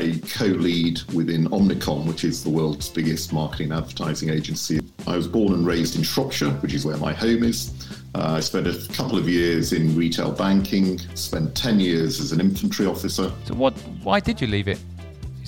I 0.00 0.18
co 0.32 0.46
lead 0.46 1.02
within 1.12 1.46
Omnicom, 1.50 2.06
which 2.06 2.24
is 2.24 2.42
the 2.42 2.48
world's 2.48 2.88
biggest 2.88 3.34
marketing 3.34 3.70
advertising 3.70 4.30
agency. 4.30 4.80
I 5.06 5.14
was 5.14 5.28
born 5.28 5.52
and 5.52 5.66
raised 5.66 5.94
in 5.94 6.02
Shropshire, 6.02 6.50
which 6.62 6.72
is 6.72 6.86
where 6.86 6.96
my 6.96 7.12
home 7.12 7.42
is. 7.42 7.74
Uh, 8.14 8.36
I 8.36 8.40
spent 8.40 8.66
a 8.66 8.88
couple 8.94 9.18
of 9.18 9.28
years 9.28 9.74
in 9.74 9.94
retail 9.94 10.32
banking, 10.32 10.98
spent 11.14 11.54
10 11.54 11.80
years 11.80 12.18
as 12.18 12.32
an 12.32 12.40
infantry 12.40 12.86
officer. 12.86 13.30
So, 13.44 13.54
what? 13.54 13.74
why 14.02 14.20
did 14.20 14.40
you 14.40 14.46
leave 14.46 14.68
it? 14.68 14.78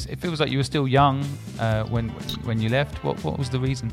It 0.09 0.19
feels 0.19 0.39
like 0.39 0.51
you 0.51 0.59
were 0.59 0.65
still 0.65 0.87
young 0.87 1.25
uh, 1.59 1.85
when 1.85 2.11
when 2.45 2.61
you 2.61 2.69
left. 2.69 3.03
What, 3.05 3.23
what 3.25 3.39
was 3.39 3.49
the 3.49 3.59
reason? 3.59 3.91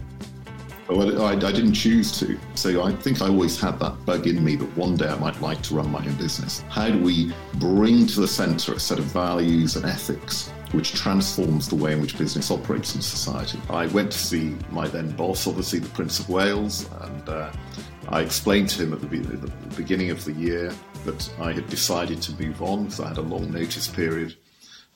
Well, 0.89 1.21
I, 1.21 1.33
I, 1.33 1.35
didn't 1.35 1.75
choose 1.75 2.17
to. 2.19 2.39
So 2.55 2.83
I 2.83 2.91
think 2.91 3.21
I 3.21 3.27
always 3.27 3.59
had 3.61 3.77
that 3.79 4.03
bug 4.07 4.25
in 4.25 4.43
me 4.43 4.55
that 4.55 4.75
one 4.75 4.97
day 4.97 5.07
I 5.07 5.19
might 5.19 5.39
like 5.39 5.61
to 5.63 5.75
run 5.75 5.91
my 5.91 6.03
own 6.03 6.15
business. 6.15 6.63
How 6.67 6.89
do 6.89 6.97
we 6.97 7.31
bring 7.55 8.07
to 8.07 8.21
the 8.21 8.27
center 8.27 8.73
a 8.73 8.79
set 8.79 8.97
of 8.97 9.05
values 9.05 9.75
and 9.75 9.85
ethics 9.85 10.49
which 10.71 10.93
transforms 10.93 11.67
the 11.67 11.75
way 11.75 11.93
in 11.93 12.01
which 12.01 12.17
business 12.17 12.49
operates 12.49 12.95
in 12.95 13.01
society? 13.01 13.59
I 13.69 13.85
went 13.87 14.11
to 14.11 14.17
see 14.17 14.55
my 14.71 14.87
then 14.87 15.11
boss, 15.11 15.45
obviously 15.45 15.77
the 15.77 15.89
Prince 15.89 16.19
of 16.19 16.27
Wales, 16.27 16.89
and 17.01 17.29
uh, 17.29 17.51
I 18.07 18.21
explained 18.21 18.69
to 18.69 18.81
him 18.81 18.93
at 18.93 19.01
the, 19.01 19.07
the 19.07 19.75
beginning 19.75 20.09
of 20.09 20.25
the 20.25 20.33
year 20.33 20.73
that 21.05 21.31
I 21.39 21.51
had 21.51 21.69
decided 21.69 22.19
to 22.23 22.41
move 22.41 22.63
on 22.63 22.85
because 22.85 22.99
I 22.99 23.09
had 23.09 23.17
a 23.17 23.21
long 23.21 23.51
notice 23.51 23.87
period 23.87 24.35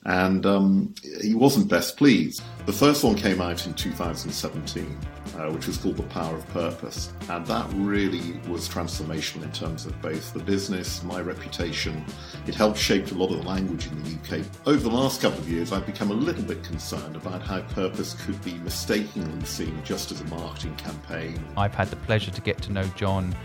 and 0.06 0.46
um, 0.46 0.94
he 1.22 1.34
wasn't 1.34 1.70
best 1.70 1.98
pleased. 1.98 2.42
The 2.66 2.74
first 2.74 3.04
one 3.04 3.16
came 3.16 3.42
out 3.42 3.66
in 3.66 3.74
2017, 3.74 4.98
uh, 5.38 5.52
which 5.52 5.68
was 5.68 5.78
called 5.78 5.98
The 5.98 6.04
Power 6.04 6.36
of 6.36 6.48
Purpose, 6.50 7.12
and 7.30 7.46
that 7.48 7.70
really 7.74 8.40
was 8.48 8.70
transformational 8.70 9.44
in 9.44 9.52
terms 9.52 9.86
of 9.86 10.02
both 10.02 10.34
the 10.34 10.40
business, 10.40 11.04
my 11.04 11.22
reputation. 11.22 12.06
It 12.48 12.56
helped 12.56 12.78
shape 12.78 13.12
a 13.12 13.16
lot 13.16 13.32
of 13.32 13.38
the 13.38 13.48
language 13.48 13.88
in 13.88 14.02
the 14.04 14.38
UK. 14.38 14.46
Over 14.66 14.90
the 14.90 14.96
last 14.96 15.22
couple 15.22 15.40
of 15.40 15.50
years, 15.50 15.72
I've 15.72 15.86
become 15.86 16.12
a 16.12 16.16
little 16.16 16.44
bit 16.44 16.64
concerned 16.64 17.16
about 17.16 17.42
how 17.42 17.62
purpose 17.62 18.16
could 18.26 18.42
be 18.44 18.54
mistakenly 18.56 19.46
seen 19.46 19.82
just 19.84 20.12
as 20.12 20.22
a 20.22 20.26
marketing 20.26 20.76
campaign. 20.76 21.44
I've 21.58 21.76
had 21.76 21.90
the 21.90 21.98
pleasure 21.98 22.32
to 22.32 22.42
get 22.42 22.62
to 22.64 22.72
know 22.72 22.86
John 22.96 23.36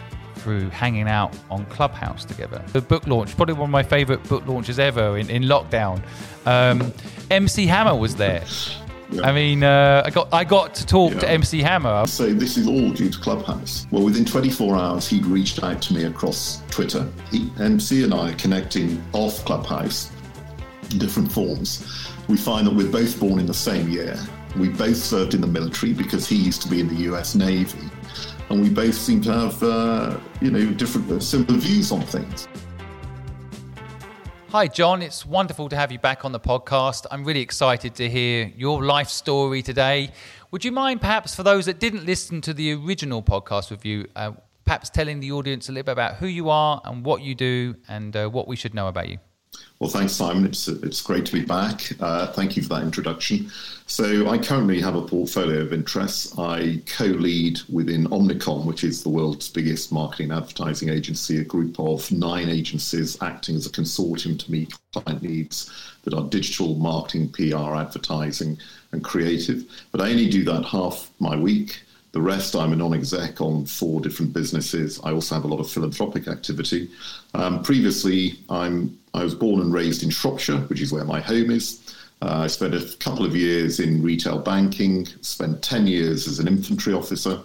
through 0.48 0.70
hanging 0.70 1.06
out 1.06 1.36
on 1.50 1.66
Clubhouse 1.66 2.24
together. 2.24 2.64
The 2.72 2.80
book 2.80 3.06
launch, 3.06 3.36
probably 3.36 3.52
one 3.52 3.68
of 3.68 3.70
my 3.70 3.82
favourite 3.82 4.26
book 4.30 4.46
launches 4.46 4.78
ever 4.78 5.18
in, 5.18 5.28
in 5.28 5.42
lockdown. 5.42 6.00
Um, 6.46 6.90
MC 7.30 7.66
Hammer 7.66 7.94
was 7.94 8.16
there. 8.16 8.42
Yeah. 9.10 9.26
I 9.26 9.32
mean, 9.32 9.62
uh, 9.62 10.02
I 10.06 10.10
got 10.10 10.32
I 10.32 10.44
got 10.44 10.74
to 10.76 10.86
talk 10.86 11.12
yeah. 11.12 11.20
to 11.20 11.30
MC 11.30 11.60
Hammer. 11.60 12.06
So 12.06 12.32
this 12.32 12.56
is 12.56 12.66
all 12.66 12.90
due 12.92 13.10
to 13.10 13.18
Clubhouse. 13.18 13.86
Well, 13.90 14.02
within 14.02 14.24
24 14.24 14.74
hours, 14.74 15.06
he'd 15.06 15.26
reached 15.26 15.62
out 15.62 15.82
to 15.82 15.94
me 15.94 16.04
across 16.04 16.62
Twitter. 16.70 17.06
He, 17.30 17.50
MC 17.60 18.04
and 18.04 18.14
I 18.14 18.32
are 18.32 18.36
connecting 18.36 19.04
off 19.12 19.44
Clubhouse 19.44 20.10
in 20.90 20.98
different 20.98 21.30
forms. 21.30 22.10
We 22.26 22.38
find 22.38 22.66
that 22.66 22.74
we're 22.74 22.90
both 22.90 23.20
born 23.20 23.38
in 23.38 23.44
the 23.44 23.52
same 23.52 23.90
year. 23.90 24.18
We 24.56 24.70
both 24.70 24.96
served 24.96 25.34
in 25.34 25.42
the 25.42 25.46
military 25.46 25.92
because 25.92 26.26
he 26.26 26.36
used 26.36 26.62
to 26.62 26.68
be 26.68 26.80
in 26.80 26.88
the 26.88 27.02
U.S. 27.10 27.34
Navy 27.34 27.90
and 28.50 28.62
we 28.62 28.68
both 28.68 28.94
seem 28.94 29.20
to 29.22 29.32
have, 29.32 29.62
uh, 29.62 30.16
you 30.40 30.50
know, 30.50 30.72
different, 30.72 31.10
uh, 31.10 31.20
similar 31.20 31.58
views 31.58 31.92
on 31.92 32.02
things. 32.02 32.48
Hi, 34.50 34.66
John. 34.66 35.02
It's 35.02 35.26
wonderful 35.26 35.68
to 35.68 35.76
have 35.76 35.92
you 35.92 35.98
back 35.98 36.24
on 36.24 36.32
the 36.32 36.40
podcast. 36.40 37.04
I'm 37.10 37.22
really 37.22 37.42
excited 37.42 37.94
to 37.96 38.08
hear 38.08 38.50
your 38.56 38.82
life 38.82 39.08
story 39.08 39.60
today. 39.60 40.10
Would 40.50 40.64
you 40.64 40.72
mind, 40.72 41.02
perhaps, 41.02 41.34
for 41.34 41.42
those 41.42 41.66
that 41.66 41.78
didn't 41.78 42.06
listen 42.06 42.40
to 42.40 42.54
the 42.54 42.72
original 42.72 43.22
podcast 43.22 43.70
with 43.70 43.84
you, 43.84 44.08
uh, 44.16 44.32
perhaps 44.64 44.88
telling 44.88 45.20
the 45.20 45.32
audience 45.32 45.68
a 45.68 45.72
little 45.72 45.84
bit 45.84 45.92
about 45.92 46.14
who 46.16 46.26
you 46.26 46.48
are 46.48 46.80
and 46.86 47.04
what 47.04 47.20
you 47.20 47.34
do 47.34 47.74
and 47.88 48.16
uh, 48.16 48.28
what 48.28 48.48
we 48.48 48.56
should 48.56 48.72
know 48.72 48.88
about 48.88 49.10
you? 49.10 49.18
Well, 49.80 49.90
thanks, 49.90 50.12
Simon. 50.12 50.44
It's 50.44 50.66
it's 50.66 51.00
great 51.00 51.24
to 51.26 51.32
be 51.32 51.44
back. 51.44 51.92
Uh, 52.00 52.26
thank 52.32 52.56
you 52.56 52.62
for 52.64 52.70
that 52.70 52.82
introduction. 52.82 53.48
So, 53.86 54.28
I 54.28 54.36
currently 54.36 54.80
have 54.80 54.96
a 54.96 55.02
portfolio 55.02 55.60
of 55.60 55.72
interests. 55.72 56.36
I 56.36 56.82
co-lead 56.86 57.60
within 57.72 58.06
Omnicom, 58.08 58.64
which 58.64 58.82
is 58.82 59.04
the 59.04 59.08
world's 59.08 59.48
biggest 59.48 59.92
marketing 59.92 60.32
advertising 60.32 60.88
agency, 60.88 61.38
a 61.38 61.44
group 61.44 61.78
of 61.78 62.10
nine 62.10 62.48
agencies 62.48 63.16
acting 63.22 63.54
as 63.54 63.66
a 63.66 63.70
consortium 63.70 64.36
to 64.40 64.50
meet 64.50 64.74
client 64.92 65.22
needs 65.22 65.70
that 66.02 66.12
are 66.12 66.24
digital, 66.24 66.74
marketing, 66.74 67.28
PR, 67.28 67.76
advertising, 67.76 68.58
and 68.90 69.04
creative. 69.04 69.64
But 69.92 70.00
I 70.00 70.10
only 70.10 70.28
do 70.28 70.42
that 70.44 70.64
half 70.64 71.08
my 71.20 71.36
week. 71.36 71.82
The 72.12 72.20
rest, 72.20 72.56
I'm 72.56 72.72
a 72.72 72.76
non 72.76 72.94
exec 72.94 73.40
on 73.40 73.66
four 73.66 74.00
different 74.00 74.32
businesses. 74.32 75.00
I 75.04 75.12
also 75.12 75.34
have 75.34 75.44
a 75.44 75.48
lot 75.48 75.60
of 75.60 75.70
philanthropic 75.70 76.26
activity. 76.26 76.88
Um, 77.34 77.62
previously, 77.62 78.40
I'm, 78.48 78.98
I 79.12 79.24
was 79.24 79.34
born 79.34 79.60
and 79.60 79.72
raised 79.72 80.02
in 80.02 80.10
Shropshire, 80.10 80.58
which 80.68 80.80
is 80.80 80.92
where 80.92 81.04
my 81.04 81.20
home 81.20 81.50
is. 81.50 81.94
Uh, 82.22 82.38
I 82.38 82.46
spent 82.46 82.74
a 82.74 82.96
couple 82.98 83.24
of 83.24 83.36
years 83.36 83.78
in 83.78 84.02
retail 84.02 84.38
banking, 84.38 85.06
spent 85.20 85.62
10 85.62 85.86
years 85.86 86.26
as 86.26 86.38
an 86.38 86.48
infantry 86.48 86.92
officer, 86.92 87.40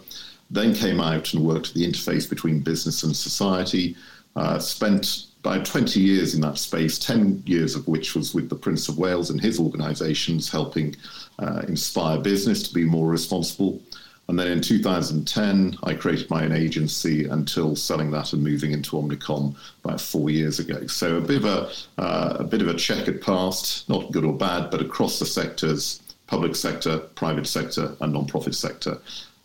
then 0.49 0.73
came 0.73 0.99
out 0.99 1.33
and 1.33 1.43
worked 1.43 1.69
at 1.69 1.73
the 1.73 1.85
interface 1.85 2.29
between 2.29 2.59
business 2.61 3.03
and 3.03 3.15
society. 3.15 3.95
Uh, 4.35 4.57
spent 4.57 5.27
about 5.43 5.65
20 5.65 5.99
years 5.99 6.33
in 6.33 6.41
that 6.41 6.57
space, 6.57 6.97
10 6.97 7.43
years 7.45 7.75
of 7.75 7.87
which 7.87 8.15
was 8.15 8.33
with 8.33 8.49
the 8.49 8.55
Prince 8.55 8.87
of 8.87 8.97
Wales 8.97 9.29
and 9.29 9.41
his 9.41 9.59
organisations, 9.59 10.49
helping 10.49 10.95
uh, 11.37 11.61
inspire 11.67 12.17
business 12.17 12.63
to 12.63 12.73
be 12.73 12.85
more 12.85 13.07
responsible. 13.09 13.81
And 14.29 14.39
then 14.39 14.47
in 14.47 14.61
2010, 14.61 15.77
I 15.83 15.93
created 15.93 16.29
my 16.29 16.45
own 16.45 16.53
agency 16.53 17.27
until 17.27 17.75
selling 17.75 18.09
that 18.11 18.31
and 18.31 18.41
moving 18.41 18.71
into 18.71 18.95
Omnicom 18.95 19.55
about 19.83 19.99
four 19.99 20.29
years 20.29 20.59
ago. 20.59 20.87
So 20.87 21.17
a 21.17 21.21
bit 21.21 21.43
of 21.43 21.45
a, 21.45 21.71
uh, 22.01 22.37
a 22.39 22.43
bit 22.43 22.61
of 22.61 22.69
a 22.69 22.73
checkered 22.73 23.21
past, 23.21 23.87
not 23.89 24.11
good 24.11 24.23
or 24.23 24.33
bad, 24.33 24.71
but 24.71 24.81
across 24.81 25.19
the 25.19 25.25
sectors, 25.25 26.01
public 26.27 26.55
sector, 26.55 26.99
private 26.99 27.47
sector, 27.47 27.95
and 27.99 28.13
non-profit 28.13 28.55
sector. 28.55 28.97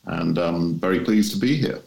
And 0.07 0.39
I'm 0.39 0.55
um, 0.55 0.75
very 0.79 1.01
pleased 1.01 1.33
to 1.33 1.39
be 1.39 1.57
here. 1.57 1.81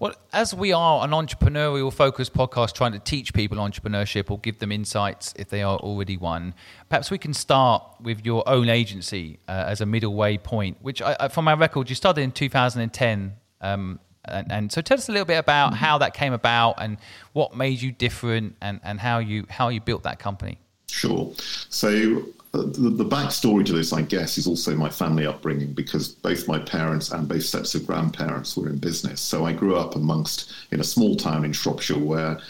Well, 0.00 0.14
as 0.32 0.54
we 0.54 0.72
are 0.72 1.04
an 1.04 1.10
entrepreneurial 1.10 1.92
focused 1.92 2.32
podcast 2.32 2.72
trying 2.74 2.92
to 2.92 3.00
teach 3.00 3.34
people 3.34 3.58
entrepreneurship 3.58 4.30
or 4.30 4.38
give 4.38 4.60
them 4.60 4.70
insights 4.70 5.34
if 5.36 5.48
they 5.48 5.60
are 5.62 5.76
already 5.76 6.16
one, 6.16 6.54
perhaps 6.88 7.10
we 7.10 7.18
can 7.18 7.34
start 7.34 7.82
with 8.00 8.24
your 8.24 8.48
own 8.48 8.68
agency 8.68 9.40
uh, 9.48 9.64
as 9.66 9.80
a 9.80 9.86
middle 9.86 10.14
way 10.14 10.38
point, 10.38 10.76
which, 10.82 11.02
I, 11.02 11.26
from 11.26 11.46
my 11.46 11.54
record, 11.54 11.88
you 11.88 11.96
started 11.96 12.20
in 12.20 12.30
2010. 12.30 13.34
Um, 13.60 13.98
and, 14.24 14.52
and, 14.52 14.72
so 14.72 14.80
tell 14.82 14.98
us 14.98 15.08
a 15.08 15.12
little 15.12 15.24
bit 15.24 15.38
about 15.38 15.74
how 15.74 15.98
that 15.98 16.14
came 16.14 16.32
about 16.32 16.76
and 16.78 16.98
what 17.32 17.56
made 17.56 17.82
you 17.82 17.90
different 17.90 18.54
and, 18.60 18.78
and 18.84 19.00
how 19.00 19.18
you 19.18 19.46
how 19.48 19.68
you 19.68 19.80
built 19.80 20.04
that 20.04 20.20
company. 20.20 20.58
Sure. 20.86 21.32
So 21.70 22.24
the, 22.66 22.90
the 22.90 23.04
backstory 23.04 23.64
to 23.66 23.72
this, 23.72 23.92
I 23.92 24.02
guess, 24.02 24.38
is 24.38 24.46
also 24.46 24.74
my 24.76 24.90
family 24.90 25.26
upbringing 25.26 25.72
because 25.72 26.08
both 26.08 26.48
my 26.48 26.58
parents 26.58 27.12
and 27.12 27.28
both 27.28 27.44
sets 27.44 27.74
of 27.74 27.86
grandparents 27.86 28.56
were 28.56 28.68
in 28.68 28.78
business. 28.78 29.20
So 29.20 29.46
I 29.46 29.52
grew 29.52 29.76
up 29.76 29.96
amongst 29.96 30.52
in 30.70 30.80
a 30.80 30.84
small 30.84 31.16
town 31.16 31.44
in 31.44 31.52
Shropshire 31.52 31.98
where 31.98 32.40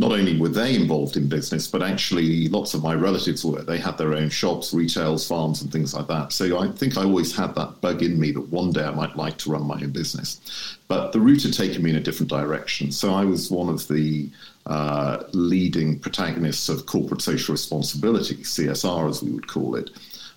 not 0.00 0.12
only 0.12 0.40
were 0.40 0.48
they 0.48 0.74
involved 0.74 1.18
in 1.18 1.28
business, 1.28 1.66
but 1.66 1.82
actually 1.82 2.48
lots 2.48 2.72
of 2.72 2.82
my 2.82 2.94
relatives 2.94 3.44
were. 3.44 3.60
They 3.60 3.76
had 3.76 3.98
their 3.98 4.14
own 4.14 4.30
shops, 4.30 4.72
retails, 4.72 5.28
farms, 5.28 5.60
and 5.60 5.70
things 5.70 5.92
like 5.92 6.06
that. 6.06 6.32
So 6.32 6.58
I 6.58 6.68
think 6.68 6.96
I 6.96 7.02
always 7.02 7.36
had 7.36 7.54
that 7.56 7.82
bug 7.82 8.02
in 8.02 8.18
me 8.18 8.32
that 8.32 8.48
one 8.48 8.72
day 8.72 8.84
I 8.84 8.92
might 8.92 9.14
like 9.16 9.36
to 9.38 9.50
run 9.50 9.66
my 9.66 9.74
own 9.74 9.90
business. 9.90 10.78
But 10.88 11.12
the 11.12 11.20
route 11.20 11.42
had 11.42 11.52
taken 11.52 11.82
me 11.82 11.90
in 11.90 11.96
a 11.96 12.00
different 12.00 12.30
direction. 12.30 12.90
So 12.90 13.12
I 13.12 13.26
was 13.26 13.50
one 13.50 13.68
of 13.68 13.86
the 13.88 14.30
uh, 14.66 15.24
leading 15.32 15.98
protagonists 15.98 16.68
of 16.68 16.86
corporate 16.86 17.22
social 17.22 17.52
responsibility, 17.52 18.36
CSR 18.36 19.08
as 19.08 19.22
we 19.22 19.30
would 19.30 19.48
call 19.48 19.74
it. 19.74 19.90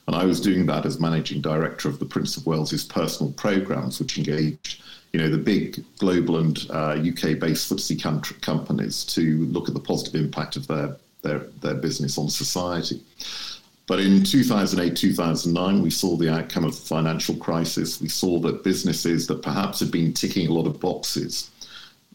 And 0.08 0.16
I 0.16 0.26
was 0.26 0.42
doing 0.42 0.66
that 0.66 0.86
as 0.86 1.00
managing 1.00 1.42
director 1.42 1.88
of 1.88 2.00
the 2.00 2.06
Prince 2.06 2.36
of 2.36 2.46
Wales's 2.46 2.84
personal 2.84 3.32
programs, 3.34 4.00
which 4.00 4.18
engaged 4.18 4.84
you 5.14 5.20
know, 5.20 5.30
the 5.30 5.38
big 5.38 5.84
global 6.00 6.40
and 6.40 6.66
uh, 6.72 6.98
UK-based 6.98 7.72
FTSE 7.72 8.42
companies 8.42 9.06
to 9.06 9.46
look 9.46 9.68
at 9.68 9.76
the 9.76 9.80
positive 9.80 10.20
impact 10.20 10.56
of 10.56 10.66
their, 10.68 10.98
their, 11.22 11.40
their 11.62 11.76
business 11.76 12.18
on 12.18 12.30
society. 12.30 13.02
But 13.86 14.00
in 14.00 14.24
2008, 14.24 14.96
2009, 14.96 15.82
we 15.82 15.90
saw 15.92 16.16
the 16.16 16.34
outcome 16.34 16.64
of 16.64 16.72
the 16.72 16.86
financial 16.86 17.36
crisis. 17.36 18.02
We 18.02 18.10
saw 18.10 18.40
that 18.40 18.64
businesses 18.64 19.28
that 19.28 19.44
perhaps 19.44 19.80
had 19.80 19.92
been 19.92 20.14
ticking 20.14 20.48
a 20.48 20.54
lot 20.54 20.66
of 20.66 20.80
boxes 20.80 21.52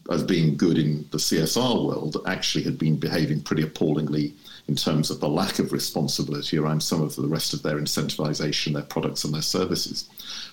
as 0.09 0.23
being 0.23 0.57
good 0.57 0.77
in 0.77 1.07
the 1.11 1.17
CSR 1.17 1.85
world 1.85 2.17
actually 2.25 2.63
had 2.63 2.77
been 2.77 2.97
behaving 2.97 3.41
pretty 3.41 3.63
appallingly 3.63 4.33
in 4.67 4.75
terms 4.75 5.09
of 5.09 5.19
the 5.19 5.29
lack 5.29 5.59
of 5.59 5.71
responsibility 5.71 6.57
around 6.57 6.81
some 6.81 7.01
of 7.01 7.15
the 7.15 7.27
rest 7.27 7.53
of 7.53 7.63
their 7.63 7.77
incentivization, 7.77 8.73
their 8.73 8.83
products 8.83 9.23
and 9.23 9.33
their 9.33 9.41
services. 9.41 10.09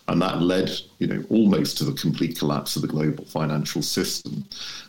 And 0.09 0.21
that 0.23 0.41
led, 0.41 0.71
you 0.99 1.07
know, 1.07 1.25
almost 1.31 1.79
to 1.79 1.85
the 1.85 1.93
complete 1.93 2.39
collapse 2.39 2.77
of 2.77 2.83
the 2.83 2.89
global 2.89 3.25
financial 3.25 3.83
system. 3.83 4.45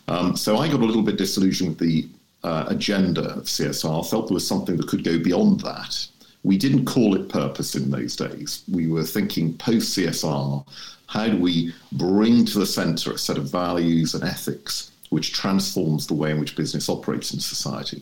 Um, 0.08 0.36
so 0.36 0.58
I 0.58 0.68
got 0.68 0.82
a 0.82 0.86
little 0.86 1.02
bit 1.02 1.18
disillusioned 1.18 1.72
with 1.72 1.80
the 1.80 2.08
uh, 2.44 2.66
agenda 2.68 3.22
of 3.22 3.44
CSR, 3.44 4.10
felt 4.10 4.28
there 4.28 4.34
was 4.34 4.48
something 4.48 4.78
that 4.78 4.88
could 4.88 5.04
go 5.04 5.20
beyond 5.20 5.62
that. 5.62 6.08
We 6.48 6.58
didn't 6.58 6.86
call 6.86 7.16
it 7.18 7.28
purpose 7.30 7.76
in 7.76 7.92
those 7.92 8.16
days. 8.16 8.64
We 8.72 8.88
were 8.88 9.04
thinking 9.04 9.58
post 9.58 9.98
CSR, 9.98 10.66
how 11.08 11.28
do 11.28 11.38
we 11.48 11.74
bring 11.92 12.46
to 12.46 12.60
the 12.60 12.66
center 12.66 13.12
a 13.12 13.18
set 13.18 13.38
of 13.38 13.52
values 13.52 14.14
and 14.16 14.24
ethics 14.24 14.92
which 15.10 15.34
transforms 15.34 16.08
the 16.08 16.14
way 16.14 16.32
in 16.32 16.40
which 16.40 16.56
business 16.56 16.90
operates 16.90 17.34
in 17.34 17.40
society. 17.40 18.02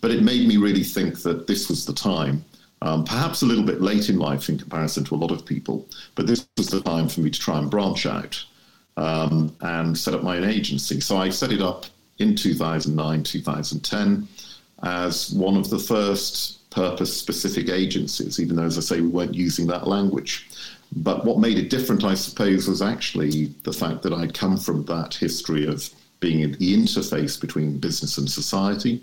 But 0.00 0.10
it 0.10 0.22
made 0.22 0.46
me 0.48 0.56
really 0.56 0.84
think 0.84 1.22
that 1.22 1.46
this 1.46 1.68
was 1.68 1.84
the 1.84 1.92
time 1.92 2.44
Um, 2.82 3.04
perhaps 3.04 3.42
a 3.42 3.46
little 3.46 3.64
bit 3.72 3.82
late 3.82 4.08
in 4.08 4.18
life 4.18 4.48
in 4.48 4.58
comparison 4.58 5.04
to 5.04 5.14
a 5.14 5.22
lot 5.22 5.30
of 5.30 5.44
people, 5.44 5.86
but 6.14 6.26
this 6.26 6.48
was 6.56 6.68
the 6.68 6.80
time 6.80 7.08
for 7.10 7.20
me 7.20 7.28
to 7.28 7.38
try 7.38 7.58
and 7.58 7.70
branch 7.70 8.06
out 8.06 8.42
um, 8.96 9.54
and 9.60 9.98
set 9.98 10.14
up 10.14 10.22
my 10.22 10.38
own 10.38 10.44
agency. 10.44 10.98
So 11.00 11.18
I 11.18 11.28
set 11.30 11.52
it 11.52 11.60
up 11.60 11.84
in 12.18 12.34
2009, 12.34 13.22
2010 13.22 14.26
as 14.82 15.30
one 15.32 15.58
of 15.58 15.68
the 15.68 15.78
first 15.78 16.59
purpose 16.70 17.16
specific 17.16 17.68
agencies, 17.68 18.40
even 18.40 18.56
though, 18.56 18.64
as 18.64 18.78
I 18.78 18.80
say, 18.80 19.00
we 19.00 19.08
weren't 19.08 19.34
using 19.34 19.66
that 19.68 19.86
language. 19.86 20.48
But 20.96 21.24
what 21.24 21.38
made 21.38 21.58
it 21.58 21.70
different, 21.70 22.04
I 22.04 22.14
suppose, 22.14 22.68
was 22.68 22.82
actually 22.82 23.46
the 23.64 23.72
fact 23.72 24.02
that 24.02 24.12
I'd 24.12 24.34
come 24.34 24.56
from 24.56 24.84
that 24.86 25.14
history 25.14 25.66
of 25.66 25.88
being 26.20 26.40
in 26.40 26.52
the 26.52 26.76
interface 26.76 27.40
between 27.40 27.78
business 27.78 28.18
and 28.18 28.30
society. 28.30 29.02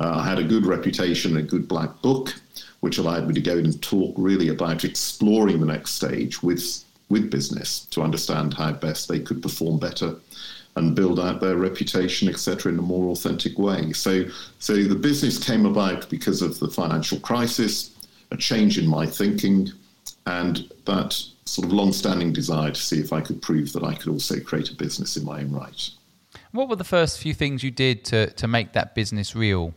Uh, 0.00 0.14
I 0.16 0.28
had 0.28 0.38
a 0.38 0.44
good 0.44 0.66
reputation, 0.66 1.36
a 1.36 1.42
good 1.42 1.68
black 1.68 2.00
book, 2.02 2.34
which 2.80 2.98
allowed 2.98 3.28
me 3.28 3.34
to 3.34 3.40
go 3.40 3.56
and 3.56 3.80
talk 3.82 4.14
really 4.16 4.48
about 4.48 4.84
exploring 4.84 5.60
the 5.60 5.66
next 5.66 5.92
stage 5.92 6.42
with 6.42 6.84
with 7.08 7.30
business 7.30 7.84
to 7.90 8.00
understand 8.00 8.54
how 8.54 8.72
best 8.72 9.06
they 9.06 9.20
could 9.20 9.42
perform 9.42 9.78
better 9.78 10.16
and 10.76 10.96
build 10.96 11.20
out 11.20 11.40
their 11.40 11.56
reputation, 11.56 12.28
etc., 12.28 12.72
in 12.72 12.78
a 12.78 12.82
more 12.82 13.10
authentic 13.10 13.58
way. 13.58 13.92
So, 13.92 14.24
so 14.58 14.74
the 14.82 14.94
business 14.94 15.42
came 15.42 15.66
about 15.66 16.08
because 16.08 16.40
of 16.40 16.58
the 16.60 16.68
financial 16.68 17.20
crisis, 17.20 17.94
a 18.30 18.36
change 18.36 18.78
in 18.78 18.86
my 18.86 19.06
thinking, 19.06 19.68
and 20.26 20.70
that 20.86 21.22
sort 21.44 21.66
of 21.66 21.72
long-standing 21.72 22.32
desire 22.32 22.70
to 22.70 22.80
see 22.80 23.00
if 23.00 23.12
I 23.12 23.20
could 23.20 23.42
prove 23.42 23.72
that 23.72 23.84
I 23.84 23.94
could 23.94 24.08
also 24.08 24.40
create 24.40 24.70
a 24.70 24.74
business 24.74 25.16
in 25.16 25.24
my 25.24 25.40
own 25.40 25.52
right. 25.52 25.90
What 26.52 26.68
were 26.68 26.76
the 26.76 26.84
first 26.84 27.18
few 27.18 27.34
things 27.34 27.62
you 27.62 27.70
did 27.70 28.04
to 28.06 28.30
to 28.30 28.46
make 28.46 28.72
that 28.72 28.94
business 28.94 29.34
real? 29.34 29.74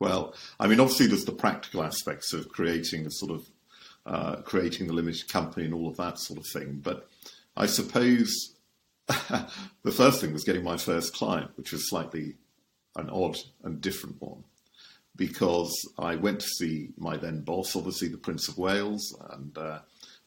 Well, 0.00 0.34
I 0.58 0.66
mean, 0.66 0.80
obviously, 0.80 1.06
there's 1.06 1.24
the 1.24 1.32
practical 1.32 1.82
aspects 1.82 2.32
of 2.32 2.48
creating 2.48 3.06
a 3.06 3.10
sort 3.10 3.32
of 3.32 3.46
uh, 4.04 4.36
creating 4.42 4.86
the 4.86 4.92
limited 4.92 5.28
company 5.28 5.64
and 5.66 5.74
all 5.74 5.88
of 5.88 5.96
that 5.96 6.18
sort 6.18 6.38
of 6.38 6.46
thing. 6.46 6.80
But 6.82 7.08
I 7.56 7.66
suppose 7.66 8.54
the 9.06 9.92
first 9.92 10.20
thing 10.20 10.32
was 10.32 10.44
getting 10.44 10.64
my 10.64 10.76
first 10.76 11.14
client, 11.14 11.50
which 11.56 11.72
was 11.72 11.88
slightly 11.88 12.36
an 12.96 13.10
odd 13.10 13.36
and 13.62 13.80
different 13.80 14.20
one, 14.20 14.44
because 15.16 15.72
I 15.98 16.16
went 16.16 16.40
to 16.40 16.46
see 16.46 16.90
my 16.96 17.16
then 17.16 17.42
boss, 17.42 17.76
obviously 17.76 18.08
the 18.08 18.18
Prince 18.18 18.48
of 18.48 18.58
Wales, 18.58 19.16
and 19.30 19.56
uh, 19.56 19.80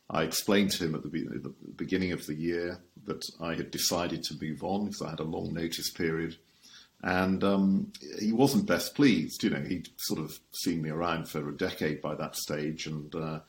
I 0.10 0.24
explained 0.24 0.72
to 0.72 0.86
him 0.86 0.96
at 0.96 1.04
the, 1.04 1.10
the 1.10 1.54
beginning 1.76 2.12
of 2.12 2.26
the 2.26 2.36
year 2.36 2.80
that 3.06 3.24
I 3.42 3.56
had 3.56 3.72
decided 3.72 4.24
to 4.24 4.38
move 4.42 4.64
on 4.64 4.86
because 4.86 5.02
I 5.02 5.12
had 5.12 5.20
a 5.20 5.24
long 5.24 5.54
notice 5.54 5.92
period 5.92 6.38
and 7.06 7.44
um, 7.44 7.92
he 8.20 8.32
wasn't 8.32 8.66
best 8.66 8.96
pleased. 8.96 9.44
You 9.44 9.52
know, 9.52 9.62
he'd 9.62 9.90
sort 9.98 10.20
of 10.20 10.40
seen 10.52 10.82
me 10.82 10.90
around 10.90 11.30
for 11.30 11.48
a 11.48 11.56
decade 11.56 12.02
by 12.02 12.16
that 12.16 12.36
stage, 12.36 12.88
and 12.88 13.14
uh, 13.14 13.40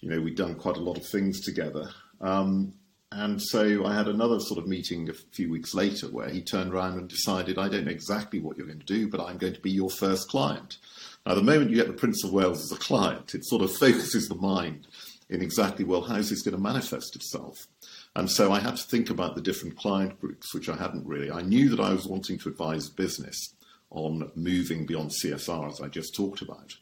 you 0.00 0.08
know, 0.08 0.20
we'd 0.20 0.36
done 0.36 0.54
quite 0.54 0.76
a 0.76 0.82
lot 0.82 0.96
of 0.96 1.06
things 1.06 1.40
together. 1.40 1.90
Um, 2.20 2.74
and 3.14 3.40
so 3.40 3.84
I 3.84 3.94
had 3.94 4.08
another 4.08 4.40
sort 4.40 4.58
of 4.58 4.66
meeting 4.66 5.08
a 5.08 5.14
few 5.14 5.50
weeks 5.50 5.74
later 5.74 6.06
where 6.08 6.28
he 6.28 6.42
turned 6.42 6.72
around 6.72 6.98
and 6.98 7.08
decided, 7.08 7.58
I 7.58 7.68
don't 7.68 7.84
know 7.84 7.90
exactly 7.90 8.40
what 8.40 8.56
you're 8.56 8.66
going 8.66 8.78
to 8.78 8.84
do, 8.84 9.08
but 9.08 9.20
I'm 9.20 9.38
going 9.38 9.54
to 9.54 9.60
be 9.60 9.70
your 9.70 9.90
first 9.90 10.28
client. 10.28 10.78
Now, 11.26 11.34
the 11.34 11.42
moment 11.42 11.70
you 11.70 11.76
get 11.76 11.86
the 11.86 11.92
Prince 11.92 12.24
of 12.24 12.32
Wales 12.32 12.62
as 12.62 12.72
a 12.72 12.80
client, 12.80 13.34
it 13.34 13.44
sort 13.44 13.62
of 13.62 13.72
focuses 13.72 14.28
the 14.28 14.34
mind 14.34 14.88
in 15.28 15.42
exactly, 15.42 15.84
well, 15.84 16.02
how's 16.02 16.30
this 16.30 16.42
going 16.42 16.56
to 16.56 16.60
manifest 16.60 17.14
itself? 17.14 17.66
And 18.14 18.30
so 18.30 18.52
I 18.52 18.60
had 18.60 18.76
to 18.76 18.82
think 18.82 19.08
about 19.08 19.34
the 19.34 19.40
different 19.40 19.76
client 19.76 20.20
groups, 20.20 20.52
which 20.54 20.68
I 20.68 20.76
hadn't 20.76 21.06
really. 21.06 21.30
I 21.30 21.42
knew 21.42 21.68
that 21.70 21.80
I 21.80 21.92
was 21.92 22.06
wanting 22.06 22.38
to 22.38 22.48
advise 22.48 22.88
business 22.88 23.54
on 23.90 24.30
moving 24.34 24.84
beyond 24.84 25.10
CSR, 25.10 25.70
as 25.70 25.80
I 25.80 25.88
just 25.88 26.14
talked 26.14 26.42
about. 26.42 26.74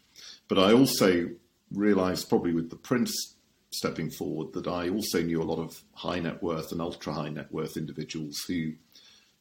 But 0.48 0.58
I 0.58 0.72
also 0.72 1.28
realized, 1.72 2.28
probably 2.28 2.52
with 2.52 2.70
the 2.70 2.76
Prince 2.76 3.36
stepping 3.70 4.10
forward, 4.10 4.52
that 4.52 4.66
I 4.66 4.88
also 4.88 5.22
knew 5.22 5.42
a 5.42 5.44
lot 5.44 5.58
of 5.58 5.82
high 5.94 6.20
net 6.20 6.42
worth 6.42 6.72
and 6.72 6.80
ultra 6.80 7.12
high 7.12 7.28
net 7.28 7.52
worth 7.52 7.76
individuals 7.76 8.38
who 8.46 8.72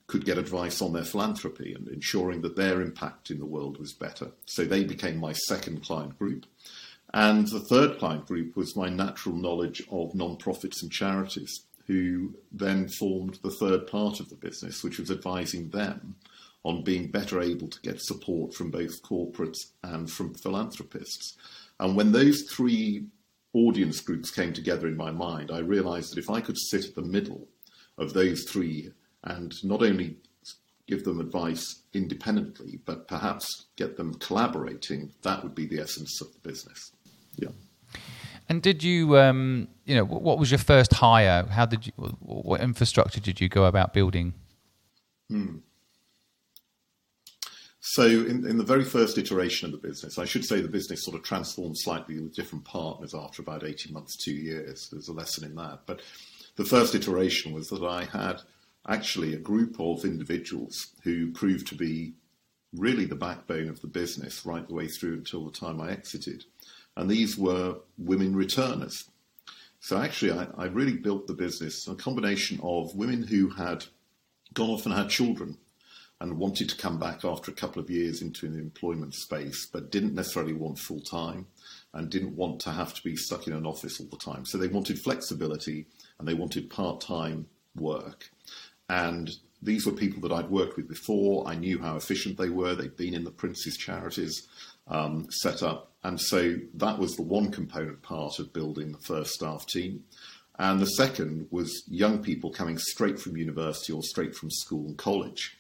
could 0.08 0.26
get 0.26 0.38
advice 0.38 0.82
on 0.82 0.94
their 0.94 1.04
philanthropy 1.04 1.74
and 1.74 1.88
ensuring 1.88 2.42
that 2.42 2.56
their 2.56 2.82
impact 2.82 3.30
in 3.30 3.40
the 3.40 3.46
world 3.46 3.78
was 3.78 3.94
better. 3.94 4.32
So 4.46 4.66
they 4.66 4.84
became 4.84 5.18
my 5.18 5.34
second 5.34 5.84
client 5.84 6.18
group. 6.18 6.46
And 7.14 7.48
the 7.48 7.60
third 7.60 8.00
client 8.00 8.26
group 8.28 8.56
was 8.56 8.76
my 8.76 8.90
natural 8.90 9.36
knowledge 9.36 9.84
of 9.92 10.16
non-profits 10.16 10.82
and 10.84 10.92
charities 10.92 11.66
who 11.88 12.36
then 12.52 12.88
formed 12.88 13.40
the 13.42 13.56
third 13.60 13.88
part 13.88 14.20
of 14.20 14.30
the 14.30 14.36
business, 14.36 14.84
which 14.84 15.00
was 15.00 15.10
advising 15.10 15.70
them 15.70 16.16
on 16.64 16.84
being 16.84 17.10
better 17.10 17.42
able 17.42 17.68
to 17.68 17.82
get 17.82 18.02
support 18.02 18.54
from 18.54 18.70
both 18.70 19.02
corporates 19.02 19.58
and 19.84 20.10
from 20.10 20.34
philanthropists. 20.36 21.38
And 21.80 21.96
when 21.96 22.12
those 22.12 22.44
three 22.52 23.06
audience 23.54 24.02
groups 24.02 24.32
came 24.32 24.54
together 24.54 24.88
in 24.88 24.98
my 24.98 25.12
mind, 25.12 25.52
I 25.52 25.60
realized 25.60 26.12
that 26.12 26.20
if 26.20 26.30
I 26.30 26.42
could 26.42 26.58
sit 26.58 26.86
at 26.86 26.96
the 26.96 27.02
middle 27.02 27.48
of 27.98 28.14
those 28.14 28.44
three 28.44 28.92
and 29.24 29.54
not 29.64 29.82
only 29.84 30.18
give 30.88 31.04
them 31.04 31.20
advice 31.20 31.84
independently, 31.94 32.80
but 32.86 33.08
perhaps 33.08 33.68
get 33.76 33.98
them 33.98 34.14
collaborating, 34.16 35.12
that 35.22 35.44
would 35.44 35.54
be 35.54 35.68
the 35.68 35.80
essence 35.80 36.22
of 36.22 36.34
the 36.34 36.40
business. 36.40 36.92
Yeah. 37.38 37.50
And 38.48 38.62
did 38.64 38.84
you, 38.84 39.18
um, 39.18 39.68
you 39.86 39.96
know, 39.96 40.04
what 40.04 40.40
was 40.40 40.50
your 40.50 40.58
first 40.58 40.94
hire? 40.94 41.46
How 41.46 41.68
did 41.68 41.86
you, 41.86 41.94
what 42.20 42.62
infrastructure 42.62 43.20
did 43.20 43.40
you 43.40 43.48
go 43.50 43.66
about 43.66 43.94
building? 43.94 44.34
Hmm. 45.30 45.58
So, 48.00 48.06
in, 48.06 48.48
in, 48.48 48.56
the 48.56 48.64
very 48.64 48.86
first 48.86 49.18
iteration 49.18 49.66
of 49.66 49.74
the 49.74 49.86
business, 49.86 50.18
I 50.18 50.24
should 50.24 50.46
say 50.46 50.62
the 50.62 50.70
business 50.70 51.04
sort 51.04 51.18
of 51.18 51.24
transformed 51.24 51.78
slightly 51.78 52.18
with 52.18 52.34
different 52.34 52.64
partners 52.64 53.14
after 53.14 53.42
about 53.42 53.66
18 53.66 53.92
months, 53.92 54.16
two 54.16 54.32
years. 54.32 54.88
There's 54.90 55.10
a 55.10 55.14
lesson 55.14 55.44
in 55.44 55.54
that. 55.56 55.82
But 55.86 56.02
the 56.56 56.64
first 56.64 56.96
iteration 56.96 57.52
was 57.52 57.68
that 57.68 57.84
I 57.84 58.06
had 58.06 58.40
actually 58.88 59.34
a 59.34 59.38
group 59.38 59.82
of 59.82 60.06
individuals 60.06 60.94
who 61.04 61.34
proved 61.34 61.68
to 61.68 61.76
be 61.76 62.14
really 62.74 63.04
the 63.04 63.18
backbone 63.18 63.68
of 63.68 63.82
the 63.82 63.88
business 63.88 64.46
right 64.46 64.66
the 64.66 64.76
way 64.76 64.88
through 64.88 65.16
until 65.16 65.44
the 65.44 65.52
time 65.52 65.82
I 65.82 65.92
exited 65.92 66.46
and 66.96 67.12
these 67.12 67.38
were 67.38 67.80
women 67.98 68.34
returners. 68.34 69.10
So 69.82 69.98
actually, 69.98 70.40
I, 70.40 70.48
I 70.58 70.66
really 70.68 70.96
built 70.96 71.28
the 71.28 71.34
business 71.34 71.86
a 71.86 71.96
combination 71.96 72.62
of 72.64 72.96
women 72.96 73.24
who 73.24 73.50
had 73.50 73.84
gone 74.54 74.70
off 74.70 74.86
and 74.86 74.96
had 74.96 75.10
children 75.10 75.58
and 76.22 76.38
wanted 76.38 76.70
to 76.70 76.78
come 76.78 77.00
back 77.00 77.24
after 77.24 77.50
a 77.50 77.56
couple 77.56 77.82
of 77.82 77.90
years 77.90 78.22
into 78.22 78.46
an 78.46 78.60
employment 78.60 79.14
space, 79.14 79.68
but 79.72 79.92
didn't 79.92 80.16
necessarily 80.16 80.54
want 80.54 80.78
full 80.78 81.00
time 81.00 81.48
and 81.94 82.10
didn't 82.10 82.36
want 82.36 82.60
to 82.60 82.72
have 82.72 82.94
to 82.94 83.02
be 83.04 83.16
stuck 83.16 83.48
in 83.48 83.54
an 83.54 83.66
office 83.66 84.00
all 84.00 84.08
the 84.08 84.18
time. 84.18 84.46
So 84.46 84.58
they 84.58 84.68
wanted 84.68 85.00
flexibility 85.00 85.86
and 86.20 86.28
they 86.28 86.34
wanted 86.34 86.70
part 86.70 87.02
time 87.02 87.48
work. 87.76 88.30
And 88.90 89.30
these 89.62 89.86
were 89.86 89.92
people 89.92 90.22
that 90.28 90.34
I'd 90.34 90.50
worked 90.50 90.78
with 90.78 90.88
before. 90.88 91.48
I 91.48 91.56
knew 91.56 91.80
how 91.80 91.96
efficient 91.96 92.38
they 92.38 92.50
were. 92.50 92.76
They'd 92.76 92.98
been 92.98 93.14
in 93.14 93.24
the 93.24 93.32
Prince's 93.32 93.78
charities 93.78 94.48
um, 94.88 95.28
set 95.30 95.64
up. 95.64 95.92
And 96.04 96.20
so 96.20 96.56
that 96.76 96.98
was 96.98 97.16
the 97.16 97.24
one 97.24 97.52
component 97.52 98.02
part 98.02 98.40
of 98.40 98.54
building 98.54 98.92
the 98.92 99.00
first 99.00 99.32
staff 99.32 99.66
team. 99.68 100.04
And 100.58 100.80
the 100.80 100.88
second 100.88 101.48
was 101.52 101.84
young 101.88 102.22
people 102.22 102.52
coming 102.52 102.78
straight 102.78 103.20
from 103.20 103.38
university 103.38 103.94
or 103.94 104.04
straight 104.04 104.36
from 104.36 104.52
school 104.52 104.88
and 104.88 104.98
college, 104.98 105.58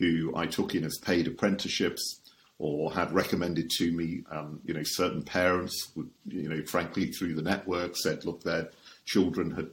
who 0.00 0.32
I 0.34 0.46
took 0.46 0.74
in 0.74 0.82
as 0.82 0.98
paid 0.98 1.28
apprenticeships 1.28 2.20
or 2.58 2.92
had 2.92 3.12
recommended 3.12 3.70
to 3.70 3.92
me. 3.92 4.24
Um, 4.30 4.60
you 4.64 4.74
know, 4.74 4.82
certain 4.82 5.22
parents 5.22 5.92
would, 5.94 6.10
you 6.26 6.48
know, 6.48 6.64
frankly, 6.64 7.12
through 7.12 7.34
the 7.34 7.42
network 7.42 7.96
said, 7.96 8.24
look, 8.24 8.42
their 8.42 8.70
children 9.04 9.50
had, 9.52 9.68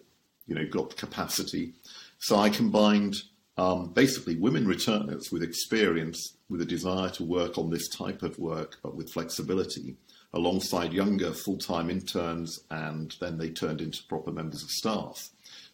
you 0.46 0.56
know, 0.56 0.68
got 0.68 0.96
capacity. 0.96 1.74
So 2.20 2.38
I 2.38 2.50
combined 2.50 3.16
um, 3.58 3.94
basically 3.94 4.36
women 4.36 4.68
returners 4.68 5.32
with 5.32 5.44
experience, 5.44 6.38
with 6.50 6.62
a 6.62 6.66
desire 6.66 7.10
to 7.12 7.24
work 7.24 7.58
on 7.58 7.70
this 7.70 7.88
type 7.88 8.22
of 8.22 8.38
work, 8.38 8.78
but 8.84 8.96
with 8.96 9.12
flexibility, 9.12 9.96
alongside 10.34 10.94
younger 10.94 11.32
full 11.32 11.58
time 11.58 11.90
interns, 11.90 12.60
and 12.70 13.16
then 13.22 13.38
they 13.38 13.50
turned 13.50 13.82
into 13.82 14.04
proper 14.04 14.32
members 14.32 14.62
of 14.62 14.70
staff 14.70 15.30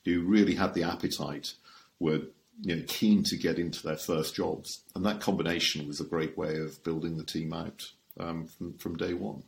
who 0.06 0.22
really 0.22 0.56
had 0.56 0.74
the 0.74 0.84
appetite, 0.84 1.54
were 2.00 2.22
you 2.62 2.76
know, 2.76 2.84
keen 2.88 3.24
to 3.24 3.38
get 3.38 3.60
into 3.60 3.84
their 3.84 3.98
first 3.98 4.36
jobs. 4.36 4.84
And 4.96 5.06
that 5.06 5.22
combination 5.22 5.88
was 5.88 6.00
a 6.00 6.06
great 6.06 6.38
way 6.38 6.58
of 6.58 6.84
building 6.84 7.18
the 7.18 7.24
team 7.24 7.54
out 7.54 7.84
um, 8.20 8.48
from, 8.48 8.78
from 8.78 8.98
day 8.98 9.14
one. 9.14 9.44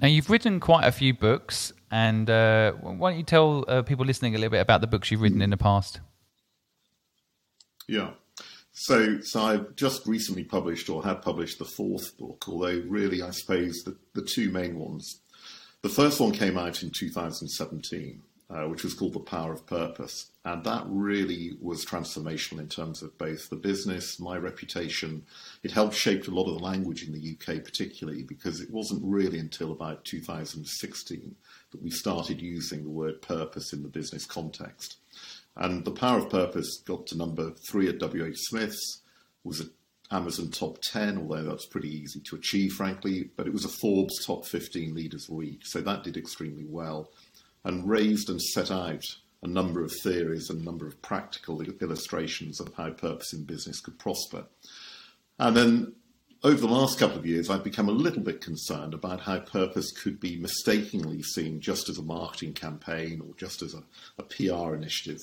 Now, 0.00 0.06
you've 0.06 0.30
written 0.30 0.60
quite 0.60 0.86
a 0.86 0.92
few 0.92 1.12
books, 1.12 1.72
and 1.90 2.30
uh, 2.30 2.72
why 2.72 3.10
don't 3.10 3.18
you 3.18 3.24
tell 3.24 3.64
uh, 3.66 3.82
people 3.82 4.04
listening 4.04 4.34
a 4.36 4.38
little 4.38 4.52
bit 4.52 4.60
about 4.60 4.80
the 4.80 4.86
books 4.86 5.10
you've 5.10 5.20
written 5.20 5.42
in 5.42 5.50
the 5.50 5.56
past? 5.56 6.00
Yeah. 7.88 8.10
So, 8.72 9.20
so 9.22 9.42
I've 9.42 9.74
just 9.74 10.06
recently 10.06 10.44
published 10.44 10.88
or 10.88 11.02
had 11.02 11.20
published 11.20 11.58
the 11.58 11.64
fourth 11.64 12.16
book, 12.16 12.44
although 12.46 12.80
really 12.86 13.22
I 13.22 13.30
suppose 13.30 13.82
the, 13.82 13.96
the 14.14 14.22
two 14.22 14.52
main 14.52 14.78
ones. 14.78 15.20
The 15.82 15.88
first 15.88 16.20
one 16.20 16.30
came 16.30 16.56
out 16.56 16.84
in 16.84 16.90
2017, 16.90 18.22
uh, 18.50 18.64
which 18.64 18.82
was 18.82 18.94
called 18.94 19.12
The 19.12 19.20
Power 19.20 19.52
of 19.52 19.66
Purpose. 19.66 20.30
And 20.44 20.64
that 20.64 20.84
really 20.86 21.58
was 21.60 21.84
transformational 21.84 22.60
in 22.60 22.68
terms 22.68 23.02
of 23.02 23.16
both 23.18 23.50
the 23.50 23.56
business, 23.56 24.18
my 24.18 24.38
reputation. 24.38 25.26
It 25.62 25.72
helped 25.72 25.94
shape 25.94 26.26
a 26.26 26.30
lot 26.30 26.48
of 26.48 26.58
the 26.58 26.64
language 26.64 27.02
in 27.02 27.12
the 27.12 27.36
UK, 27.36 27.62
particularly 27.62 28.22
because 28.22 28.60
it 28.60 28.70
wasn't 28.70 29.02
really 29.04 29.38
until 29.38 29.72
about 29.72 30.04
2016 30.06 31.34
that 31.70 31.82
we 31.82 31.90
started 31.90 32.40
using 32.40 32.84
the 32.84 32.90
word 32.90 33.20
purpose 33.20 33.74
in 33.74 33.82
the 33.82 33.88
business 33.88 34.24
context. 34.24 34.96
And 35.56 35.84
The 35.84 35.90
Power 35.90 36.18
of 36.18 36.30
Purpose 36.30 36.80
got 36.86 37.06
to 37.08 37.18
number 37.18 37.52
three 37.68 37.88
at 37.88 38.00
WH 38.00 38.36
Smith's, 38.36 39.02
was 39.44 39.60
at 39.60 39.68
Amazon 40.10 40.50
top 40.50 40.78
10, 40.80 41.18
although 41.18 41.42
that's 41.42 41.66
pretty 41.66 41.90
easy 41.90 42.20
to 42.20 42.36
achieve, 42.36 42.72
frankly, 42.72 43.30
but 43.36 43.46
it 43.46 43.52
was 43.52 43.64
a 43.64 43.68
Forbes 43.68 44.24
top 44.24 44.46
15 44.46 44.94
leaders 44.94 45.26
read. 45.28 45.60
So 45.64 45.80
that 45.82 46.02
did 46.02 46.16
extremely 46.16 46.64
well 46.66 47.10
and 47.64 47.88
raised 47.88 48.30
and 48.30 48.40
set 48.40 48.70
out 48.70 49.02
a 49.42 49.46
number 49.46 49.82
of 49.82 49.92
theories 50.02 50.50
and 50.50 50.60
a 50.60 50.64
number 50.64 50.86
of 50.86 51.00
practical 51.02 51.60
illustrations 51.62 52.60
of 52.60 52.72
how 52.74 52.90
purpose 52.90 53.32
in 53.32 53.44
business 53.44 53.80
could 53.80 53.98
prosper. 53.98 54.44
And 55.38 55.56
then 55.56 55.94
over 56.44 56.60
the 56.60 56.68
last 56.68 56.98
couple 56.98 57.18
of 57.18 57.26
years, 57.26 57.50
I've 57.50 57.64
become 57.64 57.88
a 57.88 57.92
little 57.92 58.22
bit 58.22 58.40
concerned 58.40 58.94
about 58.94 59.20
how 59.20 59.40
purpose 59.40 59.90
could 59.92 60.20
be 60.20 60.36
mistakenly 60.36 61.22
seen 61.22 61.60
just 61.60 61.88
as 61.88 61.98
a 61.98 62.02
marketing 62.02 62.54
campaign 62.54 63.20
or 63.26 63.34
just 63.36 63.62
as 63.62 63.74
a, 63.74 63.82
a 64.18 64.22
PR 64.22 64.74
initiative, 64.74 65.20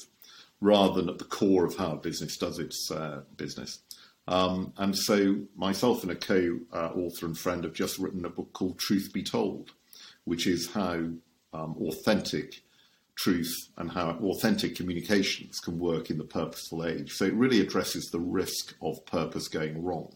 rather 0.59 0.99
than 0.99 1.09
at 1.09 1.17
the 1.17 1.25
core 1.25 1.65
of 1.65 1.77
how 1.77 1.93
a 1.93 1.97
business 1.97 2.37
does 2.37 2.59
its 2.59 2.89
uh, 2.91 3.21
business. 3.37 3.79
Um, 4.27 4.73
and 4.77 4.97
so, 4.97 5.37
myself 5.55 6.03
and 6.03 6.11
a 6.11 6.15
co 6.15 6.59
author 6.73 7.27
and 7.27 7.37
friend 7.37 7.63
have 7.63 7.73
just 7.73 7.99
written 7.99 8.25
a 8.25 8.29
book 8.29 8.51
called 8.53 8.79
Truth 8.79 9.11
Be 9.13 9.23
Told, 9.23 9.71
which 10.25 10.47
is 10.47 10.71
how 10.71 10.99
um, 11.55 11.75
authentic 11.87 12.61
truth 13.15 13.53
and 13.77 13.89
how 13.91 14.09
authentic 14.23 14.75
communications 14.75 15.59
can 15.59 15.79
work 15.79 16.09
in 16.09 16.17
the 16.17 16.23
purposeful 16.23 16.85
age. 16.85 17.13
So 17.13 17.25
it 17.25 17.33
really 17.33 17.61
addresses 17.61 18.09
the 18.11 18.19
risk 18.19 18.75
of 18.81 19.05
purpose 19.05 19.47
going 19.47 19.81
wrong, 19.81 20.13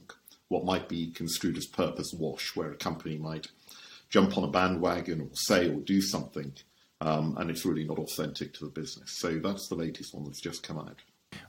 what 0.49 0.65
might 0.65 0.89
be 0.89 1.11
construed 1.11 1.57
as 1.57 1.65
purpose 1.65 2.11
wash, 2.13 2.55
where 2.55 2.71
a 2.71 2.75
company 2.75 3.17
might 3.17 3.47
jump 4.09 4.37
on 4.37 4.43
a 4.43 4.51
bandwagon 4.51 5.21
or 5.21 5.29
say 5.33 5.69
or 5.69 5.79
do 5.81 6.01
something, 6.01 6.51
um, 7.01 7.37
and 7.39 7.49
it's 7.49 7.65
really 7.65 7.85
not 7.85 7.99
authentic 7.99 8.53
to 8.55 8.65
the 8.65 8.71
business. 8.71 9.19
So 9.19 9.39
that's 9.39 9.67
the 9.69 9.75
latest 9.75 10.13
one 10.13 10.25
that's 10.25 10.41
just 10.41 10.63
come 10.63 10.79
out, 10.79 11.01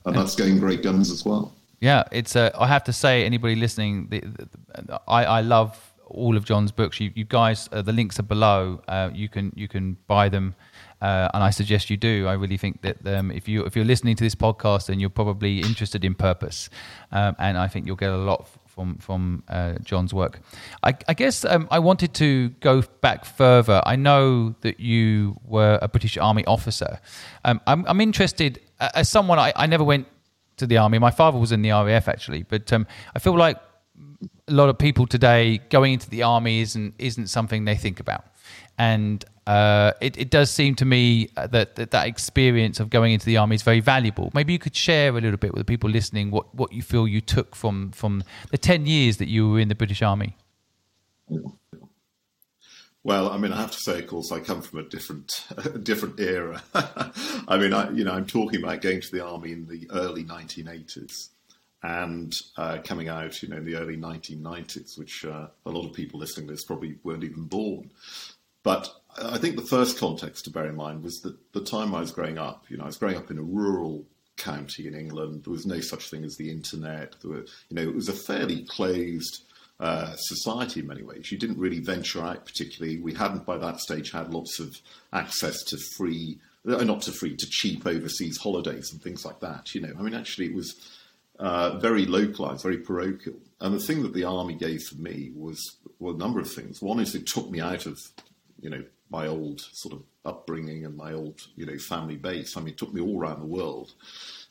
and 0.05 0.15
that's 0.15 0.35
going 0.35 0.59
great 0.59 0.83
guns 0.83 1.11
as 1.11 1.25
well. 1.25 1.53
Yeah, 1.79 2.03
it's. 2.11 2.35
Uh, 2.35 2.51
I 2.57 2.67
have 2.67 2.83
to 2.83 2.93
say, 2.93 3.25
anybody 3.25 3.55
listening, 3.55 4.07
the, 4.09 4.19
the, 4.19 5.01
I, 5.07 5.25
I 5.25 5.41
love 5.41 5.90
all 6.11 6.37
of 6.37 6.45
John's 6.45 6.71
books. 6.71 6.99
You, 6.99 7.11
you 7.15 7.25
guys, 7.25 7.69
uh, 7.71 7.81
the 7.81 7.93
links 7.93 8.19
are 8.19 8.23
below. 8.23 8.81
Uh, 8.87 9.09
you 9.13 9.29
can 9.29 9.51
you 9.55 9.67
can 9.67 9.97
buy 10.07 10.29
them, 10.29 10.55
uh, 11.01 11.29
and 11.33 11.43
I 11.43 11.49
suggest 11.49 11.89
you 11.89 11.97
do. 11.97 12.27
I 12.27 12.33
really 12.33 12.57
think 12.57 12.81
that 12.81 13.05
um, 13.07 13.31
if 13.31 13.47
you 13.47 13.63
if 13.65 13.75
you're 13.75 13.85
listening 13.85 14.15
to 14.17 14.23
this 14.23 14.35
podcast, 14.35 14.87
then 14.87 14.99
you're 14.99 15.09
probably 15.09 15.59
interested 15.59 16.03
in 16.03 16.15
purpose, 16.15 16.69
um, 17.11 17.35
and 17.39 17.57
I 17.57 17.67
think 17.67 17.87
you'll 17.87 17.95
get 17.95 18.11
a 18.11 18.17
lot 18.17 18.47
from 18.67 18.97
from 18.97 19.43
uh, 19.47 19.73
John's 19.83 20.13
work. 20.13 20.39
I, 20.83 20.93
I 21.07 21.13
guess 21.13 21.45
um, 21.45 21.67
I 21.71 21.79
wanted 21.79 22.13
to 22.15 22.49
go 22.61 22.81
back 23.01 23.25
further. 23.25 23.81
I 23.85 23.95
know 23.95 24.55
that 24.61 24.79
you 24.79 25.37
were 25.45 25.79
a 25.81 25.87
British 25.87 26.17
Army 26.17 26.45
officer. 26.45 26.99
Um, 27.45 27.61
I'm, 27.67 27.85
I'm 27.87 28.01
interested 28.01 28.59
as 28.79 29.09
someone. 29.09 29.39
I, 29.39 29.53
I 29.55 29.67
never 29.67 29.83
went 29.83 30.07
to 30.57 30.67
the 30.67 30.77
army. 30.77 30.99
My 30.99 31.11
father 31.11 31.37
was 31.37 31.51
in 31.51 31.61
the 31.61 31.71
RAF 31.71 32.07
actually, 32.07 32.43
but 32.43 32.71
um, 32.71 32.87
I 33.15 33.19
feel 33.19 33.37
like 33.37 33.57
a 34.47 34.51
lot 34.51 34.69
of 34.69 34.77
people 34.77 35.07
today 35.07 35.59
going 35.69 35.93
into 35.93 36.09
the 36.09 36.23
army 36.23 36.61
isn't 36.61 36.95
isn't 36.97 37.27
something 37.27 37.65
they 37.65 37.75
think 37.75 37.99
about, 37.99 38.25
and 38.77 39.23
uh, 39.47 39.93
it, 40.01 40.17
it 40.17 40.29
does 40.29 40.51
seem 40.51 40.75
to 40.75 40.85
me 40.85 41.29
that, 41.35 41.75
that 41.75 41.91
that 41.91 42.07
experience 42.07 42.79
of 42.79 42.89
going 42.89 43.13
into 43.13 43.25
the 43.25 43.37
army 43.37 43.55
is 43.55 43.63
very 43.63 43.79
valuable. 43.79 44.31
Maybe 44.33 44.53
you 44.53 44.59
could 44.59 44.75
share 44.75 45.09
a 45.09 45.21
little 45.21 45.37
bit 45.37 45.53
with 45.53 45.59
the 45.59 45.65
people 45.65 45.89
listening 45.89 46.31
what, 46.31 46.53
what 46.53 46.71
you 46.71 46.81
feel 46.81 47.07
you 47.07 47.21
took 47.21 47.55
from 47.55 47.91
from 47.91 48.23
the 48.51 48.57
ten 48.57 48.85
years 48.85 49.17
that 49.17 49.27
you 49.27 49.49
were 49.49 49.59
in 49.59 49.67
the 49.67 49.75
British 49.75 50.01
Army. 50.01 50.37
Well, 53.03 53.31
I 53.31 53.37
mean, 53.37 53.51
I 53.51 53.59
have 53.59 53.71
to 53.71 53.79
say, 53.79 53.99
of 53.99 54.07
course, 54.07 54.31
I 54.31 54.39
come 54.41 54.61
from 54.61 54.79
a 54.79 54.83
different, 54.83 55.47
a 55.57 55.69
different 55.79 56.19
era. 56.19 56.61
I 57.47 57.57
mean, 57.57 57.73
I, 57.73 57.89
you 57.91 58.03
know, 58.03 58.11
I'm 58.11 58.27
talking 58.27 58.63
about 58.63 58.81
going 58.81 59.01
to 59.01 59.11
the 59.11 59.25
army 59.25 59.53
in 59.53 59.67
the 59.67 59.89
early 59.91 60.23
1980s, 60.23 61.29
and 61.83 62.33
uh, 62.57 62.77
coming 62.83 63.09
out, 63.09 63.41
you 63.41 63.49
know, 63.49 63.57
in 63.57 63.65
the 63.65 63.75
early 63.75 63.97
1990s, 63.97 64.97
which 64.97 65.25
uh, 65.25 65.47
a 65.65 65.69
lot 65.69 65.85
of 65.85 65.93
people 65.93 66.19
listening 66.19 66.47
to 66.47 66.53
this 66.53 66.63
probably 66.63 66.97
weren't 67.03 67.23
even 67.23 67.45
born. 67.45 67.91
But 68.63 68.89
I 69.19 69.37
think 69.37 69.55
the 69.55 69.63
first 69.63 69.97
context 69.97 70.45
to 70.45 70.51
bear 70.51 70.67
in 70.67 70.75
mind 70.75 71.03
was 71.03 71.19
that 71.21 71.35
the 71.53 71.63
time 71.63 71.95
I 71.95 71.99
was 71.99 72.11
growing 72.11 72.37
up, 72.37 72.65
you 72.69 72.77
know, 72.77 72.83
I 72.83 72.87
was 72.87 72.97
growing 72.97 73.17
up 73.17 73.31
in 73.31 73.39
a 73.39 73.43
rural 73.43 74.05
county 74.37 74.87
in 74.87 74.93
England. 74.93 75.43
There 75.43 75.51
was 75.51 75.65
no 75.65 75.79
such 75.79 76.09
thing 76.09 76.23
as 76.23 76.37
the 76.37 76.51
internet. 76.51 77.15
There 77.21 77.31
were, 77.31 77.45
you 77.69 77.75
know, 77.75 77.81
it 77.81 77.95
was 77.95 78.09
a 78.09 78.13
fairly 78.13 78.65
closed 78.69 79.43
uh, 79.79 80.15
society 80.15 80.81
in 80.81 80.87
many 80.87 81.01
ways. 81.01 81.31
You 81.31 81.39
didn't 81.39 81.57
really 81.57 81.79
venture 81.79 82.21
out 82.21 82.45
particularly. 82.45 82.99
We 82.99 83.13
hadn't 83.15 83.45
by 83.45 83.57
that 83.57 83.79
stage 83.79 84.11
had 84.11 84.31
lots 84.31 84.59
of 84.59 84.75
access 85.11 85.63
to 85.63 85.77
free, 85.97 86.37
uh, 86.67 86.83
not 86.83 87.01
to 87.03 87.11
free, 87.11 87.35
to 87.35 87.47
cheap 87.49 87.87
overseas 87.87 88.37
holidays 88.37 88.91
and 88.91 89.01
things 89.01 89.25
like 89.25 89.39
that. 89.39 89.73
You 89.73 89.81
know, 89.81 89.93
I 89.97 90.03
mean, 90.03 90.13
actually, 90.13 90.45
it 90.45 90.53
was 90.53 90.75
uh, 91.41 91.79
very 91.79 92.05
localized, 92.05 92.63
very 92.63 92.77
parochial. 92.77 93.39
And 93.59 93.73
the 93.73 93.79
thing 93.79 94.03
that 94.03 94.13
the 94.13 94.23
army 94.23 94.55
gave 94.55 94.81
for 94.83 94.95
me 95.01 95.31
was 95.35 95.59
well, 95.99 96.15
a 96.15 96.17
number 96.17 96.39
of 96.39 96.51
things. 96.51 96.81
One 96.81 96.99
is 96.99 97.15
it 97.15 97.27
took 97.27 97.49
me 97.49 97.59
out 97.59 97.85
of, 97.85 97.97
you 98.61 98.69
know, 98.69 98.83
my 99.09 99.27
old 99.27 99.59
sort 99.73 99.93
of 99.95 100.03
upbringing 100.23 100.85
and 100.85 100.95
my 100.95 101.13
old, 101.13 101.37
you 101.55 101.65
know, 101.65 101.77
family 101.77 102.15
base. 102.15 102.55
I 102.55 102.61
mean, 102.61 102.69
it 102.69 102.77
took 102.77 102.93
me 102.93 103.01
all 103.01 103.19
around 103.19 103.39
the 103.39 103.45
world. 103.45 103.91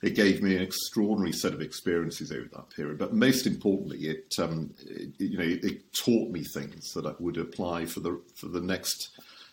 It 0.02 0.14
gave 0.14 0.42
me 0.42 0.56
an 0.56 0.62
extraordinary 0.62 1.32
set 1.32 1.54
of 1.54 1.62
experiences 1.62 2.30
over 2.32 2.49
that 2.52 2.70
period. 2.76 2.99
But 2.99 3.14
most 3.14 3.47
importantly, 3.47 4.09
it, 4.09 4.35
um, 4.38 4.75
it 4.85 5.12
you 5.18 5.38
know, 5.38 5.59
it 5.68 5.92
taught 5.94 6.30
me 6.30 6.42
things 6.42 6.92
that 6.94 7.06
I 7.06 7.14
would 7.18 7.38
apply 7.38 7.87
for 7.87 8.00
the 8.00 8.20
for 8.35 8.49
the 8.49 8.61
next, 8.61 9.11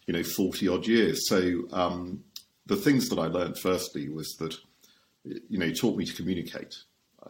you 0.07 0.13
know, 0.13 0.23
forty 0.23 0.67
odd 0.67 0.87
years. 0.87 1.29
So 1.29 1.63
um, 1.71 2.23
the 2.65 2.75
things 2.75 3.09
that 3.09 3.19
I 3.19 3.27
learned 3.27 3.57
firstly 3.59 4.09
was 4.09 4.35
that, 4.39 4.55
you 5.23 5.57
know, 5.57 5.67
it 5.67 5.79
taught 5.79 5.97
me 5.97 6.05
to 6.05 6.13
communicate. 6.13 6.75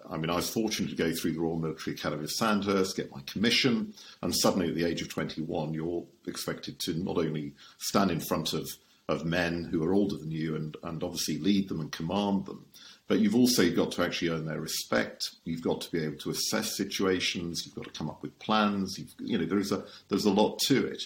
I 0.09 0.17
mean, 0.17 0.29
I 0.29 0.35
was 0.35 0.49
fortunate 0.49 0.89
to 0.89 0.95
go 0.95 1.13
through 1.13 1.33
the 1.33 1.39
Royal 1.39 1.57
Military 1.57 1.95
Academy 1.95 2.23
of 2.23 2.31
Sandhurst, 2.31 2.95
get 2.95 3.11
my 3.11 3.21
commission, 3.25 3.93
and 4.21 4.35
suddenly 4.35 4.69
at 4.69 4.75
the 4.75 4.85
age 4.85 5.01
of 5.01 5.09
21, 5.09 5.73
you're 5.73 6.05
expected 6.27 6.79
to 6.81 6.93
not 6.93 7.17
only 7.17 7.53
stand 7.77 8.11
in 8.11 8.19
front 8.19 8.53
of, 8.53 8.67
of 9.07 9.25
men 9.25 9.63
who 9.65 9.83
are 9.83 9.93
older 9.93 10.17
than 10.17 10.31
you 10.31 10.55
and, 10.55 10.77
and 10.83 11.03
obviously 11.03 11.37
lead 11.39 11.69
them 11.69 11.79
and 11.79 11.91
command 11.91 12.45
them, 12.45 12.65
but 13.07 13.19
you've 13.19 13.35
also 13.35 13.69
got 13.71 13.91
to 13.93 14.03
actually 14.03 14.29
earn 14.29 14.45
their 14.45 14.59
respect. 14.59 15.31
You've 15.45 15.61
got 15.61 15.81
to 15.81 15.91
be 15.91 16.03
able 16.03 16.17
to 16.17 16.31
assess 16.31 16.75
situations. 16.75 17.63
You've 17.65 17.75
got 17.75 17.85
to 17.85 17.97
come 17.97 18.09
up 18.09 18.21
with 18.21 18.37
plans. 18.39 18.99
You've, 18.99 19.13
you 19.19 19.37
know, 19.37 19.45
there's 19.45 19.71
a 19.71 19.85
there's 20.09 20.25
a 20.25 20.31
lot 20.31 20.59
to 20.67 20.85
it, 20.85 21.03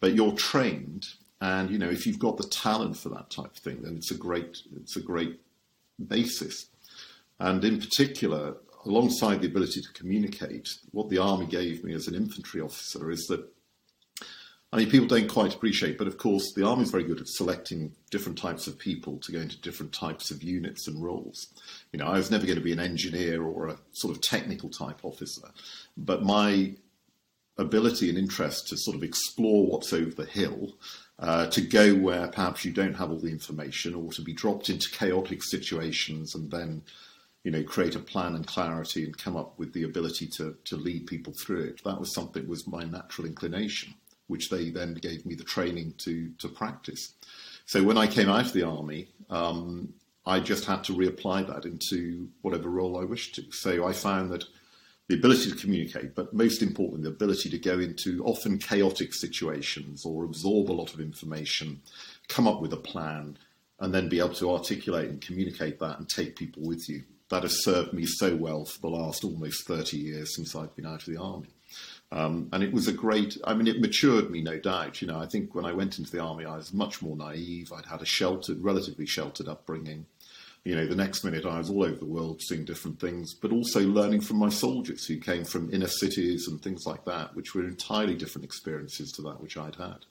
but 0.00 0.14
you're 0.14 0.32
trained, 0.32 1.06
and 1.40 1.70
you 1.70 1.78
know, 1.78 1.88
if 1.88 2.06
you've 2.06 2.18
got 2.18 2.36
the 2.36 2.48
talent 2.48 2.98
for 2.98 3.08
that 3.10 3.30
type 3.30 3.56
of 3.56 3.62
thing, 3.62 3.80
then 3.82 3.96
it's 3.96 4.10
a 4.10 4.14
great 4.14 4.58
it's 4.76 4.96
a 4.96 5.00
great 5.00 5.40
basis. 6.06 6.66
And 7.40 7.64
in 7.64 7.80
particular, 7.80 8.56
alongside 8.84 9.40
the 9.40 9.48
ability 9.48 9.80
to 9.80 9.92
communicate, 9.92 10.68
what 10.90 11.08
the 11.08 11.18
army 11.18 11.46
gave 11.46 11.84
me 11.84 11.94
as 11.94 12.08
an 12.08 12.14
infantry 12.14 12.60
officer 12.60 13.10
is 13.10 13.26
that 13.26 13.48
I 14.70 14.76
mean, 14.76 14.90
people 14.90 15.06
don't 15.06 15.28
quite 15.28 15.54
appreciate, 15.54 15.96
but 15.96 16.06
of 16.06 16.18
course, 16.18 16.52
the 16.52 16.66
army 16.66 16.82
is 16.82 16.90
very 16.90 17.04
good 17.04 17.20
at 17.20 17.28
selecting 17.28 17.94
different 18.10 18.36
types 18.36 18.66
of 18.66 18.78
people 18.78 19.16
to 19.20 19.32
go 19.32 19.38
into 19.38 19.58
different 19.62 19.94
types 19.94 20.30
of 20.30 20.42
units 20.42 20.86
and 20.86 21.02
roles. 21.02 21.46
You 21.90 21.98
know, 21.98 22.06
I 22.06 22.18
was 22.18 22.30
never 22.30 22.44
going 22.44 22.58
to 22.58 22.64
be 22.64 22.72
an 22.72 22.80
engineer 22.80 23.42
or 23.42 23.68
a 23.68 23.78
sort 23.92 24.14
of 24.14 24.20
technical 24.20 24.68
type 24.68 25.04
officer, 25.04 25.48
but 25.96 26.22
my 26.22 26.74
ability 27.56 28.10
and 28.10 28.18
interest 28.18 28.68
to 28.68 28.76
sort 28.76 28.94
of 28.94 29.02
explore 29.02 29.66
what's 29.66 29.94
over 29.94 30.10
the 30.10 30.26
hill, 30.26 30.76
uh, 31.18 31.46
to 31.46 31.62
go 31.62 31.94
where 31.94 32.28
perhaps 32.28 32.62
you 32.62 32.70
don't 32.70 32.94
have 32.94 33.10
all 33.10 33.18
the 33.18 33.32
information, 33.32 33.94
or 33.94 34.12
to 34.12 34.22
be 34.22 34.34
dropped 34.34 34.68
into 34.68 34.90
chaotic 34.90 35.42
situations 35.42 36.34
and 36.34 36.50
then 36.50 36.82
you 37.44 37.50
know, 37.50 37.62
create 37.62 37.94
a 37.94 38.00
plan 38.00 38.34
and 38.34 38.46
clarity 38.46 39.04
and 39.04 39.16
come 39.16 39.36
up 39.36 39.58
with 39.58 39.72
the 39.72 39.84
ability 39.84 40.26
to, 40.26 40.56
to 40.64 40.76
lead 40.76 41.06
people 41.06 41.32
through 41.32 41.62
it. 41.62 41.84
That 41.84 41.98
was 41.98 42.12
something 42.12 42.46
was 42.48 42.66
my 42.66 42.84
natural 42.84 43.26
inclination, 43.26 43.94
which 44.26 44.50
they 44.50 44.70
then 44.70 44.94
gave 44.94 45.24
me 45.24 45.34
the 45.34 45.44
training 45.44 45.94
to, 45.98 46.30
to 46.38 46.48
practice. 46.48 47.14
So 47.64 47.82
when 47.82 47.98
I 47.98 48.06
came 48.06 48.28
out 48.28 48.46
of 48.46 48.52
the 48.52 48.64
army, 48.64 49.08
um, 49.30 49.92
I 50.26 50.40
just 50.40 50.64
had 50.64 50.84
to 50.84 50.92
reapply 50.92 51.46
that 51.46 51.64
into 51.64 52.28
whatever 52.42 52.68
role 52.68 53.00
I 53.00 53.04
wished 53.04 53.36
to. 53.36 53.52
So 53.52 53.86
I 53.86 53.92
found 53.92 54.30
that 54.32 54.44
the 55.08 55.14
ability 55.14 55.50
to 55.50 55.56
communicate, 55.56 56.14
but 56.14 56.34
most 56.34 56.60
importantly, 56.60 57.04
the 57.04 57.14
ability 57.14 57.48
to 57.48 57.58
go 57.58 57.78
into 57.78 58.22
often 58.24 58.58
chaotic 58.58 59.14
situations 59.14 60.04
or 60.04 60.24
absorb 60.24 60.70
a 60.70 60.72
lot 60.72 60.92
of 60.92 61.00
information, 61.00 61.80
come 62.28 62.46
up 62.46 62.60
with 62.60 62.74
a 62.74 62.76
plan, 62.76 63.38
and 63.80 63.94
then 63.94 64.08
be 64.08 64.18
able 64.18 64.34
to 64.34 64.50
articulate 64.50 65.08
and 65.08 65.22
communicate 65.22 65.78
that 65.78 65.98
and 65.98 66.08
take 66.10 66.36
people 66.36 66.62
with 66.62 66.90
you 66.90 67.04
that 67.30 67.42
has 67.42 67.62
served 67.62 67.92
me 67.92 68.06
so 68.06 68.34
well 68.34 68.64
for 68.64 68.80
the 68.80 68.88
last 68.88 69.24
almost 69.24 69.66
30 69.66 69.96
years 69.96 70.34
since 70.34 70.54
I've 70.54 70.74
been 70.74 70.86
out 70.86 71.06
of 71.06 71.12
the 71.12 71.20
army. 71.20 71.48
Um, 72.10 72.48
and 72.52 72.62
it 72.62 72.72
was 72.72 72.88
a 72.88 72.92
great, 72.92 73.36
I 73.44 73.54
mean, 73.54 73.66
it 73.66 73.80
matured 73.80 74.30
me, 74.30 74.40
no 74.40 74.58
doubt. 74.58 75.02
You 75.02 75.08
know, 75.08 75.18
I 75.18 75.26
think 75.26 75.54
when 75.54 75.66
I 75.66 75.72
went 75.72 75.98
into 75.98 76.10
the 76.10 76.22
army, 76.22 76.46
I 76.46 76.56
was 76.56 76.72
much 76.72 77.02
more 77.02 77.16
naive. 77.16 77.70
I'd 77.72 77.84
had 77.84 78.00
a 78.00 78.06
sheltered, 78.06 78.62
relatively 78.62 79.04
sheltered 79.04 79.48
upbringing. 79.48 80.06
You 80.64 80.74
know, 80.74 80.86
the 80.86 80.96
next 80.96 81.22
minute 81.22 81.44
I 81.44 81.58
was 81.58 81.70
all 81.70 81.84
over 81.84 81.96
the 81.96 82.04
world 82.06 82.40
seeing 82.42 82.64
different 82.64 82.98
things, 82.98 83.34
but 83.34 83.52
also 83.52 83.80
learning 83.80 84.22
from 84.22 84.38
my 84.38 84.48
soldiers 84.48 85.06
who 85.06 85.18
came 85.18 85.44
from 85.44 85.72
inner 85.72 85.86
cities 85.86 86.48
and 86.48 86.60
things 86.60 86.84
like 86.86 87.04
that, 87.04 87.34
which 87.36 87.54
were 87.54 87.64
entirely 87.64 88.14
different 88.14 88.44
experiences 88.44 89.12
to 89.12 89.22
that 89.22 89.40
which 89.40 89.56
I'd 89.56 89.76
had. 89.76 90.04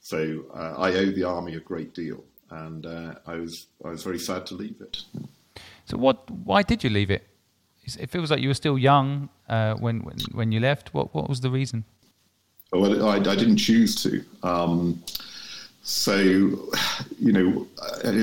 So 0.00 0.44
uh, 0.54 0.74
I 0.76 0.92
owe 0.94 1.10
the 1.10 1.24
army 1.24 1.54
a 1.54 1.60
great 1.60 1.94
deal, 1.94 2.24
and 2.50 2.84
uh, 2.84 3.14
I 3.26 3.36
was 3.36 3.66
I 3.84 3.88
was 3.88 4.02
very 4.02 4.18
sad 4.18 4.46
to 4.46 4.54
leave 4.54 4.80
it. 4.80 5.02
So 5.84 5.96
what? 5.96 6.30
Why 6.30 6.62
did 6.62 6.82
you 6.84 6.90
leave 6.90 7.10
it? 7.10 7.26
It 7.98 8.08
feels 8.08 8.30
like 8.30 8.40
you 8.40 8.48
were 8.48 8.54
still 8.54 8.78
young 8.78 9.28
uh, 9.48 9.74
when, 9.74 10.00
when 10.00 10.16
when 10.32 10.52
you 10.52 10.60
left. 10.60 10.94
What 10.94 11.14
what 11.14 11.28
was 11.28 11.40
the 11.40 11.50
reason? 11.50 11.84
Well, 12.72 13.06
I, 13.06 13.16
I 13.16 13.36
didn't 13.36 13.58
choose 13.58 13.94
to. 14.02 14.24
Um, 14.42 15.02
so, 15.86 16.16
you 17.18 17.32
know, 17.32 17.66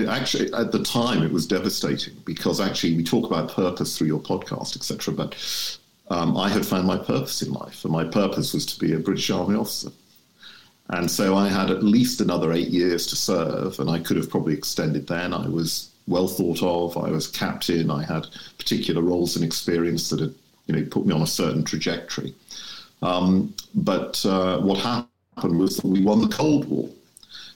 actually, 0.09 0.51
at 0.53 0.71
the 0.71 0.83
time, 0.83 1.21
it 1.21 1.31
was 1.31 1.45
devastating 1.45 2.15
because 2.25 2.59
actually, 2.59 2.97
we 2.97 3.03
talk 3.03 3.27
about 3.27 3.51
purpose 3.51 3.95
through 3.95 4.07
your 4.07 4.19
podcast, 4.19 4.75
etc. 4.75 5.13
But 5.13 5.79
um, 6.09 6.35
I 6.35 6.49
had 6.49 6.65
found 6.65 6.87
my 6.87 6.97
purpose 6.97 7.43
in 7.43 7.53
life, 7.53 7.85
and 7.85 7.93
my 7.93 8.03
purpose 8.03 8.53
was 8.55 8.65
to 8.65 8.79
be 8.79 8.93
a 8.93 8.99
British 8.99 9.29
Army 9.29 9.55
officer. 9.55 9.91
And 10.89 11.09
so 11.09 11.37
I 11.37 11.47
had 11.47 11.69
at 11.69 11.83
least 11.83 12.19
another 12.19 12.51
eight 12.51 12.69
years 12.69 13.05
to 13.07 13.15
serve, 13.15 13.79
and 13.79 13.91
I 13.91 13.99
could 13.99 14.17
have 14.17 14.29
probably 14.29 14.55
extended 14.55 15.05
then. 15.05 15.31
I 15.31 15.47
was 15.47 15.90
well 16.07 16.27
thought 16.27 16.61
of. 16.61 16.97
I 16.97 17.09
was 17.09 17.27
captain. 17.27 17.89
I 17.89 18.03
had 18.03 18.27
particular 18.57 19.01
roles 19.01 19.35
and 19.35 19.45
experience 19.45 20.09
that 20.09 20.19
had, 20.19 20.33
you 20.67 20.75
know, 20.75 20.85
put 20.89 21.05
me 21.05 21.13
on 21.13 21.21
a 21.21 21.27
certain 21.27 21.63
trajectory. 21.63 22.33
Um, 23.01 23.53
but 23.73 24.23
uh, 24.25 24.59
what 24.59 24.77
happened 24.79 25.59
was 25.59 25.77
that 25.77 25.87
we 25.87 26.01
won 26.01 26.21
the 26.21 26.35
Cold 26.35 26.65
War. 26.69 26.89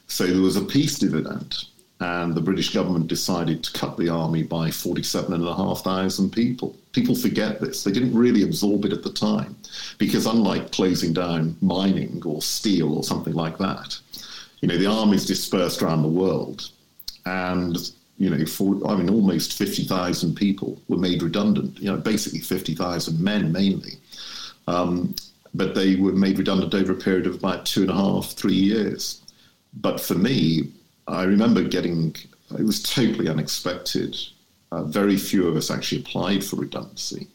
So 0.08 0.26
there 0.26 0.42
was 0.42 0.56
a 0.56 0.64
peace 0.64 1.00
dividend, 1.00 1.66
and 2.00 2.36
the 2.36 2.42
British 2.42 2.74
government 2.74 3.08
decided 3.08 3.64
to 3.64 3.74
cut 3.74 3.98
the 3.98 4.10
army 4.10 4.44
by 4.44 4.70
47,500 4.70 6.32
people. 6.32 6.76
People 6.92 7.16
forget 7.16 7.60
this. 7.60 7.84
They 7.84 7.92
didn't 7.92 8.16
really 8.16 8.44
absorb 8.44 8.86
it 8.86 8.94
at 8.94 9.04
the 9.04 9.12
time, 9.12 9.56
because 9.98 10.26
unlike 10.26 10.72
closing 10.72 11.14
down 11.14 11.58
mining 11.62 12.22
or 12.26 12.42
steel 12.42 12.94
or 12.96 13.04
something 13.04 13.34
like 13.34 13.58
that, 13.58 13.98
you 14.62 14.68
know, 14.68 14.78
the 14.78 14.86
armies 14.86 15.26
dispersed 15.26 15.82
around 15.82 16.02
the 16.02 16.08
world. 16.08 16.70
And 17.26 17.78
you 18.18 18.30
know, 18.30 18.46
for, 18.46 18.88
I 18.88 18.96
mean, 18.96 19.10
almost 19.10 19.58
50,000 19.58 20.36
people 20.36 20.82
were 20.88 20.98
made 20.98 21.22
redundant, 21.22 21.78
you 21.80 21.92
know, 21.92 21.98
basically 21.98 22.40
50,000 22.40 23.20
men 23.20 23.52
mainly. 23.52 23.94
Um, 24.68 25.16
but 25.54 25.76
they 25.76 25.96
were 25.96 26.14
made 26.14 26.38
redundant 26.38 26.74
over 26.74 26.94
a 26.94 26.96
period 26.96 27.28
of 27.28 27.36
about 27.36 27.66
two 27.66 27.82
and 27.82 27.92
a 27.92 27.96
half, 27.96 28.32
three 28.32 28.54
years. 28.54 29.22
But 29.74 30.00
for 30.00 30.16
me, 30.16 30.72
I 31.08 31.24
remember 31.24 31.64
getting, 31.64 32.16
it 32.58 32.64
was 32.64 32.82
totally 32.82 33.30
unexpected. 33.30 34.18
Uh, 34.72 34.84
very 34.84 35.18
few 35.18 35.48
of 35.48 35.56
us 35.56 35.70
actually 35.70 36.02
applied 36.02 36.44
for 36.44 36.58
redundancy. 36.58 37.28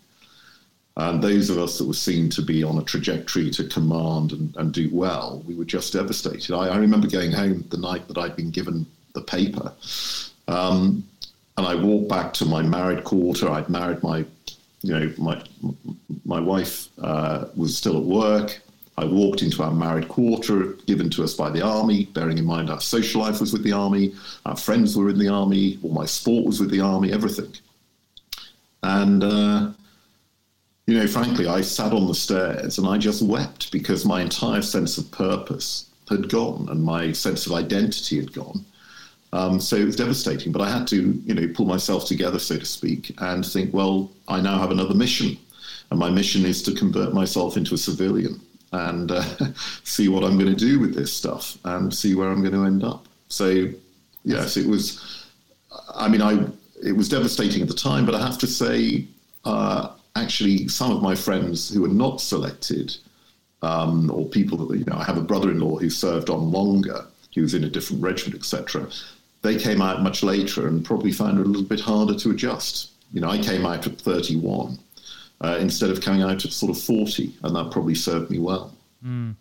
And 0.97 1.23
those 1.23 1.51
of 1.51 1.59
us 1.59 1.79
that 1.79 1.87
were 1.87 1.95
seen 1.95 2.29
to 2.31 2.43
be 2.43 2.65
on 2.65 2.79
a 2.79 2.83
trajectory 2.83 3.51
to 3.53 3.65
command 3.65 4.33
and, 4.33 4.55
and 4.57 4.73
do 4.73 4.91
well, 4.93 5.43
we 5.47 5.55
were 5.55 5.65
just 5.65 5.93
devastated. 5.93 6.55
I, 6.55 6.69
I 6.69 6.77
remember 6.77 7.07
going 7.07 7.33
home 7.33 7.65
the 7.71 7.79
night 7.79 8.09
that 8.09 8.19
I'd 8.19 8.37
been 8.37 8.51
given 8.51 8.87
the 9.15 9.23
paper 9.23 9.73
um, 10.51 11.05
and 11.57 11.67
I 11.67 11.75
walked 11.75 12.09
back 12.09 12.33
to 12.35 12.45
my 12.45 12.63
married 12.63 13.05
quarter. 13.05 13.49
I'd 13.49 13.69
married 13.69 14.03
my, 14.03 14.25
you 14.83 14.99
know, 14.99 15.13
my 15.19 15.43
my 16.25 16.41
wife 16.41 16.89
uh, 17.01 17.47
was 17.57 17.77
still 17.77 17.97
at 17.97 18.03
work. 18.03 18.61
I 18.99 19.05
walked 19.05 19.43
into 19.43 19.63
our 19.63 19.71
married 19.71 20.09
quarter 20.09 20.75
given 20.87 21.09
to 21.11 21.25
us 21.25 21.35
by 21.35 21.51
the 21.51 21.63
army, 21.63 22.07
bearing 22.07 22.39
in 22.39 22.45
mind 22.45 22.69
our 22.69 22.81
social 22.81 23.23
life 23.23 23.41
was 23.41 23.53
with 23.53 23.63
the 23.63 23.73
army, 23.73 24.15
our 24.45 24.57
friends 24.57 24.97
were 24.97 25.09
in 25.09 25.19
the 25.19 25.29
army, 25.29 25.79
all 25.83 25.93
my 25.93 26.05
sport 26.05 26.45
was 26.45 26.61
with 26.61 26.71
the 26.71 26.81
army, 26.81 27.13
everything. 27.13 27.55
And, 28.83 29.23
uh, 29.25 29.71
you 30.87 30.99
know, 30.99 31.07
frankly, 31.07 31.47
I 31.47 31.63
sat 31.63 31.93
on 31.93 32.09
the 32.09 32.15
stairs 32.15 32.77
and 32.77 32.87
I 32.87 32.99
just 32.99 33.23
wept 33.23 33.73
because 33.73 34.05
my 34.05 34.21
entire 34.21 34.61
sense 34.61 34.99
of 34.99 35.11
purpose 35.11 35.87
had 36.11 36.29
gone 36.29 36.69
and 36.71 36.83
my 36.83 37.13
sense 37.13 37.47
of 37.47 37.53
identity 37.53 38.17
had 38.17 38.33
gone. 38.33 38.65
Um, 39.33 39.61
so 39.61 39.77
it 39.77 39.85
was 39.85 39.97
devastating, 39.97 40.51
but 40.51 40.63
I 40.63 40.69
had 40.69 40.87
to, 40.89 41.13
you 41.25 41.35
know, 41.35 41.49
pull 41.55 41.67
myself 41.67 42.05
together, 42.05 42.39
so 42.39 42.59
to 42.59 42.65
speak, 42.65 43.15
and 43.19 43.47
think, 43.47 43.73
well, 43.73 44.11
I 44.27 44.41
now 44.41 44.59
have 44.59 44.73
another 44.73 44.95
mission, 44.95 45.39
and 45.91 45.99
my 45.99 46.11
mission 46.11 46.45
is 46.45 46.63
to 46.65 46.73
convert 46.73 47.15
myself 47.15 47.57
into 47.57 47.75
a 47.75 47.79
civilian 47.79 48.41
and 48.73 49.13
uh, 49.13 49.23
see 49.85 50.09
what 50.09 50.25
I'm 50.25 50.37
going 50.37 50.55
to 50.55 50.59
do 50.59 50.81
with 50.81 50.95
this 50.95 51.13
stuff 51.13 51.59
and 51.65 51.95
see 51.95 52.15
where 52.15 52.29
I'm 52.29 52.41
going 52.41 52.55
to 52.55 52.65
end 52.65 52.83
up. 52.83 53.07
So, 53.29 53.69
yes, 54.25 54.57
it 54.57 54.67
was. 54.67 55.27
I 55.95 56.09
mean, 56.09 56.23
I 56.23 56.47
it 56.85 56.97
was 56.97 57.09
devastating 57.09 57.63
at 57.63 57.69
the 57.69 57.75
time, 57.75 58.07
but 58.07 58.15
I 58.15 58.21
have 58.21 58.39
to 58.39 58.47
say, 58.47 59.07
uh, 59.45 59.91
actually, 60.17 60.67
some 60.67 60.91
of 60.91 61.03
my 61.03 61.15
friends 61.15 61.73
who 61.73 61.83
were 61.83 61.89
not 61.89 62.21
selected, 62.21 62.97
um, 63.63 64.11
or 64.11 64.27
people 64.27 64.59
that 64.59 64.77
you 64.77 64.85
know, 64.87 64.97
I 64.97 65.05
have 65.05 65.19
a 65.19 65.23
brother-in-law 65.23 65.79
who 65.79 65.91
served 65.91 66.31
on 66.31 66.51
longer. 66.51 67.07
He 67.31 67.41
was 67.41 67.55
in 67.55 67.63
a 67.63 67.69
different 67.69 68.03
regiment, 68.03 68.41
etc 68.41 68.89
they 69.43 69.57
came 69.57 69.81
out 69.81 70.03
much 70.03 70.23
later 70.23 70.69
and 70.69 70.85
probably 70.85 71.13
found 71.13 71.39
it 71.39 71.47
a 71.47 71.49
little 71.49 71.67
bit 71.67 71.81
harder 71.81 72.15
to 72.15 72.31
adjust. 72.31 72.91
You 73.13 73.21
know, 73.21 73.31
I 73.31 73.39
came 73.39 73.65
out 73.67 73.87
at 73.87 73.99
31 74.01 74.79
uh, 75.41 75.59
instead 75.61 75.91
of 75.91 76.01
coming 76.01 76.23
out 76.23 76.45
at 76.45 76.53
sort 76.53 76.71
of 76.71 76.83
40, 76.83 77.33
and 77.43 77.57
that 77.57 77.71
probably 77.71 77.95
served 77.95 78.31
me 78.31 78.39
well. 78.39 78.75
Mm. 79.05 79.37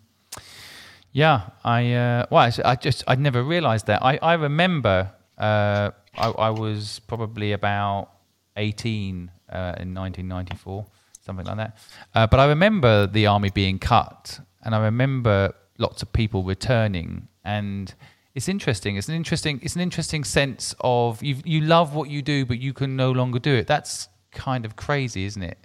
Yeah, 1.12 1.50
I 1.64 1.92
uh, 1.92 2.26
well, 2.30 2.50
I 2.64 2.76
just 2.76 3.02
I'd 3.08 3.18
never 3.18 3.42
realised 3.42 3.86
that. 3.86 4.02
I 4.02 4.18
I 4.22 4.34
remember 4.34 5.10
uh, 5.36 5.90
I, 6.16 6.28
I, 6.28 6.50
was 6.50 7.00
probably 7.08 7.52
about 7.52 8.10
18 8.56 9.30
uh, 9.48 9.56
in 9.80 9.94
1994, 9.94 10.86
something 11.22 11.46
like 11.46 11.56
that. 11.56 11.78
Uh, 12.14 12.26
but 12.28 12.38
I 12.38 12.46
remember 12.46 13.08
the 13.08 13.26
army 13.26 13.50
being 13.50 13.80
cut, 13.80 14.38
and 14.62 14.72
I 14.72 14.84
remember 14.84 15.52
lots 15.78 16.02
of 16.02 16.12
people 16.12 16.44
returning 16.44 17.26
and 17.42 17.92
it's 18.34 18.48
interesting. 18.48 18.96
It's 18.96 19.08
an 19.08 19.14
interesting. 19.14 19.60
It's 19.62 19.74
an 19.74 19.80
interesting 19.80 20.24
sense 20.24 20.74
of 20.80 21.22
you. 21.22 21.36
You 21.44 21.62
love 21.62 21.94
what 21.94 22.08
you 22.10 22.22
do, 22.22 22.46
but 22.46 22.58
you 22.58 22.72
can 22.72 22.96
no 22.96 23.10
longer 23.10 23.38
do 23.38 23.54
it. 23.54 23.66
That's 23.66 24.08
kind 24.30 24.64
of 24.64 24.76
crazy, 24.76 25.24
isn't 25.24 25.42
it? 25.42 25.58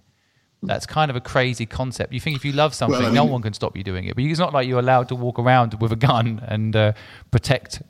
That's 0.64 0.88
kind 0.88 1.12
of 1.12 1.16
a 1.16 1.22
crazy 1.22 1.68
concept. 1.68 2.12
You 2.12 2.20
think 2.20 2.36
if 2.36 2.44
you 2.44 2.52
love 2.52 2.74
something, 2.74 2.98
well, 2.98 3.04
I 3.04 3.10
mean, 3.10 3.16
no 3.16 3.26
one 3.26 3.44
can 3.44 3.54
stop 3.54 3.78
you 3.78 3.84
doing 3.84 4.06
it. 4.06 4.16
But 4.16 4.24
it's 4.24 4.40
not 4.40 4.52
like 4.52 4.68
you're 4.68 4.80
allowed 4.80 5.10
to 5.10 5.16
walk 5.16 5.38
around 5.38 5.76
with 5.80 5.92
a 5.92 5.96
gun 5.96 6.42
and 6.48 6.76
uh, 6.76 6.94
protect 7.30 7.84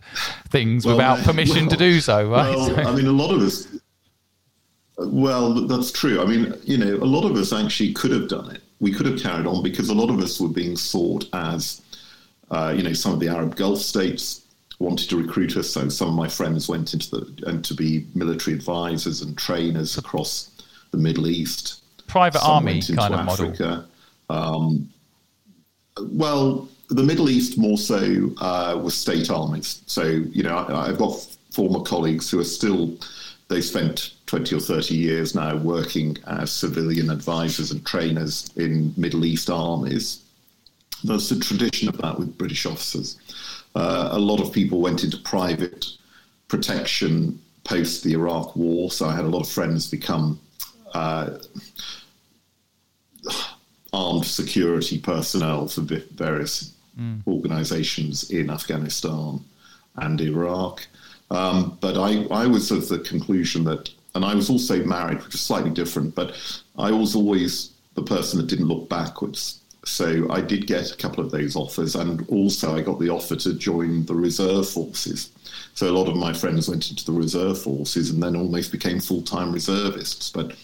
things 0.49 0.85
well, 0.85 0.95
without 0.95 1.19
permission 1.19 1.67
well, 1.67 1.69
to 1.69 1.77
do 1.77 2.01
so, 2.01 2.29
right? 2.29 2.55
Well, 2.55 2.87
I 2.87 2.93
mean, 2.93 3.07
a 3.07 3.11
lot 3.11 3.33
of 3.33 3.41
us. 3.41 3.67
Well, 4.97 5.67
that's 5.67 5.91
true. 5.91 6.21
I 6.21 6.25
mean, 6.25 6.53
you 6.63 6.77
know, 6.77 6.95
a 6.95 7.05
lot 7.05 7.29
of 7.29 7.37
us 7.37 7.53
actually 7.53 7.93
could 7.93 8.11
have 8.11 8.27
done 8.27 8.51
it. 8.51 8.61
We 8.79 8.91
could 8.91 9.05
have 9.05 9.21
carried 9.21 9.45
on 9.45 9.63
because 9.63 9.89
a 9.89 9.93
lot 9.93 10.09
of 10.09 10.19
us 10.19 10.39
were 10.39 10.49
being 10.49 10.75
sought 10.75 11.29
as, 11.33 11.81
uh, 12.51 12.73
you 12.75 12.83
know, 12.83 12.93
some 12.93 13.13
of 13.13 13.19
the 13.19 13.29
Arab 13.29 13.55
Gulf 13.55 13.79
states 13.79 14.44
wanted 14.79 15.09
to 15.09 15.17
recruit 15.17 15.55
us. 15.57 15.69
So 15.69 15.89
some 15.89 16.09
of 16.09 16.15
my 16.15 16.27
friends 16.27 16.67
went 16.67 16.93
into 16.93 17.09
the 17.09 17.43
and 17.47 17.63
to 17.65 17.73
be 17.73 18.07
military 18.13 18.55
advisors 18.55 19.21
and 19.21 19.37
trainers 19.37 19.97
across 19.97 20.51
the 20.91 20.97
Middle 20.97 21.27
East. 21.27 21.81
Private 22.07 22.41
some 22.41 22.51
army 22.51 22.81
kind 22.81 23.13
of 23.13 23.19
Africa. 23.21 23.85
model. 24.29 24.57
Um, 24.57 24.89
well, 26.11 26.67
the 26.89 27.03
Middle 27.03 27.29
East 27.29 27.57
more 27.57 27.77
so 27.77 28.31
uh, 28.39 28.79
was 28.81 28.95
state 28.95 29.29
armies. 29.29 29.81
So 29.85 30.03
you 30.03 30.43
know, 30.43 30.57
I, 30.57 30.89
I've 30.89 30.97
got 30.97 31.13
former 31.51 31.81
colleagues 31.81 32.29
who 32.29 32.39
are 32.39 32.45
still. 32.45 32.97
They 33.47 33.61
spent 33.61 34.15
20 34.25 34.55
or 34.55 34.59
30 34.59 34.95
years 34.95 35.35
now 35.35 35.55
working 35.57 36.17
as 36.25 36.51
civilian 36.51 37.11
advisors 37.11 37.69
and 37.69 37.85
trainers 37.85 38.49
in 38.55 38.91
Middle 38.97 39.23
East 39.23 39.51
armies. 39.51 40.23
There's 41.03 41.31
a 41.31 41.39
tradition 41.39 41.87
of 41.87 41.97
that 41.99 42.17
with 42.17 42.35
British 42.39 42.65
officers. 42.65 43.17
Uh, 43.75 44.09
a 44.11 44.19
lot 44.19 44.39
of 44.39 44.53
people 44.53 44.79
went 44.79 45.03
into 45.03 45.17
private 45.17 45.85
protection 46.47 47.39
post 47.65 48.03
the 48.03 48.13
Iraq 48.13 48.55
War. 48.55 48.89
So 48.91 49.07
I 49.07 49.15
had 49.15 49.25
a 49.25 49.29
lot 49.29 49.41
of 49.41 49.49
friends 49.49 49.89
become 49.89 50.39
uh, 50.93 51.37
armed 53.91 54.25
security 54.25 54.99
personnel 54.99 55.67
for 55.67 55.81
various 55.81 56.73
mm. 56.97 57.21
organizations 57.27 58.29
in 58.29 58.49
Afghanistan 58.49 59.43
and 59.97 60.21
Iraq. 60.21 60.87
Um, 61.31 61.77
but 61.81 61.97
I, 61.97 62.25
I 62.31 62.45
was 62.45 62.71
of 62.71 62.87
the 62.87 62.99
conclusion 62.99 63.63
that, 63.65 63.89
and 64.13 64.23
I 64.23 64.35
was 64.35 64.49
also 64.49 64.83
married, 64.85 65.23
which 65.23 65.35
is 65.35 65.41
slightly 65.41 65.71
different, 65.71 66.13
but 66.15 66.35
I 66.77 66.91
was 66.91 67.15
always 67.15 67.71
the 67.95 68.03
person 68.03 68.39
that 68.39 68.47
didn't 68.47 68.67
look 68.67 68.87
backwards. 68.89 69.61
So 69.85 70.27
I 70.31 70.41
did 70.41 70.67
get 70.67 70.91
a 70.91 70.97
couple 70.97 71.23
of 71.23 71.31
those 71.31 71.55
offers, 71.55 71.95
and 71.95 72.27
also 72.29 72.75
I 72.75 72.81
got 72.81 72.99
the 72.99 73.09
offer 73.09 73.35
to 73.35 73.53
join 73.53 74.05
the 74.05 74.15
reserve 74.15 74.67
forces. 74.67 75.29
So 75.75 75.89
a 75.89 75.95
lot 75.97 76.07
of 76.07 76.15
my 76.15 76.33
friends 76.33 76.67
went 76.67 76.89
into 76.89 77.05
the 77.05 77.11
reserve 77.11 77.61
forces 77.61 78.09
and 78.09 78.21
then 78.21 78.35
almost 78.35 78.71
became 78.71 78.99
full 78.99 79.21
time 79.21 79.51
reservists. 79.51 80.31
But 80.31 80.55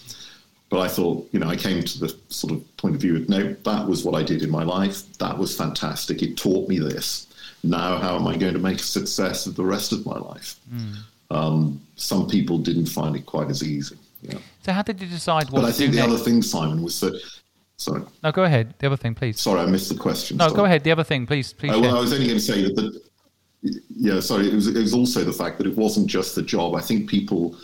but 0.69 0.79
I 0.79 0.87
thought, 0.87 1.27
you 1.33 1.39
know, 1.39 1.49
I 1.49 1.57
came 1.57 1.83
to 1.83 1.99
the 1.99 2.15
sort 2.29 2.53
of 2.53 2.77
point 2.77 2.95
of 2.95 3.01
view 3.01 3.17
of 3.17 3.27
no, 3.27 3.53
that 3.53 3.87
was 3.87 4.05
what 4.05 4.15
I 4.15 4.23
did 4.23 4.41
in 4.41 4.49
my 4.49 4.63
life. 4.63 5.03
That 5.17 5.37
was 5.37 5.55
fantastic. 5.55 6.23
It 6.23 6.37
taught 6.37 6.69
me 6.69 6.79
this. 6.79 7.27
Now, 7.63 7.97
how 7.97 8.15
am 8.15 8.25
I 8.25 8.37
going 8.37 8.53
to 8.53 8.59
make 8.59 8.79
a 8.79 8.83
success 8.83 9.45
of 9.45 9.55
the 9.55 9.65
rest 9.65 9.91
of 9.91 10.05
my 10.05 10.17
life? 10.17 10.55
Mm. 10.73 10.95
Um, 11.29 11.81
some 11.97 12.27
people 12.27 12.57
didn't 12.57 12.87
find 12.87 13.15
it 13.15 13.25
quite 13.25 13.49
as 13.49 13.63
easy. 13.63 13.97
Yeah. 14.21 14.39
So, 14.63 14.71
how 14.71 14.81
did 14.81 15.01
you 15.01 15.07
decide 15.07 15.49
what? 15.49 15.61
But 15.61 15.67
I 15.67 15.71
think 15.73 15.91
the 15.91 15.97
next? 15.97 16.13
other 16.13 16.23
thing, 16.23 16.41
Simon, 16.41 16.81
was 16.81 16.99
that. 17.01 17.21
Sorry. 17.81 18.03
No, 18.23 18.31
go 18.31 18.43
ahead. 18.43 18.75
The 18.79 18.87
other 18.87 18.97
thing, 18.97 19.15
please. 19.15 19.39
Sorry, 19.39 19.59
I 19.59 19.65
missed 19.65 19.89
the 19.89 19.95
question. 19.99 20.37
No, 20.37 20.47
sorry. 20.47 20.55
go 20.55 20.65
ahead. 20.65 20.83
The 20.83 20.91
other 20.91 21.03
thing, 21.03 21.25
please. 21.25 21.53
Please. 21.53 21.71
Uh, 21.71 21.79
well, 21.79 21.97
I 21.97 21.99
was 21.99 22.13
only 22.13 22.27
going 22.27 22.37
to 22.37 22.43
say 22.43 22.61
that. 22.63 22.75
The, 22.75 23.01
yeah, 23.89 24.19
sorry. 24.19 24.47
It 24.47 24.53
was, 24.53 24.67
it 24.67 24.75
was 24.75 24.93
also 24.93 25.23
the 25.23 25.33
fact 25.33 25.57
that 25.57 25.67
it 25.67 25.75
wasn't 25.75 26.07
just 26.07 26.35
the 26.35 26.41
job. 26.41 26.75
I 26.75 26.81
think 26.81 27.09
people 27.09 27.55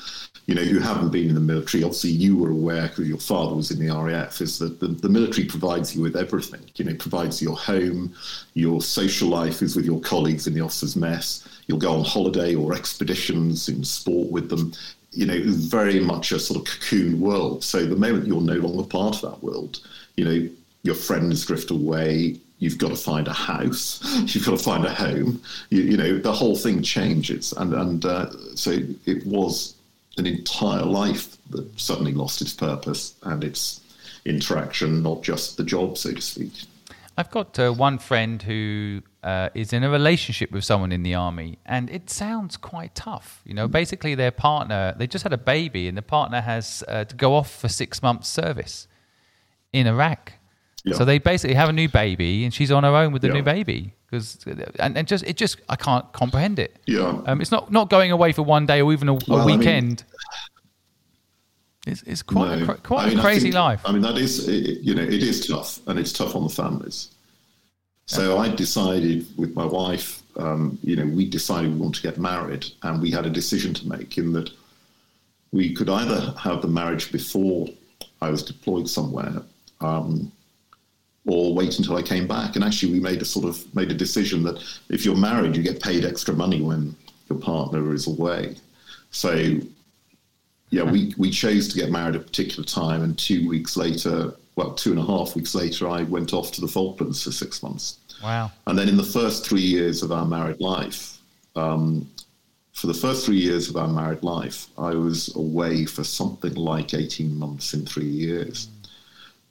you 0.48 0.56
know, 0.56 0.64
who 0.64 0.80
haven't 0.80 1.10
been 1.10 1.28
in 1.28 1.36
the 1.36 1.42
military, 1.42 1.84
obviously 1.84 2.10
you 2.10 2.38
were 2.38 2.52
aware 2.52 2.88
because 2.88 3.08
your 3.08 3.18
father 3.18 3.54
was 3.54 3.70
in 3.70 3.86
the 3.86 3.94
RAF, 3.94 4.40
is 4.40 4.58
that 4.60 4.80
the, 4.80 4.88
the 4.88 5.10
military 5.10 5.46
provides 5.46 5.94
you 5.94 6.02
with 6.02 6.16
everything. 6.16 6.62
You 6.76 6.86
know, 6.86 6.96
provides 6.96 7.42
your 7.42 7.58
home, 7.58 8.16
your 8.54 8.82
social 8.82 9.28
life 9.28 9.62
is 9.62 9.76
with 9.76 9.86
your 9.86 10.00
colleagues 10.00 10.48
in 10.48 10.54
the 10.54 10.62
officers' 10.62 10.96
mess. 10.96 11.48
You'll 11.68 11.80
go 11.80 11.94
on 11.94 12.06
holiday 12.06 12.56
or 12.56 12.74
expeditions 12.74 13.68
in 13.68 13.84
sport 13.84 14.32
with 14.32 14.50
them. 14.50 14.72
You 15.12 15.26
know, 15.26 15.34
it's 15.34 15.66
very 15.66 16.00
much 16.00 16.32
a 16.32 16.40
sort 16.40 16.62
of 16.62 16.74
cocoon 16.74 17.20
world. 17.20 17.62
So 17.62 17.86
the 17.86 17.98
moment 17.98 18.26
you're 18.26 18.40
no 18.40 18.54
longer 18.54 18.88
part 18.88 19.22
of 19.22 19.30
that 19.30 19.44
world, 19.44 19.82
you 20.18 20.26
know, 20.26 20.50
your 20.84 20.96
friends 20.96 21.46
drift 21.46 21.72
away, 21.72 22.40
you've 22.60 22.78
got 22.78 22.90
to 22.90 22.96
find 22.96 23.28
a 23.28 23.34
house, 23.34 24.02
you've 24.36 24.46
got 24.46 24.58
to 24.58 24.64
find 24.64 24.86
a 24.86 24.94
home. 24.94 25.42
You, 25.70 25.82
you 25.84 25.98
know, 25.98 26.18
the 26.18 26.34
whole 26.34 26.56
thing 26.56 26.82
changes, 26.82 27.54
and 27.54 27.74
and 27.74 28.04
uh, 28.04 28.30
so 28.56 28.80
it 29.06 29.26
was 29.26 29.76
an 30.18 30.26
entire 30.26 30.84
life 30.84 31.38
that 31.52 31.80
suddenly 31.80 32.14
lost 32.14 32.42
its 32.42 32.54
purpose 32.54 33.16
and 33.24 33.44
its 33.44 33.82
interaction, 34.26 35.04
not 35.04 35.22
just 35.22 35.58
the 35.58 35.64
job, 35.64 35.98
so 35.98 36.12
to 36.12 36.22
speak. 36.22 36.52
I've 37.20 37.32
got 37.32 37.58
uh, 37.58 37.72
one 37.72 37.98
friend 37.98 38.42
who 38.42 39.02
uh, 39.24 39.50
is 39.56 39.74
in 39.74 39.84
a 39.84 39.90
relationship 39.90 40.52
with 40.52 40.64
someone 40.64 40.92
in 40.92 41.04
the 41.04 41.16
army, 41.16 41.60
and 41.66 41.90
it 41.90 42.10
sounds 42.10 42.58
quite 42.58 42.94
tough. 42.96 43.42
You 43.46 43.54
know, 43.54 43.68
basically, 43.68 44.16
their 44.16 44.32
partner, 44.32 44.96
they 44.98 45.08
just 45.08 45.24
had 45.24 45.34
a 45.34 45.38
baby, 45.38 45.88
and 45.88 45.98
the 45.98 46.04
partner 46.04 46.42
has 46.42 46.84
uh, 46.88 47.06
to 47.06 47.16
go 47.16 47.36
off 47.36 47.52
for 47.52 47.70
six 47.70 48.02
months' 48.02 48.30
service 48.30 48.88
in 49.80 49.88
Iraq. 49.88 50.34
Yeah. 50.84 50.96
So 50.96 51.06
they 51.06 51.18
basically 51.20 51.56
have 51.56 51.70
a 51.70 51.74
new 51.74 51.90
baby, 51.90 52.44
and 52.44 52.54
she's 52.54 52.72
on 52.72 52.84
her 52.84 52.96
own 52.96 53.12
with 53.12 53.22
the 53.22 53.28
yeah. 53.30 53.36
new 53.36 53.44
baby 53.44 53.94
because 54.10 54.46
and, 54.80 54.98
and 54.98 55.08
just 55.08 55.24
it 55.26 55.36
just 55.36 55.60
I 55.70 55.76
can't 55.76 56.12
comprehend 56.14 56.60
it. 56.60 56.78
Yeah, 56.86 57.22
um, 57.26 57.42
it's 57.42 57.52
not 57.52 57.72
not 57.72 57.90
going 57.90 58.12
away 58.12 58.32
for 58.32 58.44
one 58.44 58.66
day 58.66 58.82
or 58.82 58.94
even 58.94 59.10
a, 59.10 59.18
well, 59.28 59.46
weekend. 59.46 60.04
I 60.08 61.90
mean, 61.90 61.94
it's, 61.94 62.04
it's 62.04 62.22
quite 62.22 62.60
no. 62.60 62.74
a, 62.74 62.78
quite 62.78 63.06
I 63.06 63.10
mean, 63.10 63.20
a 63.20 63.22
crazy 63.22 63.44
think, 63.44 63.56
life. 63.56 63.82
I 63.86 63.92
mean, 63.92 64.02
that 64.02 64.18
is 64.18 64.48
you 64.48 64.96
know 64.96 65.04
it 65.04 65.24
is 65.24 65.48
tough, 65.48 65.80
and 65.88 66.00
it's 66.00 66.14
tough 66.14 66.36
on 66.36 66.44
the 66.44 66.50
families. 66.50 67.10
So 68.06 68.38
I 68.38 68.48
decided 68.48 69.28
with 69.38 69.54
my 69.54 69.66
wife, 69.66 70.24
um, 70.38 70.80
you 70.82 70.96
know, 70.96 71.06
we 71.06 71.30
decided 71.30 71.74
we 71.74 71.78
want 71.78 71.96
to 71.96 72.02
get 72.02 72.18
married, 72.18 72.66
and 72.84 73.02
we 73.02 73.12
had 73.12 73.26
a 73.26 73.30
decision 73.30 73.74
to 73.74 73.88
make 73.88 74.18
in 74.18 74.32
that 74.32 74.50
we 75.52 75.74
could 75.74 75.90
either 75.90 76.34
have 76.40 76.62
the 76.62 76.70
marriage 76.70 77.12
before 77.12 77.68
I 78.22 78.30
was 78.30 78.44
deployed 78.44 78.88
somewhere, 78.88 79.42
um, 79.82 80.32
or 81.26 81.54
wait 81.54 81.78
until 81.78 81.98
I 81.98 82.02
came 82.02 82.28
back. 82.28 82.56
And 82.56 82.64
actually, 82.64 82.94
we 82.94 83.00
made 83.00 83.22
a 83.22 83.26
sort 83.26 83.46
of 83.46 83.76
made 83.76 83.92
a 83.92 83.96
decision 83.96 84.44
that 84.44 84.64
if 84.90 85.04
you're 85.06 85.16
married, 85.16 85.56
you 85.56 85.64
get 85.64 85.82
paid 85.82 86.06
extra 86.06 86.34
money 86.34 86.62
when 86.62 86.96
your 87.30 87.40
partner 87.40 87.94
is 87.94 88.08
away. 88.08 88.56
So, 89.12 89.60
yeah, 90.70 90.84
we, 90.84 91.14
we 91.18 91.30
chose 91.30 91.68
to 91.70 91.76
get 91.76 91.92
married 91.92 92.16
at 92.16 92.22
a 92.22 92.24
particular 92.24 92.64
time, 92.64 93.04
and 93.04 93.18
two 93.18 93.48
weeks 93.48 93.78
later, 93.78 94.34
well, 94.56 94.74
two 94.74 94.92
and 94.92 95.00
a 95.00 95.06
half 95.06 95.36
weeks 95.36 95.54
later, 95.54 95.88
I 95.88 96.04
went 96.04 96.34
off 96.34 96.52
to 96.54 96.62
the 96.62 96.68
Falklands 96.68 97.24
for 97.24 97.32
six 97.32 97.62
months. 97.62 98.00
Wow! 98.24 98.52
And 98.66 98.78
then 98.78 98.90
in 98.90 98.98
the 98.98 99.04
first 99.04 99.46
three 99.46 99.62
years 99.62 100.04
of 100.04 100.12
our 100.12 100.26
married 100.26 100.60
life, 100.60 101.20
um, 101.56 102.10
for 102.74 102.88
the 102.88 102.94
first 102.94 103.26
three 103.26 103.38
years 103.38 103.70
of 103.70 103.78
our 103.78 103.88
married 103.88 104.24
life, 104.24 104.68
I 104.78 104.94
was 104.94 105.36
away 105.36 105.86
for 105.86 106.04
something 106.04 106.56
like 106.56 106.94
eighteen 106.94 107.38
months 107.38 107.74
in 107.74 107.86
three 107.86 108.10
years, 108.10 108.70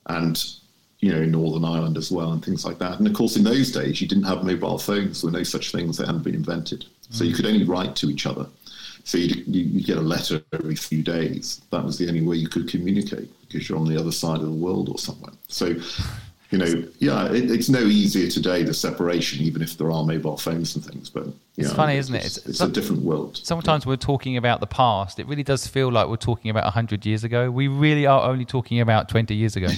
and 0.07 0.43
you 1.01 1.13
know, 1.13 1.25
Northern 1.25 1.65
Ireland 1.65 1.97
as 1.97 2.11
well, 2.11 2.33
and 2.33 2.45
things 2.45 2.65
like 2.65 2.79
that. 2.79 2.99
And 2.99 3.07
of 3.07 3.13
course, 3.13 3.37
in 3.37 3.45
those 3.45 3.71
days, 3.71 4.01
you 4.01 4.09
didn't 4.09 4.25
have 4.25 4.45
mobile 4.45 4.79
phones. 4.79 5.21
There 5.21 5.31
were 5.31 5.39
no 5.39 5.45
such 5.45 5.71
things 5.71 5.99
that 5.99 6.07
hadn't 6.07 6.25
been 6.25 6.35
invented. 6.35 6.87
So 7.11 7.25
you 7.25 7.33
mm. 7.33 7.37
could 7.37 7.47
only 7.47 7.65
write 7.65 7.95
to 7.97 8.11
each 8.11 8.27
other. 8.27 8.47
So 9.05 9.19
you'd, 9.19 9.47
you 9.47 9.85
get 9.85 9.99
a 9.99 10.01
letter 10.01 10.43
every 10.53 10.75
few 10.75 11.03
days. 11.03 11.61
That 11.71 11.85
was 11.85 11.99
the 11.99 12.09
only 12.09 12.23
way 12.23 12.37
you 12.37 12.49
could 12.49 12.69
communicate 12.69 13.31
because 13.43 13.69
you're 13.69 13.79
on 13.79 13.89
the 13.89 13.99
other 13.99 14.11
side 14.11 14.41
of 14.41 14.47
the 14.47 14.51
world 14.51 14.89
or 14.89 14.99
somewhere. 14.99 15.33
So, 15.49 15.77
you 16.51 16.59
know, 16.59 16.89
yeah, 16.99 17.27
it, 17.33 17.51
it's 17.51 17.69
no 17.69 17.81
easier 17.81 18.31
today, 18.31 18.63
the 18.63 18.75
separation, 18.75 19.43
even 19.43 19.63
if 19.63 19.77
there 19.77 19.91
are 19.91 20.05
mobile 20.05 20.37
phones 20.37 20.77
and 20.77 20.85
things. 20.85 21.11
But 21.11 21.27
it's 21.57 21.69
know, 21.71 21.75
funny, 21.75 21.97
isn't 21.97 22.15
it? 22.15 22.25
It's, 22.25 22.39
it's 22.47 22.61
a 22.61 22.69
different 22.69 23.03
world. 23.03 23.37
Sometimes 23.37 23.85
yeah. 23.85 23.91
we're 23.91 23.97
talking 23.97 24.37
about 24.37 24.61
the 24.61 24.67
past. 24.67 25.19
It 25.19 25.27
really 25.27 25.43
does 25.43 25.67
feel 25.67 25.91
like 25.91 26.09
we're 26.09 26.17
talking 26.17 26.51
about 26.51 26.65
100 26.65 27.05
years 27.05 27.25
ago. 27.25 27.51
We 27.51 27.69
really 27.69 28.07
are 28.07 28.29
only 28.29 28.45
talking 28.45 28.81
about 28.81 29.09
20 29.09 29.35
years 29.35 29.57
ago. 29.57 29.69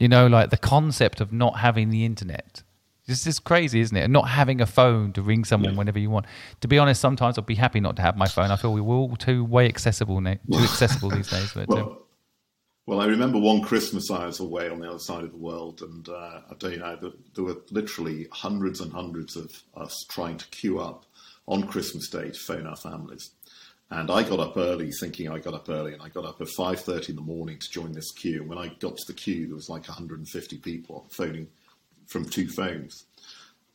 You 0.00 0.08
know, 0.08 0.28
like 0.28 0.48
the 0.48 0.56
concept 0.56 1.20
of 1.20 1.30
not 1.30 1.58
having 1.58 1.90
the 1.90 2.06
internet. 2.06 2.62
This 3.06 3.26
is 3.26 3.38
crazy, 3.38 3.80
isn't 3.80 3.94
it? 3.94 4.04
And 4.04 4.12
not 4.14 4.28
having 4.28 4.62
a 4.62 4.66
phone 4.66 5.12
to 5.12 5.20
ring 5.20 5.44
someone 5.44 5.72
yeah. 5.72 5.78
whenever 5.78 5.98
you 5.98 6.08
want. 6.08 6.24
To 6.62 6.68
be 6.68 6.78
honest, 6.78 7.02
sometimes 7.02 7.36
I'd 7.36 7.44
be 7.44 7.54
happy 7.54 7.80
not 7.80 7.96
to 7.96 8.02
have 8.02 8.16
my 8.16 8.26
phone. 8.26 8.50
I 8.50 8.56
feel 8.56 8.72
we 8.72 8.80
are 8.80 8.84
all 8.84 9.14
too 9.16 9.44
way 9.44 9.68
accessible 9.68 10.22
now, 10.22 10.36
too 10.50 10.58
accessible 10.58 11.10
these 11.10 11.28
days. 11.28 11.52
But, 11.52 11.68
well, 11.68 11.78
um, 11.78 11.98
well, 12.90 13.00
I 13.00 13.06
remember 13.06 13.38
one 13.38 13.62
Christmas 13.62 14.10
I 14.10 14.26
was 14.26 14.40
away 14.40 14.68
on 14.68 14.80
the 14.80 14.88
other 14.88 14.98
side 14.98 15.22
of 15.22 15.30
the 15.30 15.36
world, 15.36 15.80
and 15.80 16.08
uh, 16.08 16.40
I 16.50 16.54
tell 16.58 16.72
you 16.72 16.80
now, 16.80 16.96
there 16.96 17.44
were 17.44 17.58
literally 17.70 18.26
hundreds 18.32 18.80
and 18.80 18.92
hundreds 18.92 19.36
of 19.36 19.62
us 19.76 20.04
trying 20.08 20.38
to 20.38 20.48
queue 20.48 20.80
up 20.80 21.06
on 21.46 21.68
Christmas 21.68 22.08
Day 22.08 22.30
to 22.30 22.38
phone 22.40 22.66
our 22.66 22.74
families. 22.74 23.30
And 23.90 24.10
I 24.10 24.24
got 24.24 24.40
up 24.40 24.56
early, 24.56 24.90
thinking 24.90 25.28
I 25.28 25.38
got 25.38 25.54
up 25.54 25.68
early, 25.68 25.92
and 25.92 26.02
I 26.02 26.08
got 26.08 26.24
up 26.24 26.40
at 26.40 26.48
five 26.48 26.80
thirty 26.80 27.12
in 27.12 27.16
the 27.16 27.22
morning 27.22 27.60
to 27.60 27.70
join 27.70 27.92
this 27.92 28.10
queue. 28.10 28.40
And 28.40 28.48
when 28.48 28.58
I 28.58 28.74
got 28.80 28.96
to 28.96 29.04
the 29.06 29.12
queue, 29.12 29.46
there 29.46 29.54
was 29.54 29.68
like 29.68 29.86
150 29.86 30.58
people 30.58 31.06
phoning 31.10 31.46
from 32.08 32.24
two 32.24 32.48
phones. 32.48 33.04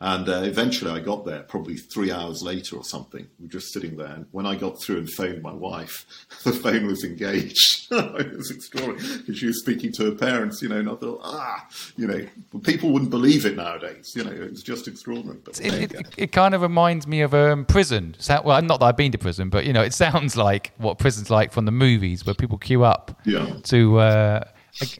And 0.05 0.29
uh, 0.29 0.43
eventually 0.43 0.91
I 0.91 0.99
got 0.99 1.25
there, 1.25 1.41
probably 1.41 1.77
three 1.77 2.11
hours 2.11 2.43
later 2.43 2.75
or 2.75 2.83
something. 2.83 3.25
We 3.39 3.47
were 3.47 3.51
just 3.51 3.73
sitting 3.73 3.97
there. 3.97 4.05
And 4.05 4.27
when 4.29 4.45
I 4.45 4.53
got 4.53 4.79
through 4.79 4.99
and 4.99 5.09
phoned 5.09 5.41
my 5.41 5.51
wife, 5.51 6.05
the 6.43 6.51
phone 6.51 6.85
was 6.85 7.03
engaged. 7.03 7.87
it 7.91 8.37
was 8.37 8.51
extraordinary 8.51 9.17
because 9.17 9.39
she 9.39 9.47
was 9.47 9.61
speaking 9.61 9.91
to 9.93 10.05
her 10.05 10.11
parents, 10.11 10.61
you 10.61 10.69
know, 10.69 10.77
and 10.77 10.91
I 10.91 10.93
thought, 10.93 11.21
ah, 11.23 11.67
you 11.97 12.05
know, 12.05 12.23
people 12.61 12.91
wouldn't 12.91 13.09
believe 13.09 13.47
it 13.47 13.55
nowadays. 13.55 14.13
You 14.15 14.25
know, 14.25 14.31
it's 14.31 14.61
just 14.61 14.87
extraordinary. 14.87 15.39
But 15.43 15.59
it, 15.59 15.91
it, 15.91 16.13
it, 16.17 16.31
kind 16.31 16.53
of 16.53 16.61
reminds 16.61 17.07
me 17.07 17.21
of 17.21 17.33
um, 17.33 17.65
prison. 17.65 18.15
Well, 18.43 18.61
not 18.61 18.81
that 18.81 18.85
I've 18.85 18.97
been 18.97 19.11
to 19.11 19.17
prison, 19.17 19.49
but, 19.49 19.65
you 19.65 19.73
know, 19.73 19.81
it 19.81 19.95
sounds 19.95 20.37
like 20.37 20.71
what 20.77 20.99
prison's 20.99 21.31
like 21.31 21.51
from 21.51 21.65
the 21.65 21.71
movies 21.71 22.27
where 22.27 22.35
people 22.35 22.59
queue 22.59 22.83
up 22.83 23.19
yeah. 23.25 23.55
to, 23.63 23.97
uh, 23.97 24.43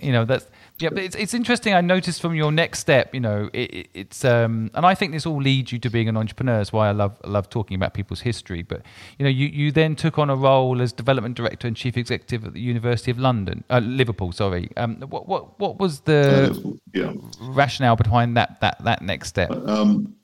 you 0.01 0.11
know, 0.11 0.25
that's 0.25 0.47
yeah, 0.79 0.89
but 0.89 0.99
it's, 0.99 1.15
it's 1.15 1.33
interesting. 1.33 1.73
I 1.73 1.81
noticed 1.81 2.21
from 2.21 2.35
your 2.35 2.51
next 2.51 2.79
step, 2.79 3.13
you 3.13 3.21
know, 3.21 3.49
it, 3.53 3.87
it's 3.93 4.25
um, 4.25 4.71
and 4.73 4.85
I 4.85 4.93
think 4.93 5.13
this 5.13 5.25
all 5.25 5.41
leads 5.41 5.71
you 5.71 5.79
to 5.79 5.89
being 5.89 6.09
an 6.09 6.17
entrepreneur. 6.17 6.57
That's 6.57 6.73
why 6.73 6.89
I 6.89 6.91
love 6.91 7.17
I 7.23 7.29
love 7.29 7.49
talking 7.49 7.75
about 7.75 7.93
people's 7.93 8.21
history. 8.21 8.61
But 8.61 8.81
you 9.17 9.23
know, 9.23 9.29
you, 9.29 9.47
you 9.47 9.71
then 9.71 9.95
took 9.95 10.19
on 10.19 10.29
a 10.29 10.35
role 10.35 10.81
as 10.81 10.91
development 10.91 11.35
director 11.37 11.67
and 11.67 11.77
chief 11.77 11.95
executive 11.95 12.45
at 12.45 12.53
the 12.53 12.59
University 12.59 13.09
of 13.09 13.17
London, 13.17 13.63
uh, 13.69 13.79
Liverpool. 13.79 14.33
Sorry. 14.33 14.69
Um, 14.75 14.97
what 15.09 15.27
what 15.27 15.57
what 15.59 15.79
was 15.79 16.01
the 16.01 16.51
uh, 16.51 16.69
yeah. 16.93 17.13
rationale 17.39 17.95
behind 17.95 18.35
that 18.35 18.59
that 18.59 18.83
that 18.83 19.01
next 19.01 19.29
step? 19.29 19.51
Um, 19.51 20.15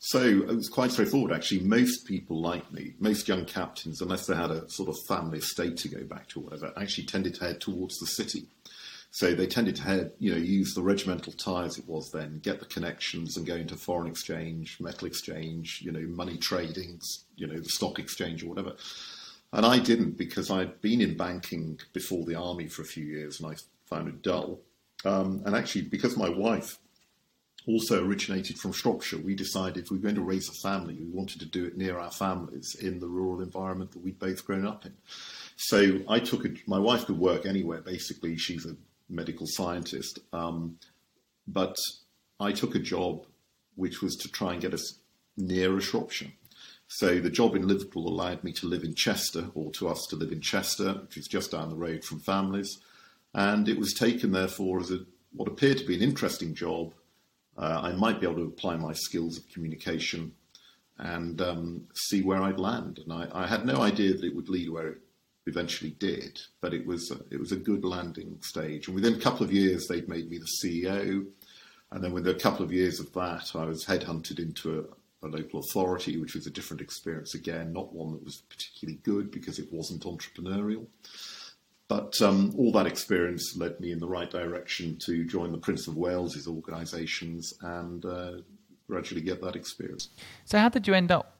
so 0.00 0.22
it 0.22 0.46
was 0.46 0.70
quite 0.70 0.90
straightforward, 0.90 1.32
actually. 1.32 1.60
Most 1.60 2.06
people 2.06 2.40
like 2.40 2.72
me, 2.72 2.94
most 2.98 3.28
young 3.28 3.44
captains, 3.44 4.00
unless 4.00 4.26
they 4.26 4.34
had 4.34 4.50
a 4.50 4.66
sort 4.70 4.88
of 4.88 4.96
family 5.06 5.38
estate 5.38 5.76
to 5.78 5.88
go 5.88 6.02
back 6.04 6.28
to 6.28 6.40
or 6.40 6.44
whatever, 6.44 6.72
actually 6.78 7.04
tended 7.04 7.34
to 7.34 7.44
head 7.44 7.60
towards 7.60 7.98
the 7.98 8.06
city. 8.06 8.46
So 9.10 9.34
they 9.34 9.46
tended 9.46 9.76
to 9.76 9.82
head, 9.82 10.12
you 10.18 10.32
know, 10.32 10.38
use 10.38 10.74
the 10.74 10.82
regimental 10.82 11.32
ties 11.32 11.78
it 11.78 11.88
was 11.88 12.10
then, 12.10 12.40
get 12.40 12.60
the 12.60 12.66
connections 12.66 13.36
and 13.36 13.46
go 13.46 13.56
into 13.56 13.74
foreign 13.74 14.08
exchange, 14.08 14.78
metal 14.80 15.06
exchange, 15.06 15.80
you 15.82 15.90
know, 15.90 16.06
money 16.08 16.36
tradings, 16.36 17.24
you 17.34 17.46
know, 17.46 17.58
the 17.58 17.68
stock 17.68 17.98
exchange 17.98 18.42
or 18.42 18.48
whatever. 18.48 18.74
And 19.52 19.64
I 19.64 19.78
didn't 19.78 20.18
because 20.18 20.50
I'd 20.50 20.80
been 20.82 21.00
in 21.00 21.16
banking 21.16 21.80
before 21.94 22.26
the 22.26 22.34
army 22.34 22.68
for 22.68 22.82
a 22.82 22.86
few 22.86 23.04
years 23.04 23.40
and 23.40 23.50
I 23.50 23.56
found 23.86 24.08
it 24.08 24.22
dull. 24.22 24.60
Um, 25.04 25.42
and 25.46 25.56
actually, 25.56 25.82
because 25.82 26.16
my 26.16 26.28
wife 26.28 26.78
also 27.66 28.04
originated 28.04 28.58
from 28.58 28.72
Shropshire, 28.72 29.20
we 29.20 29.34
decided 29.34 29.84
if 29.84 29.90
we 29.90 29.96
were 29.96 30.02
going 30.02 30.14
to 30.16 30.22
raise 30.22 30.48
a 30.48 30.68
family, 30.68 30.94
we 30.94 31.06
wanted 31.06 31.40
to 31.40 31.46
do 31.46 31.64
it 31.64 31.76
near 31.76 31.98
our 31.98 32.10
families 32.10 32.76
in 32.80 32.98
the 32.98 33.06
rural 33.06 33.40
environment 33.40 33.92
that 33.92 34.02
we'd 34.02 34.18
both 34.18 34.44
grown 34.44 34.66
up 34.66 34.84
in. 34.84 34.94
So 35.56 36.00
I 36.08 36.18
took 36.20 36.44
a, 36.44 36.50
my 36.66 36.78
wife 36.78 37.06
could 37.06 37.18
work 37.18 37.46
anywhere. 37.46 37.80
Basically, 37.80 38.36
she's 38.36 38.66
a 38.66 38.76
medical 39.08 39.46
scientist. 39.48 40.18
Um, 40.32 40.78
but 41.46 41.76
I 42.40 42.52
took 42.52 42.74
a 42.74 42.80
job 42.80 43.26
which 43.76 44.02
was 44.02 44.16
to 44.16 44.28
try 44.28 44.52
and 44.52 44.62
get 44.62 44.74
us 44.74 44.98
near 45.36 45.68
nearer 45.68 45.80
Shropshire. 45.80 46.32
So 46.88 47.20
the 47.20 47.30
job 47.30 47.54
in 47.54 47.68
Liverpool 47.68 48.08
allowed 48.08 48.42
me 48.42 48.52
to 48.54 48.66
live 48.66 48.82
in 48.82 48.94
Chester, 48.94 49.50
or 49.54 49.70
to 49.72 49.88
us 49.88 50.06
to 50.10 50.16
live 50.16 50.32
in 50.32 50.40
Chester, 50.40 50.94
which 50.94 51.18
is 51.18 51.28
just 51.28 51.52
down 51.52 51.68
the 51.68 51.76
road 51.76 52.02
from 52.02 52.18
families. 52.18 52.78
And 53.34 53.68
it 53.68 53.78
was 53.78 53.92
taken, 53.92 54.32
therefore, 54.32 54.80
as 54.80 54.90
a, 54.90 55.00
what 55.32 55.48
appeared 55.48 55.78
to 55.78 55.86
be 55.86 55.94
an 55.94 56.02
interesting 56.02 56.54
job. 56.54 56.94
Uh, 57.56 57.80
I 57.82 57.92
might 57.92 58.20
be 58.20 58.26
able 58.26 58.36
to 58.36 58.48
apply 58.48 58.76
my 58.76 58.94
skills 58.94 59.36
of 59.36 59.48
communication 59.50 60.32
and 60.96 61.40
um, 61.42 61.86
see 61.94 62.22
where 62.22 62.42
I'd 62.42 62.58
land. 62.58 62.98
And 62.98 63.12
I, 63.12 63.28
I, 63.32 63.46
had 63.46 63.64
no 63.64 63.80
idea 63.82 64.14
that 64.14 64.24
it 64.24 64.34
would 64.34 64.48
lead 64.48 64.70
where 64.70 64.88
it 64.88 64.98
eventually 65.48 65.90
did, 65.98 66.40
but 66.60 66.74
it 66.74 66.86
was 66.86 67.10
a, 67.10 67.18
it 67.30 67.40
was 67.40 67.52
a 67.52 67.56
good 67.56 67.84
landing 67.84 68.38
stage. 68.42 68.86
And 68.86 68.94
within 68.94 69.14
a 69.14 69.20
couple 69.20 69.44
of 69.44 69.52
years, 69.52 69.86
they'd 69.86 70.08
made 70.08 70.30
me 70.30 70.38
the 70.38 70.46
CEO. 70.62 71.26
And 71.90 72.04
then 72.04 72.12
within 72.12 72.36
a 72.36 72.38
couple 72.38 72.64
of 72.64 72.72
years 72.72 73.00
of 73.00 73.12
that, 73.14 73.52
I 73.54 73.64
was 73.64 73.84
headhunted 73.84 74.38
into 74.38 74.86
a, 75.22 75.26
a 75.26 75.28
local 75.28 75.60
authority, 75.60 76.18
which 76.18 76.34
was 76.34 76.46
a 76.46 76.50
different 76.50 76.82
experience 76.82 77.34
again, 77.34 77.72
not 77.72 77.92
one 77.92 78.12
that 78.12 78.24
was 78.24 78.42
particularly 78.48 79.00
good 79.02 79.30
because 79.30 79.58
it 79.58 79.72
wasn't 79.72 80.04
entrepreneurial. 80.04 80.86
But 81.88 82.20
um, 82.20 82.54
all 82.58 82.70
that 82.72 82.86
experience 82.86 83.56
led 83.56 83.80
me 83.80 83.92
in 83.92 83.98
the 83.98 84.06
right 84.06 84.30
direction 84.30 84.98
to 85.06 85.24
join 85.24 85.52
the 85.52 85.58
Prince 85.58 85.88
of 85.88 85.96
Wales's 85.96 86.46
organisations 86.46 87.54
and 87.62 88.04
uh, 88.04 88.32
gradually 88.86 89.22
get 89.22 89.40
that 89.40 89.56
experience. 89.56 90.10
So, 90.44 90.58
how 90.58 90.68
did 90.68 90.86
you 90.86 90.92
end 90.92 91.10
up 91.10 91.38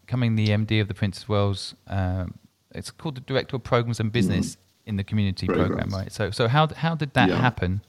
becoming 0.00 0.36
the 0.36 0.48
MD 0.48 0.80
of 0.80 0.88
the 0.88 0.94
Prince 0.94 1.22
of 1.22 1.28
Wales? 1.28 1.74
Um, 1.86 2.34
it's 2.74 2.90
called 2.90 3.16
the 3.16 3.20
Director 3.20 3.56
of 3.56 3.64
Programs 3.64 4.00
and 4.00 4.12
Business 4.12 4.56
mm 4.56 4.60
in 4.86 4.96
the 4.96 5.04
community 5.04 5.46
Programs. 5.46 5.68
program, 5.68 5.90
right? 5.90 6.10
So, 6.10 6.30
so 6.30 6.48
how 6.48 6.66
how 6.68 6.94
did 6.94 7.12
that 7.12 7.28
yeah. 7.28 7.36
happen? 7.36 7.82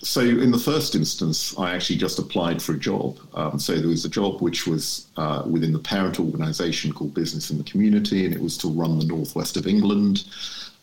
So, 0.00 0.20
in 0.20 0.50
the 0.50 0.58
first 0.58 0.94
instance, 0.94 1.58
I 1.58 1.74
actually 1.74 1.96
just 1.96 2.18
applied 2.18 2.62
for 2.62 2.72
a 2.74 2.78
job. 2.78 3.18
Um, 3.34 3.58
so, 3.58 3.74
there 3.74 3.88
was 3.88 4.04
a 4.04 4.08
job 4.08 4.42
which 4.42 4.66
was 4.66 5.06
uh, 5.16 5.42
within 5.46 5.72
the 5.72 5.78
parent 5.78 6.20
organisation 6.20 6.92
called 6.92 7.14
Business 7.14 7.50
in 7.50 7.58
the 7.58 7.64
Community, 7.64 8.24
and 8.24 8.34
it 8.34 8.40
was 8.40 8.56
to 8.58 8.68
run 8.68 8.98
the 8.98 9.06
northwest 9.06 9.56
of 9.56 9.66
England. 9.66 10.24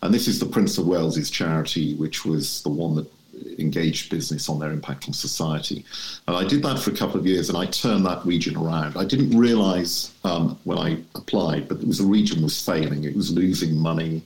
And 0.01 0.13
this 0.13 0.27
is 0.27 0.39
the 0.39 0.45
Prince 0.45 0.77
of 0.77 0.87
Wales's 0.87 1.29
charity, 1.29 1.95
which 1.95 2.25
was 2.25 2.63
the 2.63 2.69
one 2.69 2.95
that 2.95 3.11
engaged 3.59 4.09
business 4.09 4.49
on 4.49 4.59
their 4.59 4.71
impact 4.71 5.07
on 5.07 5.13
society. 5.13 5.85
And 6.27 6.35
I 6.35 6.43
did 6.45 6.63
that 6.63 6.79
for 6.79 6.91
a 6.91 6.95
couple 6.95 7.19
of 7.19 7.25
years, 7.25 7.49
and 7.49 7.57
I 7.57 7.65
turned 7.65 8.05
that 8.05 8.25
region 8.25 8.55
around. 8.57 8.97
I 8.97 9.05
didn't 9.05 9.37
realise 9.37 10.13
um, 10.23 10.59
when 10.63 10.77
I 10.77 10.97
applied, 11.15 11.67
but 11.67 11.79
it 11.79 11.87
was 11.87 11.99
the 11.99 12.05
region 12.05 12.41
was 12.41 12.63
failing. 12.63 13.03
It 13.03 13.15
was 13.15 13.31
losing 13.31 13.77
money. 13.77 14.23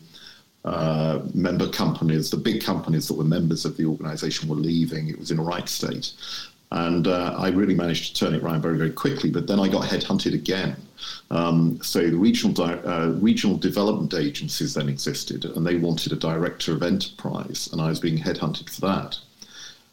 Uh, 0.63 1.21
member 1.36 1.69
companies, 1.69 2.32
the 2.32 2.38
big 2.38 2.63
companies 2.63 3.08
that 3.08 3.13
were 3.13 3.23
members 3.23 3.65
of 3.65 3.78
the 3.78 3.86
organisation 3.86 4.49
were 4.49 4.56
leaving. 4.56 5.08
It 5.08 5.19
was 5.19 5.30
in 5.30 5.38
a 5.38 5.43
right 5.43 5.69
state. 5.69 6.13
And 6.71 7.08
uh, 7.08 7.36
I 7.38 7.49
really 7.49 7.75
managed 7.75 8.08
to 8.08 8.25
turn 8.25 8.34
it 8.34 8.43
around 8.43 8.62
very, 8.62 8.78
very 8.78 8.91
quickly. 8.91 9.30
But 9.30 9.47
then 9.47 9.60
I 9.60 9.67
got 9.67 9.84
headhunted 9.84 10.34
again. 10.34 10.75
Um, 11.30 11.80
so 11.82 12.10
the 12.10 12.17
regional 12.17 12.60
uh, 12.62 13.10
regional 13.19 13.58
development 13.58 14.13
agencies 14.13 14.73
then 14.73 14.89
existed, 14.89 15.45
and 15.45 15.65
they 15.65 15.75
wanted 15.75 16.12
a 16.12 16.15
director 16.15 16.73
of 16.73 16.84
enterprise, 16.84 17.69
and 17.71 17.82
I 17.82 17.89
was 17.89 17.99
being 17.99 18.17
headhunted 18.17 18.69
for 18.69 18.82
that. 18.82 19.17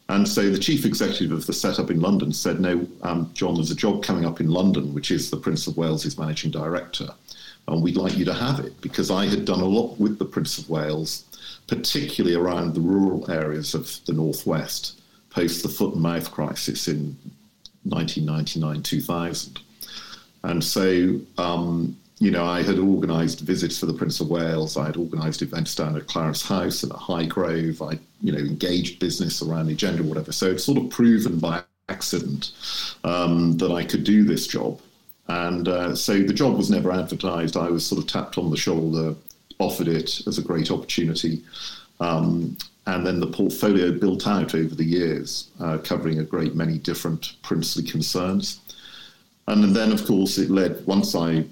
And 0.09 0.27
so 0.27 0.49
the 0.49 0.57
chief 0.57 0.85
executive 0.85 1.31
of 1.31 1.45
the 1.45 1.53
setup 1.53 1.89
in 1.89 2.01
London 2.01 2.33
said, 2.33 2.59
"No, 2.59 2.87
um, 3.03 3.29
John, 3.33 3.55
there's 3.55 3.71
a 3.71 3.75
job 3.75 4.03
coming 4.03 4.25
up 4.25 4.39
in 4.39 4.49
London, 4.49 4.93
which 4.93 5.11
is 5.11 5.29
the 5.29 5.37
Prince 5.37 5.67
of 5.67 5.77
Wales' 5.77 6.17
managing 6.17 6.51
director." 6.51 7.09
and 7.67 7.81
we'd 7.81 7.97
like 7.97 8.17
you 8.17 8.25
to 8.25 8.33
have 8.33 8.59
it 8.59 8.79
because 8.81 9.09
I 9.09 9.25
had 9.25 9.45
done 9.45 9.61
a 9.61 9.65
lot 9.65 9.99
with 9.99 10.19
the 10.19 10.25
Prince 10.25 10.57
of 10.57 10.69
Wales, 10.69 11.23
particularly 11.67 12.35
around 12.35 12.73
the 12.73 12.81
rural 12.81 13.29
areas 13.31 13.73
of 13.73 13.99
the 14.05 14.13
northwest 14.13 14.99
post 15.33 15.63
the 15.63 15.69
foot 15.69 15.93
and 15.93 16.01
mouth 16.01 16.31
crisis 16.31 16.87
in 16.87 17.17
1999 17.83 18.83
2000. 18.83 19.59
And 20.43 20.63
so, 20.63 21.19
um, 21.37 21.97
you 22.19 22.31
know, 22.31 22.45
I 22.45 22.63
had 22.63 22.79
organised 22.79 23.41
visits 23.41 23.79
for 23.79 23.85
the 23.85 23.93
Prince 23.93 24.19
of 24.19 24.29
Wales. 24.29 24.77
I 24.77 24.85
had 24.85 24.97
organised 24.97 25.41
events 25.41 25.75
down 25.75 25.97
at 25.97 26.07
Clarence 26.07 26.47
House 26.47 26.83
and 26.83 26.91
at 26.91 26.99
Highgrove. 26.99 27.81
I, 27.81 27.99
you 28.21 28.31
know, 28.31 28.39
engaged 28.39 28.99
business 28.99 29.41
around 29.41 29.67
the 29.67 29.73
agenda, 29.73 30.03
whatever. 30.03 30.31
So 30.31 30.51
it's 30.51 30.63
sort 30.63 30.77
of 30.77 30.89
proven 30.89 31.39
by 31.39 31.63
accident 31.89 32.51
um, 33.03 33.57
that 33.57 33.71
I 33.71 33.83
could 33.83 34.03
do 34.03 34.23
this 34.23 34.47
job. 34.47 34.79
And 35.27 35.67
uh, 35.67 35.95
so 35.95 36.19
the 36.19 36.33
job 36.33 36.57
was 36.57 36.69
never 36.69 36.91
advertised. 36.91 37.57
I 37.57 37.69
was 37.69 37.85
sort 37.85 38.01
of 38.01 38.07
tapped 38.07 38.37
on 38.37 38.51
the 38.51 38.57
shoulder, 38.57 39.15
offered 39.59 39.87
it 39.87 40.27
as 40.27 40.37
a 40.37 40.41
great 40.41 40.69
opportunity. 40.69 41.41
Um, 41.99 42.57
and 42.85 43.05
then 43.05 43.19
the 43.19 43.27
portfolio 43.27 43.91
built 43.91 44.27
out 44.27 44.55
over 44.55 44.75
the 44.75 44.83
years, 44.83 45.51
uh, 45.59 45.77
covering 45.77 46.19
a 46.19 46.23
great 46.23 46.55
many 46.55 46.77
different 46.77 47.35
princely 47.41 47.83
concerns. 47.83 48.59
And 49.47 49.75
then, 49.75 49.91
of 49.91 50.05
course, 50.05 50.37
it 50.37 50.49
led, 50.49 50.85
once 50.85 51.15
I 51.15 51.45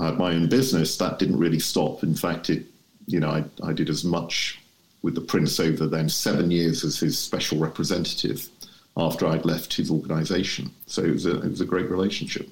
had 0.00 0.18
my 0.18 0.32
own 0.32 0.48
business, 0.48 0.96
that 0.98 1.18
didn't 1.18 1.38
really 1.38 1.58
stop. 1.58 2.02
In 2.02 2.14
fact, 2.14 2.50
it, 2.50 2.64
you 3.06 3.20
know, 3.20 3.30
I, 3.30 3.44
I 3.62 3.72
did 3.72 3.90
as 3.90 4.04
much 4.04 4.60
with 5.02 5.14
the 5.14 5.20
prince 5.20 5.60
over 5.60 5.86
then 5.86 6.08
seven 6.08 6.50
years 6.50 6.84
as 6.84 6.98
his 6.98 7.18
special 7.18 7.58
representative 7.58 8.48
after 8.96 9.26
I'd 9.26 9.44
left 9.44 9.74
his 9.74 9.90
organization. 9.90 10.70
So 10.86 11.04
it 11.04 11.12
was 11.12 11.26
a, 11.26 11.40
it 11.40 11.50
was 11.50 11.60
a 11.60 11.66
great 11.66 11.90
relationship. 11.90 12.48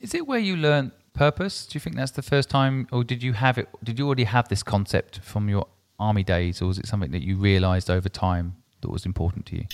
Is 0.00 0.14
it 0.14 0.26
where 0.26 0.38
you 0.38 0.56
learn 0.56 0.92
purpose? 1.12 1.66
Do 1.66 1.76
you 1.76 1.80
think 1.80 1.96
that's 1.96 2.12
the 2.12 2.22
first 2.22 2.48
time, 2.50 2.86
or 2.92 3.04
did 3.04 3.22
you 3.22 3.32
have 3.34 3.58
it? 3.58 3.68
Did 3.82 3.98
you 3.98 4.06
already 4.06 4.24
have 4.24 4.48
this 4.48 4.62
concept 4.62 5.20
from 5.20 5.48
your 5.48 5.66
army 5.98 6.22
days, 6.22 6.60
or 6.60 6.66
was 6.66 6.78
it 6.78 6.86
something 6.86 7.10
that 7.12 7.22
you 7.22 7.36
realised 7.36 7.90
over 7.90 8.08
time 8.08 8.56
that 8.80 8.90
was 8.90 9.06
important 9.06 9.46
to 9.46 9.56
you? 9.56 9.64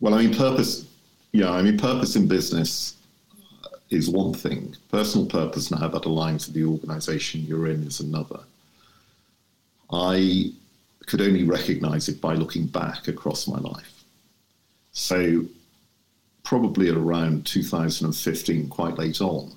Well, 0.00 0.14
I 0.14 0.22
mean, 0.22 0.34
purpose. 0.34 0.86
Yeah, 1.32 1.50
I 1.50 1.62
mean, 1.62 1.78
purpose 1.78 2.16
in 2.16 2.28
business 2.28 2.96
uh, 3.64 3.68
is 3.90 4.08
one 4.08 4.34
thing. 4.34 4.76
Personal 4.90 5.26
purpose 5.26 5.70
and 5.70 5.80
how 5.80 5.88
that 5.88 6.02
aligns 6.02 6.46
with 6.46 6.54
the 6.54 6.64
organisation 6.64 7.42
you're 7.42 7.68
in 7.68 7.82
is 7.82 8.00
another. 8.00 8.40
I 9.90 10.52
could 11.06 11.20
only 11.20 11.44
recognise 11.44 12.08
it 12.08 12.20
by 12.20 12.34
looking 12.34 12.66
back 12.66 13.08
across 13.08 13.46
my 13.46 13.58
life. 13.58 14.04
So 14.92 15.44
probably 16.42 16.90
around 16.90 17.46
2015, 17.46 18.68
quite 18.68 18.98
late 18.98 19.20
on, 19.20 19.52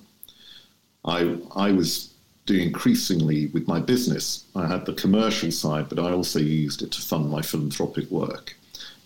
I, 1.04 1.38
I 1.54 1.72
was 1.72 2.09
doing 2.50 2.66
increasingly 2.66 3.46
with 3.48 3.68
my 3.68 3.78
business. 3.78 4.44
I 4.56 4.66
had 4.66 4.84
the 4.84 4.94
commercial 4.94 5.52
side, 5.52 5.88
but 5.88 6.00
I 6.00 6.10
also 6.10 6.40
used 6.40 6.82
it 6.82 6.90
to 6.90 7.00
fund 7.00 7.30
my 7.30 7.42
philanthropic 7.42 8.10
work. 8.10 8.56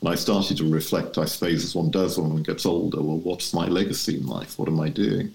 And 0.00 0.08
I 0.08 0.14
started 0.14 0.56
to 0.56 0.72
reflect, 0.72 1.18
I 1.18 1.26
suppose, 1.26 1.62
as 1.62 1.74
one 1.74 1.90
does 1.90 2.16
when 2.18 2.32
one 2.32 2.42
gets 2.42 2.64
older, 2.64 3.02
well, 3.02 3.18
what's 3.18 3.52
my 3.52 3.66
legacy 3.66 4.16
in 4.16 4.26
life? 4.26 4.58
What 4.58 4.68
am 4.68 4.80
I 4.80 4.88
doing? 4.88 5.30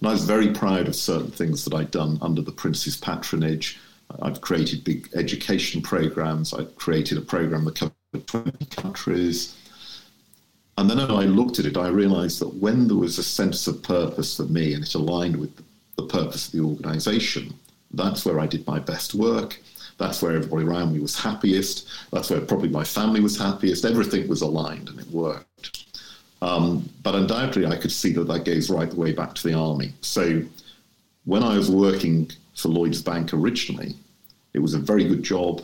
And 0.00 0.08
I 0.08 0.12
was 0.12 0.26
very 0.26 0.52
proud 0.52 0.88
of 0.88 0.94
certain 0.94 1.30
things 1.30 1.64
that 1.64 1.72
I'd 1.72 1.90
done 1.90 2.18
under 2.20 2.42
the 2.42 2.52
Prince's 2.52 2.98
patronage. 2.98 3.80
I've 4.20 4.42
created 4.42 4.84
big 4.84 5.08
education 5.14 5.80
programs. 5.80 6.52
I 6.52 6.64
created 6.64 7.16
a 7.16 7.22
program 7.22 7.64
that 7.64 7.76
covered 7.76 8.26
20 8.26 8.66
countries. 8.76 9.56
And 10.76 10.90
then 10.90 10.98
when 10.98 11.10
I 11.10 11.24
looked 11.24 11.58
at 11.58 11.64
it, 11.64 11.78
I 11.78 11.88
realized 11.88 12.40
that 12.40 12.56
when 12.56 12.88
there 12.88 12.98
was 12.98 13.16
a 13.16 13.22
sense 13.22 13.66
of 13.66 13.82
purpose 13.82 14.36
for 14.36 14.42
me 14.42 14.74
and 14.74 14.84
it 14.84 14.94
aligned 14.94 15.36
with 15.36 15.56
the 15.96 16.06
purpose 16.06 16.46
of 16.46 16.52
the 16.52 16.60
organization, 16.60 17.54
that's 17.92 18.24
where 18.24 18.40
I 18.40 18.46
did 18.46 18.66
my 18.66 18.78
best 18.78 19.14
work. 19.14 19.60
That's 19.98 20.20
where 20.20 20.34
everybody 20.34 20.64
around 20.64 20.92
me 20.92 21.00
was 21.00 21.18
happiest. 21.18 21.88
That's 22.10 22.30
where 22.30 22.40
probably 22.40 22.68
my 22.68 22.84
family 22.84 23.20
was 23.20 23.38
happiest. 23.38 23.84
Everything 23.84 24.26
was 24.26 24.42
aligned 24.42 24.88
and 24.88 24.98
it 24.98 25.06
worked. 25.08 26.00
Um, 26.42 26.88
but 27.02 27.14
undoubtedly, 27.14 27.66
I 27.66 27.76
could 27.76 27.92
see 27.92 28.12
that 28.14 28.26
that 28.26 28.44
goes 28.44 28.70
right 28.70 28.90
the 28.90 28.96
way 28.96 29.12
back 29.12 29.34
to 29.34 29.48
the 29.48 29.54
army. 29.54 29.92
So 30.00 30.42
when 31.24 31.42
I 31.42 31.56
was 31.56 31.70
working 31.70 32.30
for 32.56 32.68
Lloyds 32.68 33.02
Bank 33.02 33.32
originally, 33.32 33.94
it 34.52 34.58
was 34.58 34.74
a 34.74 34.78
very 34.78 35.04
good 35.04 35.22
job. 35.22 35.62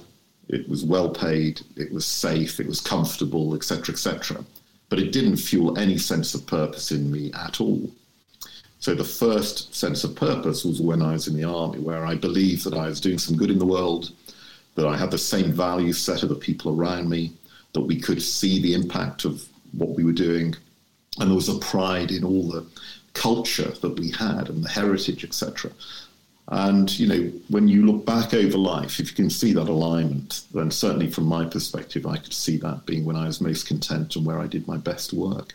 It 0.48 0.68
was 0.68 0.84
well 0.84 1.10
paid. 1.10 1.60
It 1.76 1.92
was 1.92 2.06
safe. 2.06 2.60
It 2.60 2.66
was 2.66 2.80
comfortable, 2.80 3.54
etc., 3.54 3.92
etc 3.92 4.44
but 4.90 4.98
it 4.98 5.12
didn't 5.12 5.36
fuel 5.36 5.78
any 5.78 5.96
sense 5.96 6.34
of 6.34 6.46
purpose 6.46 6.92
in 6.92 7.10
me 7.10 7.32
at 7.32 7.60
all. 7.60 7.90
So 8.80 8.94
the 8.94 9.04
first 9.04 9.74
sense 9.74 10.04
of 10.04 10.16
purpose 10.16 10.64
was 10.64 10.80
when 10.80 11.02
I 11.02 11.12
was 11.12 11.28
in 11.28 11.36
the 11.36 11.44
army, 11.44 11.78
where 11.78 12.04
I 12.04 12.14
believed 12.14 12.64
that 12.64 12.74
I 12.74 12.88
was 12.88 13.00
doing 13.00 13.18
some 13.18 13.36
good 13.36 13.50
in 13.50 13.58
the 13.58 13.66
world, 13.66 14.10
that 14.74 14.86
I 14.86 14.96
had 14.96 15.10
the 15.10 15.18
same 15.18 15.52
value 15.52 15.92
set 15.92 16.22
of 16.22 16.30
the 16.30 16.34
people 16.34 16.72
around 16.72 17.08
me, 17.08 17.32
that 17.74 17.82
we 17.82 18.00
could 18.00 18.22
see 18.22 18.60
the 18.60 18.72
impact 18.72 19.26
of 19.26 19.46
what 19.72 19.90
we 19.90 20.02
were 20.02 20.12
doing, 20.12 20.54
and 21.18 21.28
there 21.28 21.36
was 21.36 21.50
a 21.50 21.58
pride 21.58 22.10
in 22.10 22.24
all 22.24 22.48
the 22.48 22.66
culture 23.12 23.70
that 23.82 23.98
we 23.98 24.10
had 24.12 24.48
and 24.48 24.64
the 24.64 24.68
heritage, 24.68 25.24
etc. 25.24 25.70
And, 26.48 26.98
you 26.98 27.06
know, 27.06 27.32
when 27.48 27.68
you 27.68 27.84
look 27.84 28.06
back 28.06 28.32
over 28.32 28.56
life, 28.56 28.98
if 28.98 29.10
you 29.10 29.16
can 29.16 29.30
see 29.30 29.52
that 29.52 29.68
alignment, 29.68 30.42
then 30.54 30.70
certainly 30.70 31.10
from 31.10 31.24
my 31.24 31.44
perspective, 31.44 32.06
I 32.06 32.16
could 32.16 32.32
see 32.32 32.56
that 32.58 32.86
being 32.86 33.04
when 33.04 33.16
I 33.16 33.26
was 33.26 33.40
most 33.40 33.66
content 33.68 34.16
and 34.16 34.24
where 34.24 34.40
I 34.40 34.46
did 34.46 34.66
my 34.66 34.78
best 34.78 35.12
work. 35.12 35.54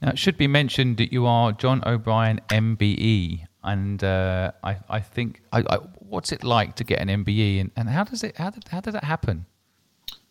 Now, 0.00 0.10
it 0.10 0.18
should 0.18 0.36
be 0.36 0.46
mentioned 0.46 0.96
that 0.98 1.12
you 1.12 1.26
are 1.26 1.52
John 1.52 1.82
O'Brien 1.86 2.40
MBE. 2.48 3.46
And 3.64 4.02
uh, 4.02 4.52
I, 4.62 4.76
I 4.88 5.00
think, 5.00 5.42
I, 5.52 5.64
I, 5.68 5.76
what's 5.98 6.32
it 6.32 6.44
like 6.44 6.76
to 6.76 6.84
get 6.84 7.00
an 7.00 7.08
MBE 7.24 7.60
and, 7.60 7.70
and 7.76 7.88
how 7.88 8.04
does 8.04 8.22
it, 8.22 8.36
how 8.36 8.50
did, 8.50 8.68
how 8.68 8.80
did 8.80 8.94
that 8.94 9.04
happen? 9.04 9.46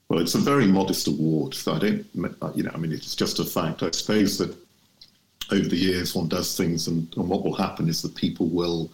Well, 0.10 0.20
it's 0.20 0.36
a 0.36 0.40
very 0.40 0.68
modest 0.68 1.08
award. 1.08 1.54
So 1.54 1.74
I 1.74 1.80
don't, 1.80 2.06
you 2.56 2.64
know, 2.64 2.72
I 2.74 2.78
mean, 2.78 2.94
it's 2.94 3.16
just 3.16 3.40
a 3.40 3.44
fact. 3.46 3.84
I 3.84 3.92
suppose 3.92 4.38
that 4.38 4.56
over 5.52 5.68
the 5.68 5.78
years, 5.78 6.16
one 6.16 6.28
does 6.28 6.56
things, 6.56 6.88
and, 6.88 7.14
and 7.16 7.28
what 7.28 7.44
will 7.44 7.56
happen 7.56 7.90
is 7.90 8.02
that 8.02 8.16
people 8.16 8.48
will. 8.48 8.92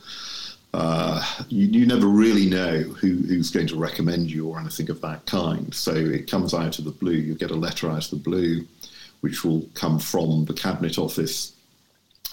Uh, 0.75 1.23
you, 1.49 1.67
you, 1.67 1.85
never 1.85 2.07
really 2.07 2.49
know 2.49 2.79
who, 2.81 3.17
who's 3.17 3.51
going 3.51 3.67
to 3.67 3.75
recommend 3.75 4.31
you 4.31 4.47
or 4.49 4.59
anything 4.59 4.89
of 4.89 4.99
that 5.01 5.23
kind. 5.27 5.71
So 5.71 5.93
it 5.93 6.29
comes 6.29 6.55
out 6.55 6.79
of 6.79 6.85
the 6.85 6.91
blue. 6.91 7.13
You 7.13 7.35
get 7.35 7.51
a 7.51 7.55
letter 7.55 7.91
out 7.91 8.05
of 8.05 8.09
the 8.09 8.15
blue, 8.15 8.65
which 9.23 9.45
will 9.45 9.65
come 9.73 9.97
from 9.97 10.43
the 10.43 10.53
cabinet 10.53 10.97
office, 10.97 11.53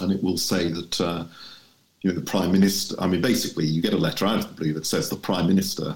and 0.00 0.11
it 0.11 0.20
will 0.24 0.37
say 0.37 0.66
that 0.72 1.00
uh, 1.00 1.24
you 2.00 2.11
know 2.11 2.16
the 2.18 2.31
prime 2.31 2.50
minister. 2.50 2.96
I 2.98 3.07
mean, 3.07 3.20
basically, 3.20 3.64
you 3.64 3.81
get 3.81 3.92
a 3.92 3.96
letter 3.96 4.26
out 4.26 4.40
of 4.40 4.48
the 4.48 4.55
blue 4.55 4.72
that 4.72 4.87
says 4.87 5.09
the 5.09 5.14
prime 5.14 5.46
minister 5.46 5.94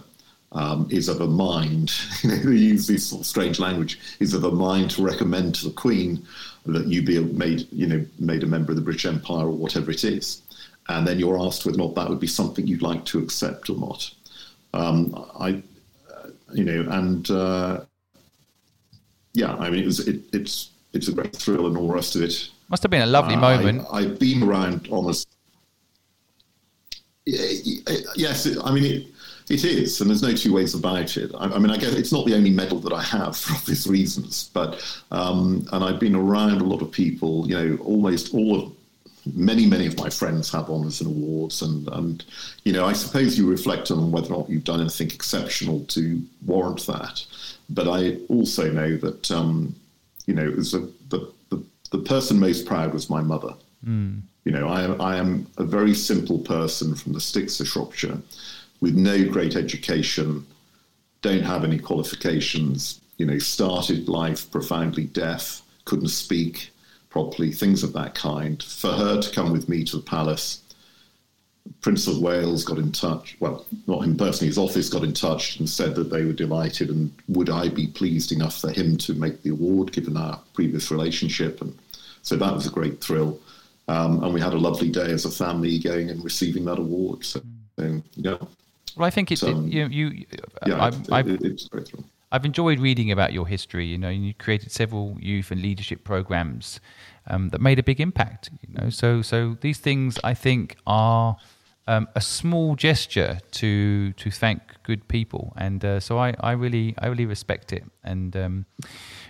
um, 0.53 0.87
is 0.91 1.09
of 1.09 1.21
a 1.21 1.27
mind. 1.27 1.93
You 2.23 2.31
know, 2.31 2.37
they 2.37 2.55
use 2.55 2.87
this 2.87 3.09
sort 3.09 3.23
of 3.23 3.27
strange 3.27 3.59
language. 3.59 3.99
Is 4.21 4.35
of 4.35 4.45
a 4.45 4.53
mind 4.53 4.93
to 4.93 5.03
recommend 5.03 5.57
to 5.57 5.65
the 5.65 5.75
Queen 5.75 6.25
that 6.65 6.87
you 6.87 7.03
be 7.03 7.19
made, 7.19 7.67
you 7.73 7.89
know, 7.89 8.07
made 8.21 8.45
a 8.45 8.47
member 8.47 8.71
of 8.71 8.77
the 8.77 8.83
British 8.83 9.05
Empire 9.05 9.47
or 9.47 9.51
whatever 9.51 9.91
it 9.91 10.05
is, 10.05 10.43
and 10.89 11.05
then 11.09 11.19
you're 11.19 11.45
asked 11.45 11.67
whether 11.67 11.77
or 11.77 11.89
not 11.89 11.97
that 11.97 12.09
would 12.09 12.21
be 12.21 12.29
something 12.29 12.69
you'd 12.69 12.83
like 12.83 13.05
to 13.07 13.19
accept 13.19 13.69
or 13.69 13.77
not. 13.79 14.09
Um, 14.75 15.27
I, 15.41 15.61
uh, 16.15 16.29
you 16.53 16.63
know, 16.63 16.87
and 16.89 17.29
uh, 17.33 17.81
yeah, 19.33 19.57
I 19.57 19.71
mean, 19.71 19.83
it 19.83 19.87
was 19.87 20.07
it, 20.07 20.23
it's 20.33 20.71
it's 20.95 21.09
a 21.09 21.13
great 21.13 21.35
thrill 21.35 21.67
and 21.67 21.77
all 21.77 21.89
the 21.89 21.95
rest 21.95 22.17
of 22.17 22.23
it. 22.23 22.49
Must 22.69 22.83
have 22.83 22.91
been 22.91 23.03
a 23.03 23.07
lovely 23.07 23.35
uh, 23.35 23.41
moment. 23.41 23.87
I, 23.93 24.03
have 24.03 24.19
been 24.19 24.43
around 24.43 24.89
almost. 24.91 25.29
Yes, 27.27 28.47
I 28.63 28.73
mean, 28.73 28.85
it, 28.85 29.07
it 29.51 29.65
is, 29.65 30.01
and 30.01 30.09
there's 30.09 30.23
no 30.23 30.33
two 30.33 30.55
ways 30.55 30.75
about 30.75 31.17
it. 31.17 31.31
I, 31.35 31.47
I, 31.47 31.59
mean, 31.59 31.71
I 31.71 31.77
guess 31.77 31.93
it's 31.95 32.13
not 32.13 32.27
the 32.27 32.35
only 32.35 32.51
medal 32.51 32.79
that 32.81 32.93
I 32.93 33.03
have 33.03 33.37
for 33.37 33.55
obvious 33.55 33.87
reasons, 33.87 34.51
but 34.55 34.83
um, 35.11 35.67
and 35.73 35.85
I've 35.85 36.01
been 36.01 36.15
around 36.15 36.61
a 36.61 36.65
lot 36.65 36.83
of 36.83 36.91
people. 36.91 37.47
You 37.49 37.55
know, 37.55 37.77
almost 37.83 38.35
all 38.35 38.63
of 38.63 38.73
many, 39.35 39.67
many 39.67 39.87
of 39.87 39.99
my 39.99 40.11
friends 40.11 40.51
have 40.53 40.71
honours 40.71 41.01
and 41.01 41.11
awards, 41.11 41.63
and 41.63 41.89
and 41.89 42.25
you 42.65 42.73
know, 42.73 42.87
I 42.87 42.93
suppose 42.93 43.37
you 43.37 43.49
reflect 43.49 43.91
on 43.91 44.11
whether 44.11 44.33
or 44.33 44.41
not 44.41 44.51
you've 44.51 44.65
done 44.65 44.81
anything 44.81 45.11
exceptional 45.11 45.85
to 45.87 46.23
warrant 46.47 46.87
that. 46.87 47.25
But 47.71 47.89
I 47.89 48.19
also 48.29 48.71
know 48.71 48.97
that 48.99 49.31
um, 49.31 49.75
you 50.27 50.35
know, 50.35 50.47
it 50.47 50.57
was 50.57 50.75
a, 50.75 50.81
the, 51.09 51.33
the 51.51 51.65
the 51.91 51.99
person 51.99 52.41
most 52.41 52.67
proud 52.67 52.93
was 52.93 53.09
my 53.09 53.23
mother. 53.23 53.55
Mm. 53.87 54.23
You 54.45 54.53
know, 54.53 54.69
I, 54.69 55.13
I 55.13 55.17
am 55.17 55.47
a 55.59 55.65
very 55.65 55.95
simple 55.95 56.39
person 56.39 56.95
from 56.95 57.13
the 57.13 57.21
sticks 57.21 57.61
of 57.61 57.69
Shropshire 57.69 58.19
with 58.81 58.95
no 58.95 59.27
great 59.29 59.57
education, 59.57 60.47
don't 61.23 61.43
have 61.43 61.65
any 61.65 61.79
qualifications, 61.79 63.01
you 63.17 63.25
know, 63.25 63.39
started 63.39 64.09
life 64.09 64.51
profoundly 64.51 65.05
deaf, 65.05 65.63
couldn't 65.85 66.09
speak 66.09 66.71
properly, 67.09 67.53
things 67.53 67.83
of 67.85 67.93
that 67.93 68.15
kind. 68.15 68.63
For 68.63 68.91
her 68.91 69.23
to 69.23 69.31
come 69.31 69.53
with 69.53 69.69
me 69.69 69.85
to 69.85 69.97
the 69.97 70.03
palace, 70.03 70.64
Prince 71.81 72.07
of 72.07 72.19
Wales 72.19 72.65
got 72.65 72.79
in 72.79 72.93
touch. 72.93 73.37
Well, 73.41 73.65
not 73.87 74.05
him 74.05 74.17
personally, 74.17 74.49
his 74.49 74.59
office 74.59 74.89
got 74.89 75.05
in 75.05 75.13
touch 75.13 75.59
and 75.59 75.69
said 75.69 75.95
that 75.95 76.11
they 76.11 76.25
were 76.25 76.33
delighted 76.33 76.91
and 76.91 77.13
would 77.29 77.51
I 77.51 77.69
be 77.69 77.87
pleased 77.87 78.33
enough 78.33 78.61
for 78.61 78.71
him 78.71 78.97
to 78.99 79.15
make 79.15 79.43
the 79.43 79.51
award 79.51 79.93
given 79.93 80.17
our 80.17 80.41
previous 80.55 80.91
relationship. 80.91 81.61
And 81.61 81.77
so 82.23 82.37
that 82.37 82.53
was 82.53 82.67
a 82.67 82.71
great 82.71 83.03
thrill. 83.03 83.39
Um, 83.89 84.23
and 84.25 84.33
we 84.33 84.41
had 84.41 84.55
a 84.55 84.59
lovely 84.59 84.91
day 84.91 85.11
as 85.11 85.25
a 85.25 85.31
family 85.31 85.79
going 85.79 86.09
and 86.11 86.25
receiving 86.25 86.65
that 86.67 86.79
award. 86.79 87.25
So, 87.25 87.43
yeah. 87.77 88.37
Well, 88.97 89.07
I 89.07 89.11
think 89.11 89.33
it's 89.33 89.43
it, 89.43 89.57
you. 89.57 89.87
you 89.89 90.27
yeah, 90.67 90.83
I've, 90.83 91.13
I've, 91.13 91.29
it's 91.29 91.69
I've 92.33 92.45
enjoyed 92.45 92.79
reading 92.81 93.11
about 93.13 93.33
your 93.33 93.47
history. 93.47 93.87
You 93.87 93.99
know, 93.99 94.09
you 94.09 94.35
created 94.35 94.73
several 94.73 95.17
youth 95.21 95.51
and 95.51 95.61
leadership 95.61 96.05
programs 96.05 96.81
um, 97.27 97.51
that 97.51 97.61
made 97.61 97.79
a 97.79 97.83
big 97.83 98.01
impact. 98.01 98.51
You 98.67 98.75
know, 98.75 98.91
so 98.91 99.23
so 99.23 99.57
these 99.61 99.79
things 99.79 100.19
I 100.25 100.35
think 100.35 100.77
are 100.87 101.37
um, 101.87 102.09
a 102.15 102.21
small 102.21 102.77
gesture 102.77 103.41
to 103.53 104.13
to 104.13 104.31
thank 104.31 104.61
good 104.83 105.07
people, 105.09 105.53
and 105.57 105.85
uh, 105.85 106.01
so 106.01 106.19
I, 106.19 106.35
I 106.41 106.53
really 106.53 106.95
I 106.99 107.07
really 107.09 107.27
respect 107.27 107.73
it. 107.73 107.85
And 108.03 108.37
um, 108.37 108.67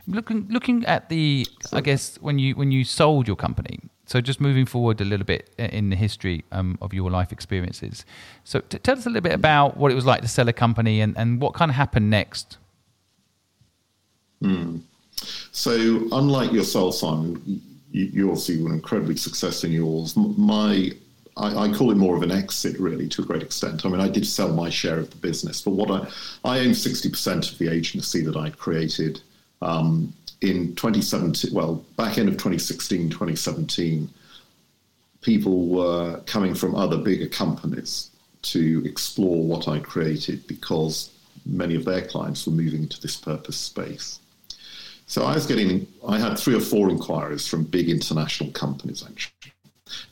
looking 0.06 0.46
looking 0.48 0.84
at 0.86 1.08
the, 1.08 1.46
I 1.72 1.80
guess 1.80 2.16
when 2.20 2.38
you 2.38 2.54
when 2.54 2.70
you 2.70 2.84
sold 2.84 3.26
your 3.26 3.36
company, 3.36 3.80
so 4.06 4.20
just 4.20 4.40
moving 4.40 4.66
forward 4.66 5.00
a 5.00 5.04
little 5.04 5.26
bit 5.26 5.50
in 5.58 5.90
the 5.90 5.96
history 5.96 6.44
um, 6.52 6.78
of 6.80 6.92
your 6.92 7.10
life 7.10 7.32
experiences. 7.32 8.04
So 8.44 8.60
t- 8.60 8.78
tell 8.78 8.98
us 8.98 9.06
a 9.06 9.08
little 9.08 9.22
bit 9.22 9.32
about 9.32 9.76
what 9.76 9.90
it 9.90 9.94
was 9.94 10.04
like 10.04 10.20
to 10.22 10.28
sell 10.28 10.48
a 10.48 10.52
company 10.52 11.00
and, 11.00 11.16
and 11.16 11.40
what 11.40 11.54
kind 11.54 11.70
of 11.70 11.74
happened 11.74 12.10
next. 12.10 12.58
Mm. 14.42 14.82
So 15.52 15.72
unlike 16.12 16.52
yourself, 16.52 16.96
Simon, 16.96 17.40
you, 17.90 18.04
you 18.06 18.28
obviously 18.28 18.62
were 18.62 18.74
incredibly 18.74 19.16
successful 19.16 19.68
in 19.68 19.74
yours. 19.76 20.16
My 20.16 20.92
I, 21.36 21.64
I, 21.64 21.72
call 21.72 21.90
it 21.90 21.96
more 21.96 22.16
of 22.16 22.22
an 22.22 22.30
exit, 22.30 22.78
really, 22.78 23.08
to 23.08 23.22
a 23.22 23.24
great 23.24 23.42
extent. 23.42 23.84
I 23.84 23.88
mean, 23.88 24.00
I 24.00 24.08
did 24.08 24.26
sell 24.26 24.52
my 24.52 24.70
share 24.70 24.98
of 24.98 25.10
the 25.10 25.16
business, 25.16 25.60
but 25.60 25.72
what 25.72 25.90
I 25.90 26.08
I 26.44 26.60
own 26.60 26.74
sixty 26.74 27.10
percent 27.10 27.50
of 27.50 27.58
the 27.58 27.68
agency 27.68 28.22
that 28.22 28.36
I'd 28.36 28.58
created. 28.58 29.20
Um, 29.62 30.12
in 30.40 30.74
2017, 30.74 31.54
well, 31.54 31.76
back 31.96 32.18
end 32.18 32.28
of 32.28 32.34
2016, 32.34 33.08
2017, 33.08 34.10
people 35.22 35.68
were 35.68 36.20
coming 36.26 36.54
from 36.54 36.74
other 36.74 36.98
bigger 36.98 37.28
companies 37.28 38.10
to 38.42 38.82
explore 38.84 39.42
what 39.42 39.66
I 39.68 39.78
created 39.78 40.46
because 40.46 41.10
many 41.46 41.74
of 41.74 41.86
their 41.86 42.02
clients 42.02 42.46
were 42.46 42.52
moving 42.52 42.82
into 42.82 43.00
this 43.00 43.16
purpose 43.16 43.56
space. 43.56 44.20
So 45.06 45.24
I 45.24 45.34
was 45.34 45.46
getting, 45.46 45.86
I 46.06 46.18
had 46.18 46.38
three 46.38 46.54
or 46.54 46.60
four 46.60 46.90
inquiries 46.90 47.46
from 47.46 47.64
big 47.64 47.88
international 47.88 48.50
companies 48.52 49.02
actually. 49.02 49.53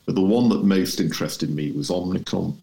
But 0.07 0.14
the 0.14 0.23
one 0.23 0.49
that 0.51 0.64
most 0.64 1.01
interested 1.01 1.51
me 1.51 1.73
was 1.73 1.90
Omnicom, 1.90 2.57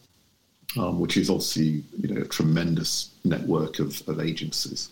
um, 0.77 0.99
which 0.99 1.17
is 1.17 1.29
obviously 1.29 1.83
you 1.97 2.13
know 2.13 2.21
a 2.21 2.25
tremendous 2.25 3.09
network 3.23 3.79
of, 3.79 4.07
of 4.07 4.19
agencies 4.19 4.89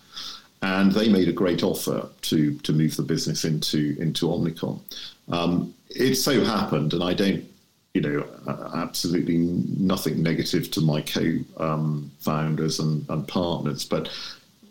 and 0.61 0.91
they 0.91 1.09
made 1.09 1.27
a 1.27 1.33
great 1.33 1.63
offer 1.63 2.07
to 2.21 2.53
to 2.59 2.73
move 2.73 2.95
the 2.95 3.03
business 3.03 3.45
into 3.45 3.95
into 3.99 4.27
Omnicom. 4.27 4.79
Um, 5.29 5.73
it 5.89 6.15
so 6.15 6.43
happened, 6.43 6.93
and 6.93 7.03
I 7.03 7.13
don't, 7.13 7.45
you 7.93 8.01
know, 8.01 8.25
absolutely 8.75 9.37
nothing 9.37 10.21
negative 10.21 10.71
to 10.71 10.81
my 10.81 11.01
co-founders 11.01 12.79
um, 12.79 12.87
and, 12.87 13.09
and, 13.09 13.27
partners, 13.27 13.85
but 13.85 14.09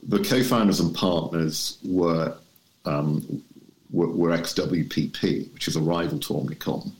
the 0.03 0.23
co-founders 0.23 0.81
and 0.81 0.95
partners 0.95 1.79
were 1.85 2.37
um, 2.85 3.42
were, 3.90 4.09
were 4.09 4.31
which 4.31 5.69
is 5.69 5.77
a 5.77 5.81
rival 5.81 6.19
to 6.19 6.35
Omnicom 6.35 6.90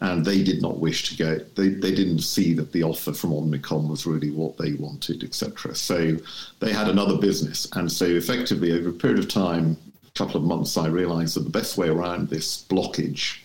and 0.00 0.24
they 0.24 0.42
did 0.42 0.60
not 0.60 0.78
wish 0.78 1.08
to 1.08 1.16
go. 1.16 1.38
They, 1.54 1.68
they 1.68 1.94
didn't 1.94 2.20
see 2.20 2.52
that 2.54 2.72
the 2.72 2.82
offer 2.82 3.12
from 3.12 3.30
Omnicom 3.30 3.88
was 3.88 4.06
really 4.06 4.30
what 4.30 4.58
they 4.58 4.72
wanted, 4.72 5.24
etc. 5.24 5.74
So 5.74 6.16
they 6.60 6.72
had 6.72 6.88
another 6.88 7.16
business, 7.16 7.68
and 7.74 7.90
so 7.90 8.04
effectively 8.04 8.72
over 8.72 8.90
a 8.90 8.92
period 8.92 9.18
of 9.18 9.28
time, 9.28 9.76
a 10.06 10.18
couple 10.18 10.36
of 10.36 10.46
months, 10.46 10.76
I 10.76 10.86
realised 10.88 11.36
that 11.36 11.44
the 11.44 11.50
best 11.50 11.78
way 11.78 11.88
around 11.88 12.28
this 12.28 12.64
blockage 12.68 13.38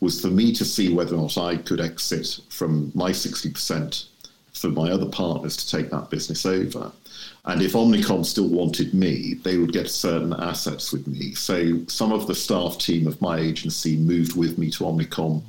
was 0.00 0.20
for 0.20 0.28
me 0.28 0.52
to 0.54 0.64
see 0.64 0.92
whether 0.92 1.14
or 1.14 1.22
not 1.22 1.38
I 1.38 1.56
could 1.56 1.80
exit 1.80 2.40
from 2.48 2.90
my 2.94 3.12
sixty 3.12 3.50
percent 3.50 4.06
for 4.52 4.68
my 4.68 4.90
other 4.90 5.06
partners 5.06 5.56
to 5.56 5.76
take 5.76 5.90
that 5.90 6.10
business 6.10 6.44
over. 6.44 6.92
And 7.44 7.60
if 7.62 7.72
Omnicom 7.72 8.24
still 8.24 8.48
wanted 8.48 8.94
me, 8.94 9.34
they 9.42 9.58
would 9.58 9.72
get 9.72 9.90
certain 9.90 10.32
assets 10.34 10.92
with 10.92 11.06
me. 11.08 11.34
So 11.34 11.84
some 11.86 12.12
of 12.12 12.26
the 12.26 12.34
staff 12.34 12.78
team 12.78 13.06
of 13.08 13.20
my 13.20 13.38
agency 13.38 13.96
moved 13.96 14.36
with 14.36 14.58
me 14.58 14.70
to 14.72 14.84
Omnicom 14.84 15.42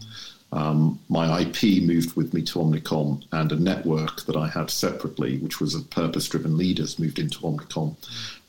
um, 0.53 0.99
my 1.09 1.41
IP 1.41 1.81
moved 1.81 2.15
with 2.15 2.33
me 2.33 2.43
to 2.43 2.59
Omnicom, 2.59 3.23
and 3.31 3.51
a 3.51 3.55
network 3.55 4.21
that 4.25 4.35
I 4.35 4.47
had 4.47 4.69
separately, 4.69 5.39
which 5.39 5.59
was 5.59 5.73
of 5.73 5.89
purpose 5.89 6.27
driven 6.27 6.55
leaders, 6.55 6.99
moved 6.99 7.17
into 7.17 7.39
Omnicom. 7.39 7.95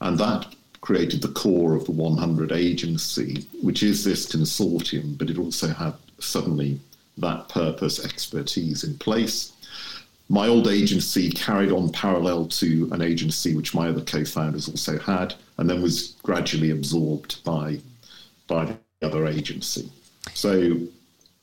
And 0.03 0.19
that 0.19 0.55
created 0.83 1.23
the 1.23 1.29
core 1.29 1.75
of 1.75 1.87
the 1.87 1.93
100 1.93 2.53
agency, 2.53 3.47
which 3.63 3.83
is 3.83 4.05
this 4.05 4.31
consortium, 4.31 5.17
but 5.17 5.31
it 5.31 5.39
also 5.39 5.69
had 5.69 5.95
suddenly 6.19 6.79
that 7.17 7.49
purpose 7.49 8.05
expertise 8.05 8.85
in 8.85 8.99
place. 8.99 9.53
My 10.29 10.47
old 10.47 10.69
agency 10.69 11.31
carried 11.31 11.73
on 11.73 11.91
parallel 11.91 12.47
to 12.49 12.91
an 12.93 13.01
agency 13.01 13.57
which 13.57 13.75
my 13.75 13.89
other 13.89 14.03
co 14.03 14.27
founders 14.27 14.69
also 14.69 14.99
had, 14.99 15.35
and 15.57 15.71
then 15.71 15.81
was 15.81 16.17
gradually 16.23 16.71
absorbed 16.71 17.43
by, 17.45 17.79
by 18.47 18.67
the 18.67 18.77
other 19.07 19.27
agency. 19.27 19.91
So 20.35 20.81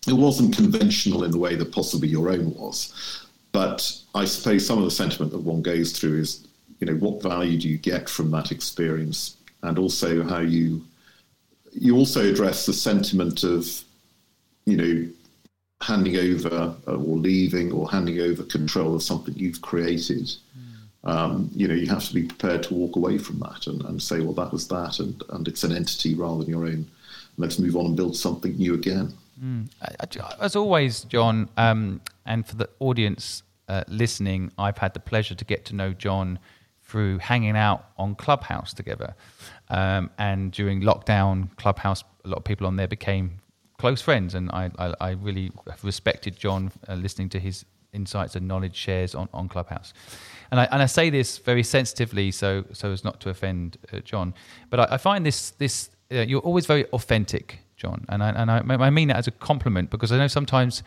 it 0.08 0.14
wasn't 0.14 0.56
conventional 0.56 1.24
in 1.24 1.32
the 1.32 1.38
way 1.38 1.56
that 1.56 1.72
possibly 1.72 2.08
your 2.08 2.32
own 2.32 2.54
was. 2.56 3.28
But 3.52 3.92
I 4.16 4.26
suppose 4.26 4.66
some 4.66 4.78
of 4.78 4.86
the 4.86 4.92
sentiment 4.92 5.32
that 5.32 5.40
one 5.40 5.62
goes 5.62 5.92
through 5.92 6.20
is, 6.20 6.48
you 6.80 6.88
know, 6.88 6.96
what 6.96 7.22
value 7.22 7.60
do 7.60 7.70
you 7.70 7.78
get 7.78 8.10
from 8.10 8.32
that 8.32 8.52
experience, 8.52 9.38
and 9.62 9.78
also 9.78 10.24
how 10.24 10.40
you 10.40 10.84
you 11.74 11.96
also 11.96 12.30
address 12.30 12.66
the 12.66 12.74
sentiment 12.74 13.44
of, 13.44 13.66
you 14.66 14.78
know, 14.78 15.08
handing 15.82 16.18
over 16.18 16.76
uh, 16.88 16.96
or 16.96 17.18
leaving 17.18 17.72
or 17.72 17.90
handing 17.90 18.20
over 18.20 18.44
control 18.44 18.96
of 18.96 19.04
something 19.04 19.34
you've 19.36 19.62
created. 19.62 20.26
Mm. 20.26 21.10
Um, 21.10 21.50
you 21.56 21.68
know, 21.68 21.74
you 21.74 21.88
have 21.88 22.06
to 22.06 22.14
be 22.14 22.24
prepared 22.24 22.64
to 22.64 22.74
walk 22.74 22.96
away 22.96 23.18
from 23.18 23.40
that 23.40 23.68
and, 23.68 23.82
and 23.86 24.02
say, 24.02 24.20
well, 24.20 24.34
that 24.34 24.52
was 24.52 24.68
that, 24.68 25.00
and, 25.00 25.24
and 25.30 25.48
it's 25.48 25.64
an 25.64 25.76
entity 25.76 26.14
rather 26.14 26.44
than 26.44 26.50
your 26.50 26.66
own. 26.66 26.86
Let's 27.38 27.58
move 27.58 27.76
on 27.76 27.86
and 27.86 27.96
build 27.96 28.16
something 28.16 28.56
new 28.58 28.74
again. 28.74 29.14
Mm. 29.40 29.70
As 30.40 30.56
always, 30.56 31.04
John, 31.04 31.50
um, 31.58 32.02
and 32.26 32.46
for 32.46 32.56
the 32.56 32.70
audience 32.80 33.44
uh, 33.68 33.84
listening, 33.88 34.52
I've 34.58 34.78
had 34.78 34.94
the 34.94 35.00
pleasure 35.00 35.36
to 35.36 35.46
get 35.46 35.66
to 35.66 35.76
know 35.76 35.94
John 35.94 36.40
through 36.84 37.20
hanging 37.20 37.56
out 37.56 37.86
on 37.98 38.16
Clubhouse 38.16 38.74
together. 38.74 39.16
Um, 39.70 40.10
and 40.18 40.52
during 40.52 40.82
lockdown, 40.82 41.56
Clubhouse, 41.56 42.04
a 42.26 42.28
lot 42.28 42.38
of 42.38 42.44
people 42.44 42.68
on 42.68 42.76
there 42.76 42.88
became 42.88 43.40
close 43.78 44.02
friends, 44.02 44.36
and 44.36 44.52
I, 44.52 44.70
I, 44.78 44.94
I 45.00 45.10
really 45.12 45.52
respected 45.84 46.38
John 46.38 46.72
uh, 46.88 46.96
listening 46.96 47.30
to 47.30 47.40
his 47.40 47.66
insights 47.94 48.36
and 48.36 48.48
knowledge 48.48 48.76
shares 48.76 49.16
on, 49.16 49.28
on 49.34 49.50
Clubhouse. 49.50 49.94
And 50.52 50.60
I, 50.60 50.66
and 50.66 50.82
I 50.82 50.86
say 50.86 51.10
this 51.10 51.38
very 51.38 51.64
sensitively, 51.64 52.32
so 52.32 52.66
so 52.74 52.92
as 52.92 53.04
not 53.04 53.20
to 53.22 53.30
offend 53.30 53.78
uh, 53.92 54.00
John. 54.00 54.34
But 54.70 54.82
I, 54.82 54.96
I, 54.96 54.98
find 54.98 55.26
this 55.26 55.52
this 55.52 55.90
uh, 56.12 56.18
you're 56.18 56.42
always 56.42 56.66
very 56.66 56.86
authentic, 56.88 57.60
John, 57.82 58.06
and 58.10 58.22
I 58.24 58.30
and 58.30 58.52
I, 58.52 58.86
I 58.86 58.90
mean 58.92 59.08
that 59.08 59.18
as 59.18 59.28
a 59.28 59.32
compliment 59.32 59.90
because 59.90 60.12
I 60.12 60.18
know 60.18 60.28
sometimes 60.28 60.84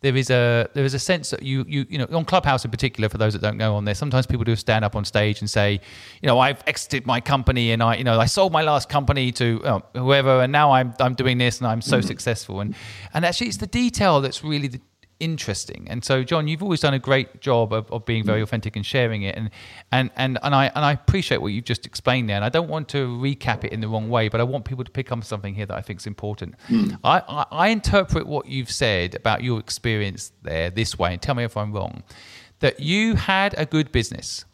there 0.00 0.16
is 0.16 0.28
a 0.28 0.68
there 0.74 0.84
is 0.84 0.92
a 0.92 0.98
sense 0.98 1.30
that 1.30 1.42
you 1.44 1.64
you 1.68 1.86
you 1.88 1.98
know 1.98 2.06
on 2.12 2.24
Clubhouse 2.24 2.64
in 2.64 2.70
particular 2.72 3.08
for 3.08 3.16
those 3.16 3.32
that 3.34 3.42
don't 3.42 3.58
go 3.58 3.76
on 3.76 3.84
there 3.84 3.94
sometimes 3.94 4.26
people 4.26 4.42
do 4.42 4.56
stand 4.56 4.84
up 4.84 4.96
on 4.96 5.04
stage 5.04 5.40
and 5.40 5.48
say 5.48 5.80
you 6.20 6.26
know 6.26 6.40
I've 6.40 6.60
exited 6.66 7.06
my 7.06 7.20
company 7.20 7.70
and 7.70 7.80
I 7.80 7.94
you 7.94 8.02
know 8.02 8.18
I 8.18 8.26
sold 8.26 8.50
my 8.50 8.62
last 8.62 8.88
company 8.88 9.30
to 9.32 9.62
uh, 9.64 9.80
whoever 9.94 10.42
and 10.42 10.50
now 10.50 10.72
I'm 10.72 10.92
I'm 10.98 11.14
doing 11.14 11.38
this 11.38 11.58
and 11.58 11.68
I'm 11.68 11.80
so 11.80 11.98
mm-hmm. 11.98 12.08
successful 12.08 12.60
and 12.60 12.74
and 13.14 13.24
actually 13.24 13.46
it's 13.46 13.58
the 13.58 13.68
detail 13.68 14.20
that's 14.20 14.42
really 14.42 14.68
the, 14.68 14.80
interesting. 15.22 15.86
And 15.88 16.04
so, 16.04 16.24
John, 16.24 16.48
you've 16.48 16.62
always 16.62 16.80
done 16.80 16.94
a 16.94 16.98
great 16.98 17.40
job 17.40 17.72
of, 17.72 17.90
of 17.92 18.04
being 18.04 18.24
very 18.24 18.40
mm. 18.40 18.42
authentic 18.42 18.74
and 18.74 18.84
sharing 18.84 19.22
it. 19.22 19.36
And, 19.36 19.50
and, 19.92 20.10
and, 20.16 20.38
and, 20.42 20.54
I, 20.54 20.66
and 20.66 20.84
I 20.84 20.92
appreciate 20.92 21.40
what 21.40 21.52
you've 21.52 21.64
just 21.64 21.86
explained 21.86 22.28
there. 22.28 22.36
And 22.36 22.44
I 22.44 22.48
don't 22.48 22.68
want 22.68 22.88
to 22.88 23.06
recap 23.06 23.62
it 23.62 23.72
in 23.72 23.80
the 23.80 23.88
wrong 23.88 24.10
way, 24.10 24.28
but 24.28 24.40
I 24.40 24.44
want 24.44 24.64
people 24.64 24.84
to 24.84 24.90
pick 24.90 25.12
up 25.12 25.22
something 25.22 25.54
here 25.54 25.66
that 25.66 25.76
I 25.76 25.80
think 25.80 26.00
is 26.00 26.06
important. 26.08 26.56
Mm. 26.68 26.98
I, 27.04 27.22
I, 27.28 27.46
I 27.52 27.68
interpret 27.68 28.26
what 28.26 28.46
you've 28.46 28.70
said 28.70 29.14
about 29.14 29.44
your 29.44 29.60
experience 29.60 30.32
there 30.42 30.70
this 30.70 30.98
way, 30.98 31.12
and 31.12 31.22
tell 31.22 31.36
me 31.36 31.44
if 31.44 31.56
I'm 31.56 31.72
wrong 31.72 32.02
that 32.58 32.80
you 32.80 33.16
had 33.16 33.54
a 33.58 33.66
good 33.66 33.92
business. 33.92 34.44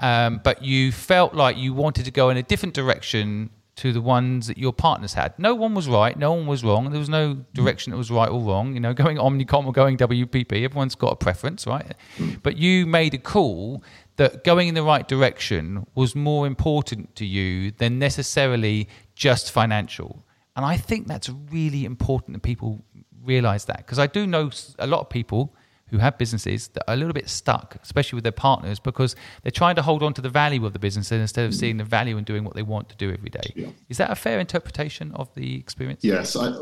Um, 0.00 0.40
but 0.44 0.62
you 0.62 0.92
felt 0.92 1.34
like 1.34 1.56
you 1.56 1.74
wanted 1.74 2.04
to 2.04 2.12
go 2.12 2.30
in 2.30 2.36
a 2.36 2.42
different 2.42 2.74
direction 2.74 3.50
to 3.78 3.92
the 3.92 4.00
ones 4.00 4.48
that 4.48 4.58
your 4.58 4.72
partners 4.72 5.14
had. 5.14 5.38
No 5.38 5.54
one 5.54 5.72
was 5.72 5.88
right, 5.88 6.18
no 6.18 6.32
one 6.32 6.46
was 6.46 6.64
wrong. 6.64 6.90
There 6.90 6.98
was 6.98 7.08
no 7.08 7.34
direction 7.54 7.92
that 7.92 7.96
was 7.96 8.10
right 8.10 8.28
or 8.28 8.40
wrong. 8.40 8.74
You 8.74 8.80
know, 8.80 8.92
going 9.04 9.18
Omnicom 9.18 9.66
or 9.66 9.72
going 9.72 9.96
WPP, 9.96 10.64
everyone's 10.64 10.94
got 10.94 11.12
a 11.12 11.16
preference, 11.16 11.66
right? 11.66 11.94
But 12.42 12.56
you 12.56 12.86
made 12.86 13.14
a 13.14 13.18
call 13.18 13.82
that 14.16 14.42
going 14.42 14.66
in 14.66 14.74
the 14.74 14.82
right 14.82 15.06
direction 15.06 15.86
was 15.94 16.16
more 16.16 16.46
important 16.46 17.14
to 17.16 17.24
you 17.24 17.70
than 17.70 17.98
necessarily 18.00 18.88
just 19.14 19.52
financial. 19.52 20.24
And 20.56 20.66
I 20.66 20.76
think 20.76 21.06
that's 21.06 21.30
really 21.50 21.84
important 21.84 22.34
that 22.34 22.42
people 22.42 22.84
realize 23.22 23.66
that 23.66 23.78
because 23.78 24.00
I 24.00 24.08
do 24.08 24.26
know 24.26 24.50
a 24.78 24.86
lot 24.88 25.00
of 25.00 25.08
people 25.08 25.54
who 25.90 25.98
have 25.98 26.18
businesses 26.18 26.68
that 26.68 26.84
are 26.88 26.94
a 26.94 26.96
little 26.96 27.12
bit 27.12 27.28
stuck, 27.28 27.76
especially 27.82 28.16
with 28.16 28.24
their 28.24 28.32
partners, 28.32 28.78
because 28.78 29.16
they're 29.42 29.50
trying 29.50 29.74
to 29.76 29.82
hold 29.82 30.02
on 30.02 30.14
to 30.14 30.20
the 30.20 30.28
value 30.28 30.64
of 30.66 30.72
the 30.72 30.78
business 30.78 31.10
instead 31.10 31.46
of 31.46 31.54
seeing 31.54 31.76
the 31.76 31.84
value 31.84 32.16
and 32.16 32.26
doing 32.26 32.44
what 32.44 32.54
they 32.54 32.62
want 32.62 32.88
to 32.88 32.96
do 32.96 33.12
every 33.12 33.30
day. 33.30 33.52
Yeah. 33.54 33.68
Is 33.88 33.98
that 33.98 34.10
a 34.10 34.14
fair 34.14 34.38
interpretation 34.38 35.12
of 35.12 35.34
the 35.34 35.56
experience? 35.56 36.04
Yes. 36.04 36.36
I, 36.36 36.52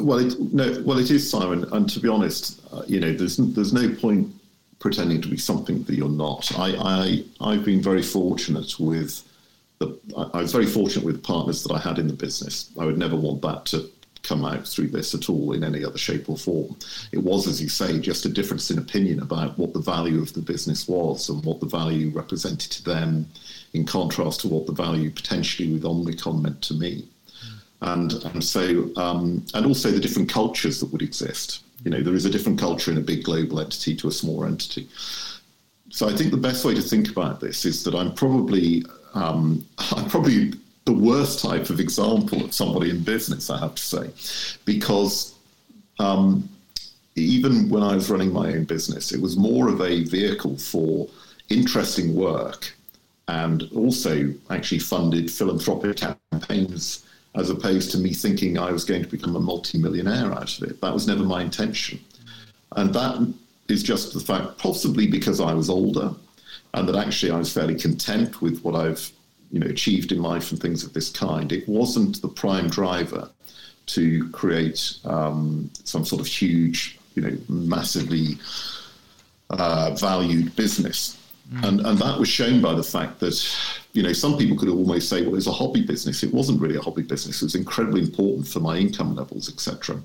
well, 0.00 0.18
it, 0.18 0.38
no, 0.52 0.82
well, 0.84 0.98
it 0.98 1.10
is, 1.10 1.28
Simon. 1.28 1.64
And 1.72 1.88
to 1.90 2.00
be 2.00 2.08
honest, 2.08 2.60
uh, 2.72 2.82
you 2.86 3.00
know, 3.00 3.12
there's 3.12 3.36
there's 3.36 3.72
no 3.72 3.92
point 3.96 4.32
pretending 4.78 5.20
to 5.22 5.28
be 5.28 5.36
something 5.36 5.82
that 5.84 5.94
you're 5.94 6.08
not. 6.08 6.56
I, 6.58 6.74
I 6.78 7.24
I've 7.40 7.64
been 7.64 7.82
very 7.82 8.02
fortunate 8.02 8.78
with 8.78 9.22
the. 9.78 9.98
I 10.34 10.40
was 10.40 10.52
very 10.52 10.66
fortunate 10.66 11.04
with 11.04 11.22
partners 11.22 11.62
that 11.64 11.72
I 11.72 11.78
had 11.78 11.98
in 11.98 12.06
the 12.06 12.14
business. 12.14 12.70
I 12.78 12.84
would 12.84 12.98
never 12.98 13.16
want 13.16 13.42
that 13.42 13.66
to 13.66 13.90
come 14.22 14.44
out 14.44 14.66
through 14.66 14.88
this 14.88 15.14
at 15.14 15.28
all 15.28 15.52
in 15.52 15.64
any 15.64 15.84
other 15.84 15.98
shape 15.98 16.28
or 16.28 16.36
form. 16.36 16.76
It 17.12 17.18
was, 17.18 17.46
as 17.46 17.60
you 17.62 17.68
say, 17.68 17.98
just 17.98 18.26
a 18.26 18.28
difference 18.28 18.70
in 18.70 18.78
opinion 18.78 19.20
about 19.20 19.58
what 19.58 19.72
the 19.72 19.80
value 19.80 20.20
of 20.20 20.32
the 20.32 20.42
business 20.42 20.88
was 20.88 21.28
and 21.28 21.44
what 21.44 21.60
the 21.60 21.66
value 21.66 22.10
represented 22.10 22.70
to 22.72 22.84
them 22.84 23.26
in 23.72 23.84
contrast 23.84 24.40
to 24.40 24.48
what 24.48 24.66
the 24.66 24.72
value 24.72 25.10
potentially 25.10 25.72
with 25.72 25.82
Omnicom 25.82 26.42
meant 26.42 26.62
to 26.62 26.74
me. 26.74 27.08
And, 27.82 28.12
and 28.12 28.44
so, 28.44 28.90
um, 28.96 29.44
and 29.54 29.64
also 29.64 29.90
the 29.90 30.00
different 30.00 30.28
cultures 30.28 30.80
that 30.80 30.92
would 30.92 31.02
exist. 31.02 31.62
You 31.82 31.90
know, 31.90 32.02
there 32.02 32.14
is 32.14 32.26
a 32.26 32.30
different 32.30 32.60
culture 32.60 32.90
in 32.90 32.98
a 32.98 33.02
big 33.02 33.24
global 33.24 33.60
entity 33.60 33.96
to 33.96 34.08
a 34.08 34.12
small 34.12 34.44
entity. 34.44 34.86
So 35.88 36.08
I 36.08 36.14
think 36.14 36.30
the 36.30 36.36
best 36.36 36.64
way 36.64 36.74
to 36.74 36.82
think 36.82 37.10
about 37.10 37.40
this 37.40 37.64
is 37.64 37.82
that 37.84 37.94
I'm 37.94 38.12
probably 38.12 38.84
um, 39.14 39.66
I'm 39.78 40.08
probably 40.08 40.52
the 40.90 41.04
worst 41.04 41.40
type 41.40 41.70
of 41.70 41.78
example 41.78 42.44
of 42.44 42.52
somebody 42.52 42.90
in 42.90 43.00
business, 43.02 43.48
I 43.48 43.58
have 43.60 43.76
to 43.76 43.82
say, 43.82 44.10
because 44.64 45.36
um, 46.00 46.48
even 47.14 47.68
when 47.68 47.84
I 47.84 47.94
was 47.94 48.10
running 48.10 48.32
my 48.32 48.48
own 48.48 48.64
business, 48.64 49.12
it 49.12 49.20
was 49.20 49.36
more 49.36 49.68
of 49.68 49.80
a 49.80 50.02
vehicle 50.02 50.56
for 50.56 51.08
interesting 51.48 52.14
work 52.16 52.72
and 53.28 53.68
also 53.72 54.34
actually 54.50 54.80
funded 54.80 55.30
philanthropic 55.30 55.96
campaigns 56.32 57.06
as 57.36 57.50
opposed 57.50 57.92
to 57.92 57.98
me 57.98 58.12
thinking 58.12 58.58
I 58.58 58.72
was 58.72 58.84
going 58.84 59.02
to 59.02 59.08
become 59.08 59.36
a 59.36 59.40
multimillionaire 59.40 60.32
out 60.32 60.58
of 60.58 60.68
it. 60.68 60.80
That 60.80 60.92
was 60.92 61.06
never 61.06 61.22
my 61.22 61.42
intention. 61.42 62.00
And 62.74 62.92
that 62.94 63.32
is 63.68 63.84
just 63.84 64.12
the 64.12 64.18
fact, 64.18 64.58
possibly 64.58 65.06
because 65.06 65.40
I 65.40 65.54
was 65.54 65.70
older 65.70 66.12
and 66.74 66.88
that 66.88 66.96
actually 66.96 67.30
I 67.30 67.38
was 67.38 67.52
fairly 67.52 67.76
content 67.76 68.42
with 68.42 68.60
what 68.62 68.74
I've 68.74 69.12
you 69.50 69.60
know 69.60 69.66
achieved 69.66 70.12
in 70.12 70.22
life 70.22 70.50
and 70.50 70.60
things 70.60 70.84
of 70.84 70.92
this 70.92 71.10
kind. 71.10 71.52
It 71.52 71.68
wasn't 71.68 72.22
the 72.22 72.28
prime 72.28 72.68
driver 72.68 73.30
to 73.86 74.28
create 74.30 74.98
um, 75.04 75.70
some 75.84 76.04
sort 76.04 76.20
of 76.20 76.26
huge, 76.26 76.98
you 77.14 77.22
know, 77.22 77.36
massively 77.48 78.38
uh, 79.50 79.94
valued 79.98 80.54
business. 80.56 81.18
Mm. 81.52 81.68
And, 81.68 81.80
and 81.80 81.98
that 81.98 82.18
was 82.18 82.28
shown 82.28 82.60
by 82.60 82.74
the 82.74 82.84
fact 82.84 83.18
that, 83.20 83.56
you 83.92 84.02
know, 84.02 84.12
some 84.12 84.38
people 84.38 84.56
could 84.56 84.68
almost 84.68 85.08
say, 85.08 85.22
well, 85.22 85.34
it's 85.34 85.48
a 85.48 85.52
hobby 85.52 85.84
business. 85.84 86.22
It 86.22 86.32
wasn't 86.32 86.60
really 86.60 86.76
a 86.76 86.80
hobby 86.80 87.02
business. 87.02 87.42
It 87.42 87.46
was 87.46 87.54
incredibly 87.56 88.02
important 88.02 88.46
for 88.46 88.60
my 88.60 88.76
income 88.76 89.16
levels, 89.16 89.48
etc. 89.48 90.00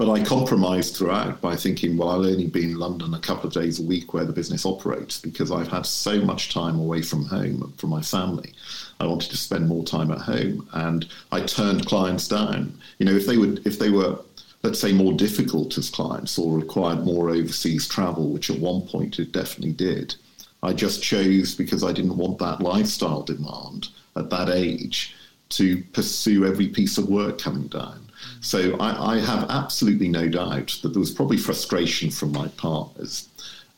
But 0.00 0.08
I 0.12 0.24
compromised 0.24 0.96
throughout 0.96 1.42
by 1.42 1.56
thinking, 1.56 1.98
well, 1.98 2.08
I'll 2.08 2.24
only 2.24 2.46
be 2.46 2.64
in 2.64 2.78
London 2.78 3.12
a 3.12 3.18
couple 3.18 3.48
of 3.48 3.52
days 3.52 3.80
a 3.80 3.82
week 3.82 4.14
where 4.14 4.24
the 4.24 4.32
business 4.32 4.64
operates 4.64 5.20
because 5.20 5.52
I've 5.52 5.68
had 5.68 5.84
so 5.84 6.22
much 6.22 6.54
time 6.54 6.78
away 6.78 7.02
from 7.02 7.26
home, 7.26 7.74
from 7.76 7.90
my 7.90 8.00
family. 8.00 8.54
I 8.98 9.04
wanted 9.04 9.30
to 9.30 9.36
spend 9.36 9.68
more 9.68 9.84
time 9.84 10.10
at 10.10 10.22
home, 10.22 10.66
and 10.72 11.06
I 11.32 11.42
turned 11.42 11.84
clients 11.84 12.28
down. 12.28 12.80
You 12.98 13.04
know, 13.04 13.12
if 13.12 13.26
they 13.26 13.36
would, 13.36 13.66
if 13.66 13.78
they 13.78 13.90
were, 13.90 14.18
let's 14.62 14.80
say, 14.80 14.90
more 14.94 15.12
difficult 15.12 15.76
as 15.76 15.90
clients 15.90 16.38
or 16.38 16.56
required 16.56 17.04
more 17.04 17.28
overseas 17.28 17.86
travel, 17.86 18.30
which 18.30 18.48
at 18.48 18.58
one 18.58 18.80
point 18.88 19.18
it 19.18 19.32
definitely 19.32 19.72
did, 19.72 20.14
I 20.62 20.72
just 20.72 21.02
chose 21.02 21.54
because 21.54 21.84
I 21.84 21.92
didn't 21.92 22.16
want 22.16 22.38
that 22.38 22.62
lifestyle 22.62 23.22
demand 23.22 23.88
at 24.16 24.30
that 24.30 24.48
age 24.48 25.14
to 25.50 25.82
pursue 25.92 26.46
every 26.46 26.68
piece 26.68 26.96
of 26.96 27.10
work 27.10 27.38
coming 27.38 27.66
down. 27.66 28.09
So 28.40 28.76
I, 28.78 29.14
I, 29.14 29.18
have 29.20 29.50
absolutely 29.50 30.08
no 30.08 30.28
doubt 30.28 30.78
that 30.82 30.90
there 30.90 31.00
was 31.00 31.10
probably 31.10 31.36
frustration 31.36 32.10
from 32.10 32.32
my 32.32 32.48
partners 32.48 33.28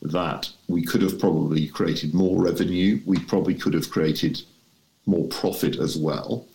that 0.01 0.49
we 0.67 0.83
could 0.83 1.01
have 1.01 1.19
probably 1.19 1.67
created 1.67 2.13
more 2.13 2.41
revenue. 2.41 3.01
We 3.05 3.19
probably 3.19 3.55
could 3.55 3.73
have 3.73 3.89
created 3.89 4.41
more 5.05 5.27
profit 5.27 5.77
as 5.79 5.97
well. 5.97 6.45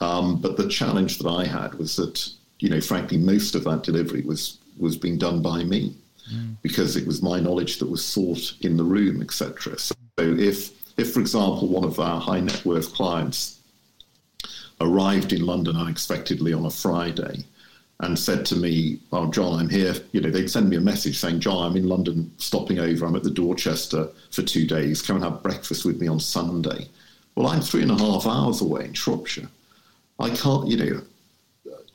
Um, 0.00 0.40
but 0.40 0.56
the 0.56 0.68
challenge 0.68 1.18
that 1.18 1.28
I 1.28 1.44
had 1.44 1.74
was 1.74 1.96
that, 1.96 2.28
you 2.58 2.68
know, 2.68 2.80
frankly, 2.80 3.18
most 3.18 3.54
of 3.54 3.64
that 3.64 3.82
delivery 3.82 4.22
was 4.22 4.58
was 4.78 4.96
being 4.96 5.18
done 5.18 5.42
by 5.42 5.62
me 5.64 5.94
mm. 6.32 6.56
because 6.62 6.96
it 6.96 7.06
was 7.06 7.22
my 7.22 7.38
knowledge 7.38 7.78
that 7.78 7.90
was 7.90 8.04
sought 8.04 8.54
in 8.62 8.76
the 8.76 8.84
room, 8.84 9.22
etc. 9.22 9.78
So 9.78 9.94
if, 10.18 10.70
if, 10.98 11.12
for 11.12 11.20
example, 11.20 11.68
one 11.68 11.84
of 11.84 12.00
our 12.00 12.20
high 12.20 12.40
net 12.40 12.64
worth 12.64 12.94
clients 12.94 13.60
arrived 14.82 15.32
in 15.32 15.46
London 15.46 15.76
unexpectedly 15.76 16.52
on 16.52 16.66
a 16.66 16.70
Friday 16.70 17.44
and 18.00 18.18
said 18.18 18.44
to 18.46 18.56
me, 18.56 18.98
"Oh, 19.12 19.30
John, 19.30 19.60
I'm 19.60 19.68
here." 19.68 19.94
You 20.12 20.20
know, 20.20 20.30
they'd 20.30 20.50
send 20.50 20.68
me 20.68 20.76
a 20.76 20.80
message 20.80 21.18
saying, 21.18 21.40
"John, 21.40 21.64
I'm 21.64 21.76
in 21.76 21.88
London, 21.88 22.30
stopping 22.38 22.78
over. 22.78 23.06
I'm 23.06 23.16
at 23.16 23.22
the 23.22 23.30
Dorchester 23.30 24.08
for 24.30 24.42
two 24.42 24.66
days. 24.66 25.00
Come 25.00 25.16
and 25.16 25.24
have 25.24 25.42
breakfast 25.42 25.84
with 25.84 26.00
me 26.00 26.08
on 26.08 26.20
Sunday." 26.20 26.88
Well, 27.34 27.46
I'm 27.46 27.62
three 27.62 27.82
and 27.82 27.90
a 27.90 27.96
half 27.96 28.26
hours 28.26 28.60
away 28.60 28.86
in 28.86 28.92
Shropshire. 28.92 29.48
I 30.18 30.30
can't, 30.30 30.68
you 30.68 30.76
know. 30.76 31.02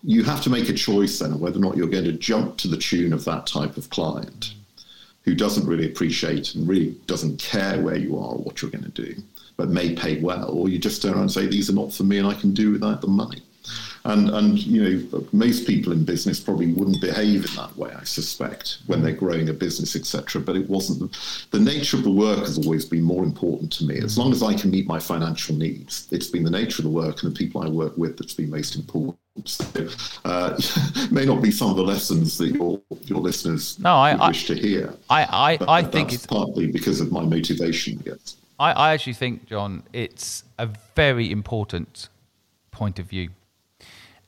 You 0.03 0.23
have 0.23 0.41
to 0.43 0.49
make 0.49 0.69
a 0.69 0.73
choice 0.73 1.19
then 1.19 1.39
whether 1.39 1.57
or 1.57 1.61
not 1.61 1.75
you're 1.75 1.88
going 1.88 2.05
to 2.05 2.13
jump 2.13 2.57
to 2.57 2.67
the 2.67 2.77
tune 2.77 3.13
of 3.13 3.25
that 3.25 3.45
type 3.45 3.77
of 3.77 3.89
client 3.89 4.53
who 5.23 5.35
doesn't 5.35 5.67
really 5.67 5.85
appreciate 5.85 6.55
and 6.55 6.67
really 6.67 6.95
doesn't 7.07 7.39
care 7.39 7.81
where 7.81 7.97
you 7.97 8.17
are 8.17 8.33
or 8.33 8.38
what 8.38 8.61
you're 8.61 8.71
going 8.71 8.89
to 8.89 9.01
do 9.05 9.21
but 9.57 9.69
may 9.69 9.93
pay 9.93 10.21
well, 10.21 10.49
or 10.51 10.69
you 10.69 10.77
just 10.77 11.01
turn 11.01 11.13
around 11.13 11.23
and 11.23 11.31
say 11.31 11.47
these 11.47 11.69
are 11.69 11.73
not 11.73 11.91
for 11.91 12.03
me 12.03 12.19
and 12.19 12.27
I 12.27 12.35
can 12.35 12.53
do 12.53 12.71
without 12.71 13.01
the 13.01 13.07
money. 13.07 13.41
And 14.05 14.29
and 14.29 14.57
you 14.57 14.81
know 14.81 15.23
most 15.33 15.67
people 15.67 15.91
in 15.91 16.05
business 16.05 16.39
probably 16.39 16.71
wouldn't 16.71 17.01
behave 17.01 17.43
in 17.45 17.55
that 17.57 17.75
way. 17.75 17.91
I 17.91 18.05
suspect 18.05 18.77
when 18.85 19.01
they're 19.01 19.11
growing 19.11 19.49
a 19.49 19.53
business, 19.53 19.97
etc. 19.97 20.41
But 20.41 20.55
it 20.55 20.69
wasn't 20.69 20.99
the, 20.99 21.57
the 21.57 21.59
nature 21.59 21.97
of 21.97 22.03
the 22.03 22.11
work 22.11 22.39
has 22.39 22.57
always 22.57 22.85
been 22.85 23.03
more 23.03 23.23
important 23.25 23.69
to 23.73 23.85
me. 23.85 23.97
As 23.97 24.17
long 24.17 24.31
as 24.31 24.41
I 24.41 24.53
can 24.53 24.71
meet 24.71 24.87
my 24.87 24.99
financial 24.99 25.55
needs, 25.55 26.07
it's 26.11 26.27
been 26.27 26.43
the 26.43 26.51
nature 26.51 26.79
of 26.79 26.85
the 26.85 26.89
work 26.89 27.23
and 27.23 27.33
the 27.33 27.37
people 27.37 27.61
I 27.61 27.67
work 27.67 27.97
with 27.97 28.17
that's 28.17 28.33
been 28.33 28.49
most 28.49 28.77
important. 28.77 29.17
So, 29.43 29.87
uh, 30.23 30.57
may 31.11 31.25
not 31.25 31.41
be 31.41 31.51
some 31.51 31.69
of 31.69 31.75
the 31.75 31.83
lessons 31.83 32.37
that 32.37 32.55
your 32.55 32.79
your 33.03 33.19
listeners 33.19 33.77
no, 33.79 33.93
I, 33.95 34.29
wish 34.29 34.45
to 34.45 34.55
hear. 34.55 34.93
I 35.09 35.57
I, 35.59 35.79
I 35.79 35.83
think 35.83 36.13
it's 36.13 36.25
partly 36.25 36.67
because 36.67 37.01
of 37.01 37.11
my 37.11 37.23
motivation. 37.23 38.01
Yes. 38.05 38.37
I, 38.59 38.71
I 38.71 38.93
actually 38.93 39.13
think, 39.13 39.45
John, 39.45 39.83
it's 39.93 40.43
a 40.57 40.67
very 40.95 41.31
important 41.31 42.09
point 42.71 42.99
of 42.99 43.05
view, 43.05 43.29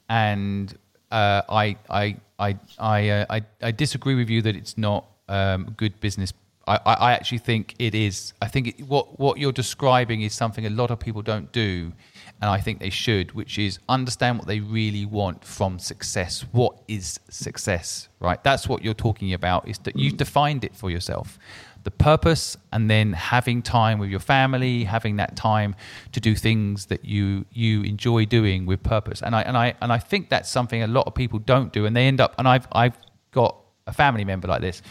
and 0.07 0.75
uh, 1.11 1.41
I 1.49 1.77
I 1.89 2.17
I 2.37 2.57
I, 2.77 3.09
uh, 3.09 3.25
I, 3.29 3.41
I 3.61 3.71
disagree 3.71 4.15
with 4.15 4.29
you 4.29 4.41
that 4.43 4.55
it's 4.55 4.77
not 4.77 5.05
um, 5.27 5.73
good 5.77 5.99
business. 5.99 6.33
I, 6.67 6.79
I 6.85 7.13
actually 7.13 7.39
think 7.39 7.73
it 7.79 7.95
is. 7.95 8.33
I 8.43 8.47
think 8.47 8.67
it, 8.67 8.81
what 8.87 9.19
what 9.19 9.39
you're 9.39 9.51
describing 9.51 10.21
is 10.21 10.33
something 10.33 10.65
a 10.67 10.69
lot 10.69 10.91
of 10.91 10.99
people 10.99 11.23
don't 11.23 11.51
do, 11.51 11.91
and 12.39 12.49
I 12.51 12.59
think 12.59 12.79
they 12.79 12.91
should, 12.91 13.31
which 13.31 13.57
is 13.57 13.79
understand 13.89 14.37
what 14.37 14.47
they 14.47 14.59
really 14.59 15.05
want 15.05 15.43
from 15.43 15.79
success. 15.79 16.45
What 16.51 16.77
is 16.87 17.19
success, 17.29 18.09
right? 18.19 18.43
That's 18.43 18.69
what 18.69 18.83
you're 18.83 18.93
talking 18.93 19.33
about. 19.33 19.67
Is 19.67 19.79
that 19.79 19.97
you've 19.97 20.17
defined 20.17 20.63
it 20.63 20.75
for 20.75 20.91
yourself 20.91 21.39
the 21.83 21.91
purpose 21.91 22.57
and 22.71 22.89
then 22.89 23.13
having 23.13 23.61
time 23.61 23.99
with 23.99 24.09
your 24.09 24.19
family 24.19 24.83
having 24.83 25.17
that 25.17 25.35
time 25.35 25.75
to 26.11 26.19
do 26.19 26.35
things 26.35 26.87
that 26.87 27.05
you 27.05 27.45
you 27.51 27.83
enjoy 27.83 28.25
doing 28.25 28.65
with 28.65 28.83
purpose. 28.83 29.21
And 29.21 29.35
i 29.35 29.41
and 29.41 29.57
i 29.57 29.73
and 29.81 29.91
i 29.91 29.97
think 29.97 30.29
that's 30.29 30.49
something 30.49 30.83
a 30.83 30.87
lot 30.87 31.07
of 31.07 31.15
people 31.15 31.39
don't 31.39 31.71
do 31.71 31.85
and 31.85 31.95
they 31.95 32.07
end 32.07 32.19
up 32.19 32.35
and 32.37 32.47
i've 32.47 32.67
i've 32.71 32.97
got 33.31 33.55
a 33.87 33.93
family 33.93 34.25
member 34.25 34.47
like 34.47 34.61
this 34.61 34.81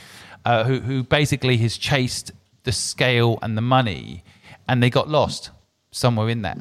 uh, 0.44 0.64
who 0.64 0.80
who 0.80 1.02
basically 1.02 1.56
has 1.58 1.76
chased 1.76 2.32
the 2.64 2.72
scale 2.72 3.38
and 3.42 3.56
the 3.56 3.62
money 3.62 4.24
and 4.68 4.82
they 4.82 4.90
got 4.90 5.08
lost 5.08 5.50
somewhere 5.90 6.28
in 6.28 6.42
that. 6.42 6.58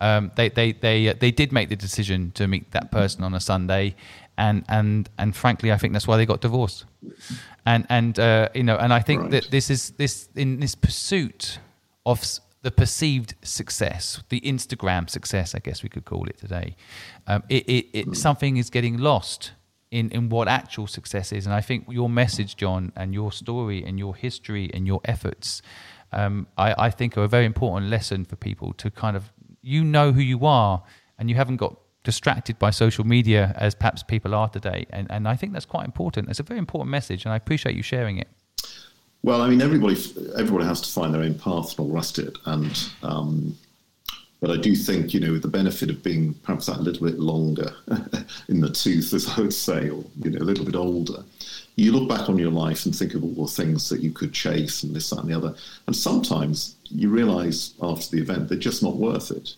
Um, 0.00 0.32
they 0.36 0.48
they 0.48 0.72
they 0.72 1.08
uh, 1.08 1.14
they 1.18 1.30
did 1.30 1.52
make 1.52 1.68
the 1.68 1.76
decision 1.76 2.30
to 2.32 2.48
meet 2.48 2.70
that 2.72 2.90
person 2.90 3.22
on 3.22 3.34
a 3.34 3.40
Sunday, 3.40 3.96
and 4.40 4.64
and 4.68 5.08
and 5.18 5.36
frankly, 5.36 5.70
I 5.70 5.76
think 5.76 5.92
that's 5.92 6.08
why 6.08 6.16
they 6.16 6.26
got 6.26 6.40
divorced 6.40 6.86
and 7.66 7.86
and 7.88 8.18
uh, 8.18 8.48
you 8.54 8.62
know, 8.62 8.76
and 8.76 8.92
I 8.92 9.00
think 9.00 9.22
right. 9.22 9.30
that 9.32 9.50
this 9.50 9.70
is 9.70 9.90
this 9.92 10.28
in 10.34 10.60
this 10.60 10.74
pursuit 10.74 11.58
of 12.06 12.22
the 12.62 12.70
perceived 12.70 13.34
success, 13.42 14.22
the 14.28 14.40
Instagram 14.40 15.08
success, 15.08 15.54
I 15.54 15.60
guess 15.60 15.82
we 15.82 15.88
could 15.88 16.04
call 16.04 16.26
it 16.26 16.36
today. 16.36 16.76
Um, 17.26 17.42
it, 17.48 17.64
it, 17.68 17.86
it 17.92 18.06
mm. 18.08 18.16
something 18.16 18.58
is 18.58 18.68
getting 18.70 18.98
lost 18.98 19.52
in 19.90 20.10
in 20.10 20.28
what 20.28 20.48
actual 20.48 20.86
success 20.86 21.32
is, 21.32 21.46
and 21.46 21.54
I 21.54 21.60
think 21.60 21.86
your 21.88 22.08
message, 22.08 22.56
John, 22.56 22.92
and 22.96 23.14
your 23.14 23.32
story, 23.32 23.84
and 23.84 23.98
your 23.98 24.14
history, 24.14 24.70
and 24.72 24.86
your 24.86 25.00
efforts, 25.04 25.62
um, 26.12 26.46
I, 26.56 26.86
I 26.86 26.90
think 26.90 27.16
are 27.16 27.24
a 27.24 27.28
very 27.28 27.44
important 27.44 27.90
lesson 27.90 28.24
for 28.24 28.36
people 28.36 28.72
to 28.74 28.90
kind 28.90 29.16
of 29.16 29.32
you 29.62 29.84
know 29.84 30.12
who 30.12 30.22
you 30.22 30.46
are, 30.46 30.82
and 31.18 31.28
you 31.28 31.36
haven't 31.36 31.56
got 31.56 31.76
distracted 32.02 32.58
by 32.58 32.70
social 32.70 33.04
media 33.06 33.54
as 33.56 33.74
perhaps 33.74 34.02
people 34.02 34.34
are 34.34 34.48
today. 34.48 34.86
And, 34.90 35.10
and 35.10 35.28
I 35.28 35.36
think 35.36 35.52
that's 35.52 35.66
quite 35.66 35.84
important. 35.84 36.28
It's 36.28 36.40
a 36.40 36.44
very 36.44 36.58
important 36.58 36.90
message, 36.90 37.24
and 37.24 37.32
I 37.32 37.36
appreciate 37.36 37.76
you 37.76 37.82
sharing 37.82 38.18
it. 38.18 38.28
Well, 39.22 39.42
I 39.42 39.48
mean, 39.48 39.60
everybody 39.60 39.96
everybody 40.38 40.64
has 40.64 40.80
to 40.80 40.90
find 40.90 41.12
their 41.12 41.22
own 41.22 41.34
path 41.34 41.78
all 41.78 41.90
rest 41.90 42.18
it. 42.18 42.38
And 42.46 42.88
um, 43.02 43.58
but 44.40 44.50
I 44.50 44.56
do 44.56 44.74
think, 44.74 45.12
you 45.12 45.20
know, 45.20 45.32
with 45.32 45.42
the 45.42 45.48
benefit 45.48 45.90
of 45.90 46.02
being 46.02 46.32
perhaps 46.42 46.66
that 46.66 46.80
little 46.80 47.06
bit 47.06 47.18
longer 47.18 47.74
in 48.48 48.60
the 48.60 48.70
tooth, 48.70 49.12
as 49.12 49.28
I 49.28 49.42
would 49.42 49.52
say, 49.52 49.90
or 49.90 50.02
you 50.22 50.30
know, 50.30 50.38
a 50.38 50.48
little 50.48 50.64
bit 50.64 50.74
older, 50.74 51.22
you 51.76 51.92
look 51.92 52.08
back 52.08 52.30
on 52.30 52.38
your 52.38 52.50
life 52.50 52.86
and 52.86 52.96
think 52.96 53.12
of 53.14 53.22
all 53.22 53.44
the 53.44 53.52
things 53.52 53.90
that 53.90 54.00
you 54.00 54.10
could 54.10 54.32
chase 54.32 54.82
and 54.82 54.96
this, 54.96 55.10
that, 55.10 55.18
and 55.18 55.28
the 55.28 55.36
other. 55.36 55.54
And 55.86 55.94
sometimes 55.94 56.76
you 56.84 57.10
realise 57.10 57.74
after 57.82 58.16
the 58.16 58.22
event 58.22 58.48
they're 58.48 58.58
just 58.58 58.82
not 58.82 58.96
worth 58.96 59.30
it. 59.30 59.56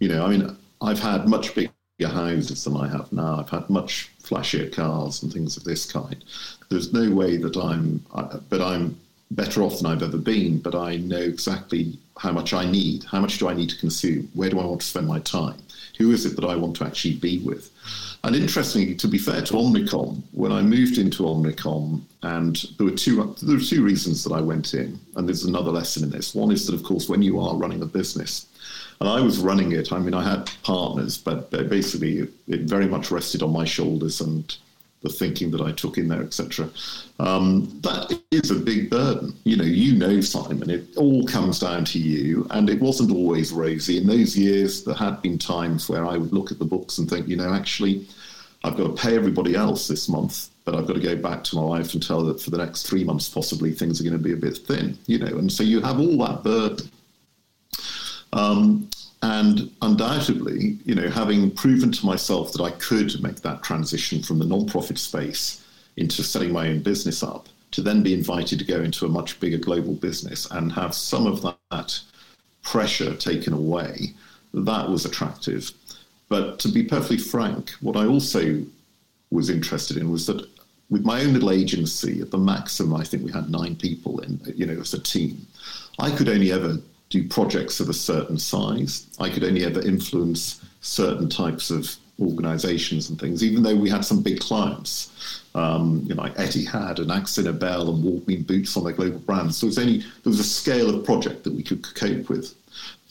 You 0.00 0.08
know, 0.08 0.26
I 0.26 0.28
mean, 0.30 0.56
I've 0.82 1.00
had 1.00 1.28
much 1.28 1.54
bigger 1.54 1.70
houses 2.04 2.64
than 2.64 2.76
I 2.76 2.88
have 2.88 3.10
now. 3.12 3.40
I've 3.40 3.48
had 3.48 3.70
much 3.70 4.10
flashier 4.22 4.70
cars 4.72 5.22
and 5.22 5.32
things 5.32 5.56
of 5.56 5.64
this 5.64 5.90
kind. 5.90 6.22
There's 6.68 6.92
no 6.92 7.10
way 7.10 7.36
that 7.38 7.56
I'm, 7.56 8.04
but 8.50 8.60
I'm 8.60 8.98
better 9.30 9.62
off 9.62 9.78
than 9.78 9.86
I've 9.86 10.02
ever 10.02 10.18
been. 10.18 10.58
But 10.58 10.74
I 10.74 10.96
know 10.96 11.16
exactly 11.16 11.98
how 12.18 12.32
much 12.32 12.52
I 12.52 12.70
need. 12.70 13.04
How 13.04 13.20
much 13.20 13.38
do 13.38 13.48
I 13.48 13.54
need 13.54 13.70
to 13.70 13.78
consume? 13.78 14.30
Where 14.34 14.50
do 14.50 14.60
I 14.60 14.66
want 14.66 14.80
to 14.82 14.86
spend 14.86 15.06
my 15.06 15.20
time? 15.20 15.58
Who 15.98 16.12
is 16.12 16.26
it 16.26 16.36
that 16.36 16.44
I 16.44 16.56
want 16.56 16.76
to 16.76 16.84
actually 16.84 17.14
be 17.14 17.38
with? 17.38 17.70
And 18.24 18.36
interestingly, 18.36 18.94
to 18.96 19.08
be 19.08 19.18
fair 19.18 19.40
to 19.40 19.54
Omnicom, 19.54 20.22
when 20.32 20.52
I 20.52 20.60
moved 20.60 20.98
into 20.98 21.22
Omnicom, 21.22 22.02
and 22.22 22.56
there 22.76 22.86
were 22.86 22.92
two 22.92 23.34
there 23.42 23.56
were 23.56 23.62
two 23.62 23.82
reasons 23.82 24.24
that 24.24 24.34
I 24.34 24.40
went 24.40 24.74
in, 24.74 24.98
and 25.14 25.26
there's 25.26 25.44
another 25.44 25.70
lesson 25.70 26.02
in 26.02 26.10
this. 26.10 26.34
One 26.34 26.50
is 26.50 26.66
that, 26.66 26.74
of 26.74 26.82
course, 26.82 27.08
when 27.08 27.22
you 27.22 27.40
are 27.40 27.56
running 27.56 27.82
a 27.82 27.86
business, 27.86 28.46
and 29.00 29.08
I 29.08 29.20
was 29.20 29.38
running 29.38 29.72
it. 29.72 29.92
I 29.92 29.98
mean, 29.98 30.14
I 30.14 30.22
had 30.22 30.50
partners, 30.62 31.18
but 31.18 31.50
basically 31.50 32.28
it, 32.48 32.62
very 32.62 32.86
much 32.86 33.10
rested 33.10 33.42
on 33.42 33.52
my 33.52 33.64
shoulders 33.64 34.20
and 34.20 34.56
the 35.02 35.08
thinking 35.10 35.50
that 35.50 35.60
I 35.60 35.72
took 35.72 35.98
in 35.98 36.08
there, 36.08 36.22
etc. 36.22 36.70
Um, 37.20 37.78
that 37.82 38.18
is 38.30 38.50
a 38.50 38.56
big 38.56 38.90
burden. 38.90 39.34
You 39.44 39.56
know, 39.56 39.64
you 39.64 39.94
know, 39.94 40.20
Simon, 40.20 40.70
it 40.70 40.96
all 40.96 41.26
comes 41.26 41.58
down 41.60 41.84
to 41.86 41.98
you. 41.98 42.46
And 42.50 42.68
it 42.70 42.80
wasn't 42.80 43.12
always 43.12 43.52
rosy. 43.52 43.98
In 43.98 44.06
those 44.06 44.36
years, 44.36 44.84
there 44.84 44.94
had 44.94 45.22
been 45.22 45.38
times 45.38 45.88
where 45.88 46.06
I 46.06 46.16
would 46.16 46.32
look 46.32 46.50
at 46.50 46.58
the 46.58 46.64
books 46.64 46.98
and 46.98 47.08
think, 47.08 47.28
you 47.28 47.36
know, 47.36 47.52
actually, 47.52 48.06
I've 48.64 48.76
got 48.76 48.96
to 48.96 49.02
pay 49.02 49.14
everybody 49.14 49.54
else 49.54 49.86
this 49.86 50.08
month, 50.08 50.48
but 50.64 50.74
I've 50.74 50.86
got 50.86 50.94
to 50.94 51.00
go 51.00 51.14
back 51.14 51.44
to 51.44 51.56
my 51.56 51.62
wife 51.62 51.92
and 51.92 52.02
tell 52.02 52.24
her 52.24 52.32
that 52.32 52.42
for 52.42 52.50
the 52.50 52.58
next 52.58 52.88
three 52.88 53.04
months, 53.04 53.28
possibly 53.28 53.72
things 53.72 54.00
are 54.00 54.04
going 54.04 54.16
to 54.16 54.22
be 54.22 54.32
a 54.32 54.36
bit 54.36 54.58
thin, 54.58 54.98
you 55.06 55.18
know. 55.18 55.38
And 55.38 55.52
so 55.52 55.62
you 55.62 55.80
have 55.82 56.00
all 56.00 56.18
that 56.26 56.42
burden. 56.42 56.90
Um, 58.32 58.88
and 59.22 59.70
undoubtedly, 59.82 60.78
you 60.84 60.94
know, 60.94 61.08
having 61.08 61.50
proven 61.50 61.90
to 61.92 62.06
myself 62.06 62.52
that 62.52 62.62
I 62.62 62.70
could 62.72 63.20
make 63.22 63.40
that 63.42 63.62
transition 63.62 64.22
from 64.22 64.38
the 64.38 64.46
non-profit 64.46 64.98
space 64.98 65.64
into 65.96 66.22
setting 66.22 66.52
my 66.52 66.68
own 66.68 66.80
business 66.80 67.22
up, 67.22 67.48
to 67.72 67.80
then 67.80 68.02
be 68.02 68.14
invited 68.14 68.58
to 68.58 68.64
go 68.64 68.80
into 68.82 69.06
a 69.06 69.08
much 69.08 69.40
bigger 69.40 69.58
global 69.58 69.94
business 69.94 70.50
and 70.50 70.72
have 70.72 70.94
some 70.94 71.26
of 71.26 71.42
that 71.70 72.00
pressure 72.62 73.14
taken 73.14 73.52
away, 73.52 74.12
that 74.52 74.88
was 74.88 75.04
attractive. 75.04 75.70
But 76.28 76.58
to 76.60 76.68
be 76.68 76.82
perfectly 76.82 77.18
frank, 77.18 77.70
what 77.80 77.96
I 77.96 78.06
also 78.06 78.62
was 79.30 79.50
interested 79.50 79.96
in 79.96 80.10
was 80.10 80.26
that 80.26 80.46
with 80.90 81.04
my 81.04 81.22
own 81.22 81.32
little 81.32 81.50
agency, 81.50 82.20
at 82.20 82.30
the 82.30 82.38
maximum, 82.38 83.00
I 83.00 83.04
think 83.04 83.24
we 83.24 83.32
had 83.32 83.50
nine 83.50 83.76
people 83.76 84.20
in, 84.20 84.40
you 84.54 84.66
know, 84.66 84.80
as 84.80 84.94
a 84.94 85.00
team. 85.00 85.46
I 85.98 86.10
could 86.10 86.28
only 86.28 86.52
ever 86.52 86.78
do 87.08 87.26
projects 87.28 87.80
of 87.80 87.88
a 87.88 87.94
certain 87.94 88.38
size. 88.38 89.06
I 89.20 89.30
could 89.30 89.44
only 89.44 89.64
ever 89.64 89.80
influence 89.80 90.64
certain 90.80 91.28
types 91.28 91.70
of 91.70 91.94
organizations 92.20 93.10
and 93.10 93.20
things, 93.20 93.44
even 93.44 93.62
though 93.62 93.76
we 93.76 93.90
had 93.90 94.04
some 94.04 94.22
big 94.22 94.40
clients, 94.40 95.42
um, 95.54 96.02
you 96.06 96.14
know, 96.14 96.22
like 96.22 96.34
Etihad 96.36 96.98
and 96.98 97.10
AkzoNobel 97.10 97.88
and 97.88 98.04
Walgreen 98.04 98.46
Boots 98.46 98.76
on 98.76 98.84
their 98.84 98.92
global 98.92 99.18
brands. 99.20 99.58
So 99.58 99.66
it 99.66 99.68
was 99.68 99.78
only, 99.78 99.98
there 99.98 100.30
was 100.30 100.40
a 100.40 100.44
scale 100.44 100.94
of 100.94 101.04
project 101.04 101.44
that 101.44 101.54
we 101.54 101.62
could 101.62 101.82
cope 101.94 102.28
with. 102.28 102.54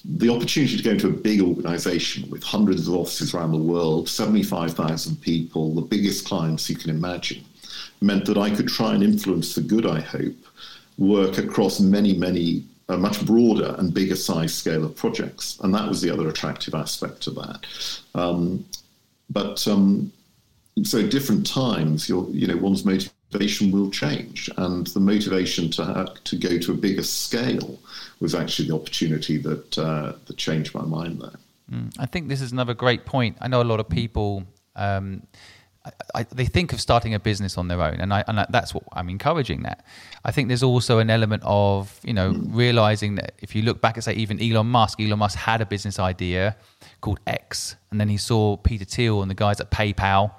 The 0.03 0.29
opportunity 0.29 0.77
to 0.77 0.83
go 0.83 0.91
into 0.91 1.07
a 1.07 1.11
big 1.11 1.41
organization 1.41 2.29
with 2.29 2.43
hundreds 2.43 2.87
of 2.87 2.95
offices 2.95 3.33
around 3.33 3.51
the 3.51 3.57
world, 3.57 4.07
75,000 4.07 5.19
people, 5.21 5.73
the 5.73 5.81
biggest 5.81 6.25
clients 6.25 6.69
you 6.69 6.75
can 6.75 6.91
imagine, 6.91 7.43
meant 8.01 8.25
that 8.25 8.37
I 8.37 8.51
could 8.51 8.67
try 8.67 8.93
and 8.93 9.03
influence 9.03 9.53
for 9.53 9.61
good, 9.61 9.85
I 9.85 10.01
hope, 10.01 10.35
work 10.97 11.39
across 11.39 11.79
many, 11.79 12.15
many 12.15 12.63
a 12.89 12.97
much 12.97 13.25
broader 13.25 13.75
and 13.79 13.93
bigger 13.93 14.15
size 14.15 14.53
scale 14.53 14.85
of 14.85 14.95
projects. 14.95 15.59
And 15.61 15.73
that 15.73 15.87
was 15.87 16.01
the 16.01 16.11
other 16.11 16.27
attractive 16.29 16.75
aspect 16.75 17.27
of 17.27 17.35
that. 17.35 17.65
Um, 18.13 18.65
but 19.29 19.67
um, 19.67 20.11
so 20.83 21.07
different 21.07 21.47
times, 21.47 22.07
your, 22.07 22.29
you 22.29 22.47
know, 22.47 22.57
one's 22.57 22.85
motivation 22.85 23.71
will 23.71 23.89
change, 23.89 24.49
and 24.57 24.87
the 24.87 24.99
motivation 24.99 25.69
to 25.71 25.85
have, 25.85 26.23
to 26.25 26.35
go 26.35 26.57
to 26.59 26.71
a 26.73 26.75
bigger 26.75 27.03
scale 27.03 27.79
was 28.19 28.35
actually 28.35 28.67
the 28.67 28.75
opportunity 28.75 29.37
that 29.37 29.77
uh, 29.77 30.13
that 30.25 30.37
changed 30.37 30.73
my 30.73 30.83
mind 30.83 31.21
there. 31.21 31.39
Mm, 31.71 31.95
I 31.97 32.05
think 32.05 32.27
this 32.27 32.41
is 32.41 32.51
another 32.51 32.73
great 32.73 33.05
point. 33.05 33.37
I 33.41 33.47
know 33.47 33.61
a 33.61 33.63
lot 33.63 33.79
of 33.79 33.89
people. 33.89 34.43
Um, 34.75 35.23
I, 36.13 36.23
they 36.23 36.45
think 36.45 36.73
of 36.73 36.81
starting 36.81 37.13
a 37.13 37.19
business 37.19 37.57
on 37.57 37.67
their 37.67 37.81
own, 37.81 37.95
and, 37.95 38.13
I, 38.13 38.23
and 38.27 38.45
that's 38.49 38.73
what 38.73 38.83
I'm 38.93 39.09
encouraging. 39.09 39.63
That 39.63 39.85
I 40.23 40.31
think 40.31 40.47
there's 40.47 40.63
also 40.63 40.99
an 40.99 41.09
element 41.09 41.43
of 41.45 41.99
you 42.03 42.13
know 42.13 42.31
mm. 42.31 42.55
realizing 42.55 43.15
that 43.15 43.33
if 43.39 43.55
you 43.55 43.61
look 43.61 43.81
back 43.81 43.95
and 43.95 44.03
say 44.03 44.13
even 44.13 44.41
Elon 44.41 44.67
Musk, 44.67 44.99
Elon 44.99 45.19
Musk 45.19 45.37
had 45.37 45.61
a 45.61 45.65
business 45.65 45.99
idea 45.99 46.55
called 47.01 47.19
X, 47.27 47.75
and 47.91 47.99
then 47.99 48.09
he 48.09 48.17
saw 48.17 48.57
Peter 48.57 48.85
Thiel 48.85 49.21
and 49.21 49.29
the 49.29 49.35
guys 49.35 49.59
at 49.59 49.71
PayPal 49.71 50.31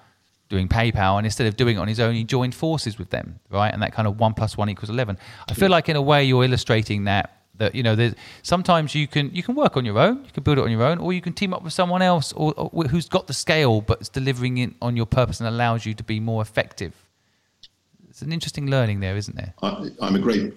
doing 0.48 0.68
PayPal, 0.68 1.16
and 1.18 1.26
instead 1.26 1.46
of 1.46 1.56
doing 1.56 1.76
it 1.76 1.80
on 1.80 1.88
his 1.88 1.98
own, 1.98 2.14
he 2.14 2.24
joined 2.24 2.54
forces 2.54 2.98
with 2.98 3.10
them, 3.10 3.40
right? 3.50 3.72
And 3.72 3.82
that 3.82 3.92
kind 3.92 4.06
of 4.06 4.18
one 4.20 4.34
plus 4.34 4.56
one 4.56 4.68
equals 4.68 4.90
eleven. 4.90 5.18
I 5.48 5.54
feel 5.54 5.70
like 5.70 5.88
in 5.88 5.96
a 5.96 6.02
way 6.02 6.24
you're 6.24 6.44
illustrating 6.44 7.04
that 7.04 7.35
that 7.58 7.74
you 7.74 7.82
know 7.82 8.12
sometimes 8.42 8.94
you 8.94 9.06
can 9.06 9.34
you 9.34 9.42
can 9.42 9.54
work 9.54 9.76
on 9.76 9.84
your 9.84 9.98
own 9.98 10.24
you 10.24 10.30
can 10.32 10.42
build 10.42 10.58
it 10.58 10.64
on 10.64 10.70
your 10.70 10.82
own 10.82 10.98
or 10.98 11.12
you 11.12 11.20
can 11.20 11.32
team 11.32 11.52
up 11.54 11.62
with 11.62 11.72
someone 11.72 12.02
else 12.02 12.32
or, 12.32 12.52
or 12.56 12.84
who's 12.84 13.08
got 13.08 13.26
the 13.26 13.34
scale 13.34 13.80
but 13.80 14.00
is 14.00 14.08
delivering 14.08 14.58
it 14.58 14.70
on 14.82 14.96
your 14.96 15.06
purpose 15.06 15.40
and 15.40 15.48
allows 15.48 15.86
you 15.86 15.94
to 15.94 16.04
be 16.04 16.20
more 16.20 16.42
effective 16.42 16.92
it's 18.08 18.22
an 18.22 18.32
interesting 18.32 18.68
learning 18.68 19.00
there 19.00 19.16
isn't 19.16 19.36
there 19.36 19.54
I, 19.62 19.90
am 20.02 20.16
a 20.16 20.18
great 20.18 20.54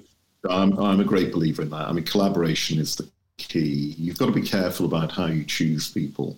I'm, 0.49 0.77
I'm 0.79 0.99
a 0.99 1.05
great 1.05 1.31
believer 1.31 1.61
in 1.61 1.69
that 1.69 1.87
i 1.87 1.91
mean 1.91 2.05
collaboration 2.05 2.79
is 2.79 2.95
the 2.95 3.09
key. 3.39 3.95
You've 3.97 4.17
got 4.17 4.27
to 4.27 4.31
be 4.31 4.41
careful 4.41 4.85
about 4.85 5.11
how 5.11 5.25
you 5.25 5.43
choose 5.43 5.89
people, 5.89 6.37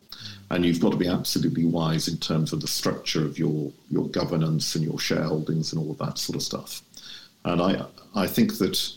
and 0.50 0.66
you've 0.66 0.80
got 0.80 0.92
to 0.92 0.98
be 0.98 1.08
absolutely 1.08 1.66
wise 1.66 2.08
in 2.08 2.18
terms 2.18 2.54
of 2.54 2.62
the 2.62 2.68
structure 2.68 3.26
of 3.26 3.38
your 3.38 3.72
your 3.90 4.08
governance 4.10 4.76
and 4.76 4.86
your 4.86 4.98
shareholdings 4.98 5.74
and 5.74 5.82
all 5.82 5.92
of 5.92 5.98
that 5.98 6.18
sort 6.18 6.38
of 6.38 6.44
stuff. 6.44 6.82
And 7.44 7.62
I 7.62 7.86
I 8.16 8.28
think 8.28 8.58
that 8.60 8.94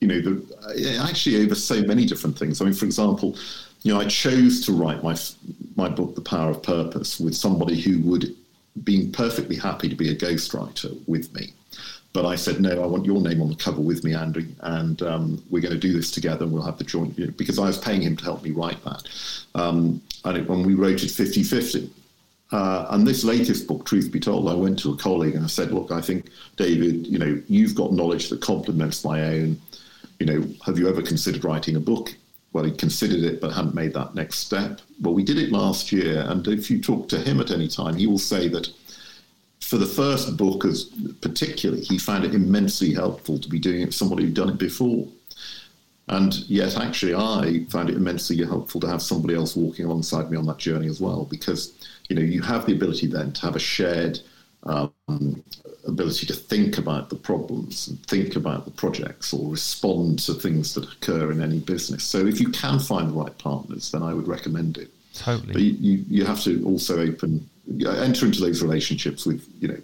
you 0.00 0.08
know 0.08 0.20
the, 0.20 0.98
actually 1.00 1.42
over 1.42 1.54
so 1.54 1.82
many 1.82 2.06
different 2.06 2.38
things. 2.38 2.60
I 2.60 2.64
mean, 2.64 2.74
for 2.74 2.84
example, 2.84 3.36
you 3.82 3.92
know, 3.92 4.00
I 4.00 4.06
chose 4.06 4.64
to 4.66 4.72
write 4.72 5.02
my 5.02 5.16
my 5.76 5.88
book, 5.88 6.14
The 6.14 6.20
Power 6.20 6.50
of 6.50 6.62
Purpose, 6.62 7.20
with 7.20 7.34
somebody 7.34 7.80
who 7.80 8.00
would 8.02 8.34
be 8.84 9.08
perfectly 9.08 9.56
happy 9.56 9.88
to 9.88 9.96
be 9.96 10.10
a 10.10 10.16
ghostwriter 10.16 10.96
with 11.06 11.32
me. 11.34 11.52
But 12.12 12.24
I 12.24 12.36
said, 12.36 12.60
no, 12.60 12.82
I 12.82 12.86
want 12.86 13.04
your 13.04 13.20
name 13.20 13.42
on 13.42 13.48
the 13.48 13.54
cover 13.54 13.80
with 13.80 14.02
me, 14.02 14.14
Andrew, 14.14 14.46
and 14.60 15.02
um, 15.02 15.42
we're 15.50 15.60
going 15.60 15.74
to 15.74 15.78
do 15.78 15.92
this 15.92 16.10
together 16.10 16.44
and 16.44 16.52
we'll 16.52 16.62
have 16.62 16.78
the 16.78 16.84
joint, 16.84 17.18
you 17.18 17.26
know, 17.26 17.32
because 17.36 17.58
I 17.58 17.66
was 17.66 17.78
paying 17.78 18.00
him 18.00 18.16
to 18.16 18.24
help 18.24 18.42
me 18.42 18.50
write 18.50 18.82
that. 18.84 19.02
Um, 19.54 20.00
and 20.24 20.38
it, 20.38 20.48
when 20.48 20.64
we 20.64 20.74
wrote 20.74 21.02
it 21.02 21.10
50 21.10 21.42
50. 21.42 21.90
Uh, 22.50 22.86
and 22.90 23.06
this 23.06 23.24
latest 23.24 23.66
book, 23.66 23.84
truth 23.84 24.10
be 24.10 24.18
told, 24.18 24.48
I 24.48 24.54
went 24.54 24.78
to 24.80 24.92
a 24.94 24.96
colleague 24.96 25.34
and 25.34 25.44
I 25.44 25.48
said, 25.48 25.70
look, 25.70 25.92
I 25.92 26.00
think, 26.00 26.30
David, 26.56 27.06
you 27.06 27.18
know, 27.18 27.42
you've 27.46 27.74
got 27.74 27.92
knowledge 27.92 28.30
that 28.30 28.40
complements 28.40 29.04
my 29.04 29.22
own. 29.22 29.60
You 30.18 30.26
know, 30.26 30.48
have 30.66 30.78
you 30.78 30.88
ever 30.88 31.02
considered 31.02 31.44
writing 31.44 31.76
a 31.76 31.80
book? 31.80 32.14
Well, 32.52 32.64
he 32.64 32.72
considered 32.72 33.24
it 33.24 33.40
but 33.40 33.52
hadn't 33.52 33.74
made 33.74 33.94
that 33.94 34.14
next 34.14 34.38
step. 34.38 34.80
Well, 35.00 35.14
we 35.14 35.22
did 35.22 35.38
it 35.38 35.52
last 35.52 35.92
year. 35.92 36.24
And 36.26 36.46
if 36.48 36.70
you 36.70 36.80
talk 36.80 37.08
to 37.10 37.18
him 37.18 37.40
at 37.40 37.50
any 37.50 37.68
time, 37.68 37.96
he 37.96 38.06
will 38.06 38.18
say 38.18 38.48
that 38.48 38.68
for 39.60 39.76
the 39.76 39.86
first 39.86 40.36
book, 40.36 40.64
as 40.64 40.84
particularly, 41.20 41.82
he 41.82 41.98
found 41.98 42.24
it 42.24 42.34
immensely 42.34 42.94
helpful 42.94 43.38
to 43.38 43.48
be 43.48 43.58
doing 43.58 43.82
it 43.82 43.86
with 43.86 43.94
somebody 43.94 44.24
who'd 44.24 44.34
done 44.34 44.48
it 44.48 44.58
before. 44.58 45.06
And 46.08 46.34
yet, 46.48 46.78
actually, 46.78 47.14
I 47.14 47.66
found 47.68 47.90
it 47.90 47.96
immensely 47.96 48.42
helpful 48.42 48.80
to 48.80 48.88
have 48.88 49.02
somebody 49.02 49.34
else 49.34 49.56
walking 49.56 49.84
alongside 49.84 50.30
me 50.30 50.38
on 50.38 50.46
that 50.46 50.56
journey 50.56 50.88
as 50.88 51.00
well, 51.00 51.26
because 51.30 51.74
you 52.08 52.16
know 52.16 52.22
you 52.22 52.40
have 52.40 52.64
the 52.64 52.72
ability 52.72 53.08
then 53.08 53.32
to 53.34 53.42
have 53.42 53.56
a 53.56 53.60
shared 53.60 54.20
um, 54.64 55.42
ability 55.86 56.26
to 56.26 56.34
think 56.34 56.78
about 56.78 57.08
the 57.10 57.16
problems 57.16 57.88
and 57.88 58.04
think 58.06 58.36
about 58.36 58.64
the 58.64 58.70
projects 58.70 59.32
or 59.32 59.50
respond 59.50 60.18
to 60.20 60.34
things 60.34 60.74
that 60.74 60.84
occur 60.92 61.30
in 61.30 61.42
any 61.42 61.60
business. 61.60 62.04
So, 62.04 62.26
if 62.26 62.40
you 62.40 62.50
can 62.50 62.78
find 62.78 63.08
the 63.08 63.14
right 63.14 63.36
partners, 63.38 63.90
then 63.92 64.02
I 64.02 64.12
would 64.12 64.28
recommend 64.28 64.78
it. 64.78 64.90
Totally. 65.14 65.52
But 65.52 65.62
you, 65.62 66.04
you, 66.08 66.24
have 66.24 66.40
to 66.42 66.64
also 66.64 67.00
open 67.00 67.48
enter 67.86 68.26
into 68.26 68.40
those 68.40 68.62
relationships 68.62 69.26
with 69.26 69.46
you 69.60 69.68
know 69.68 69.80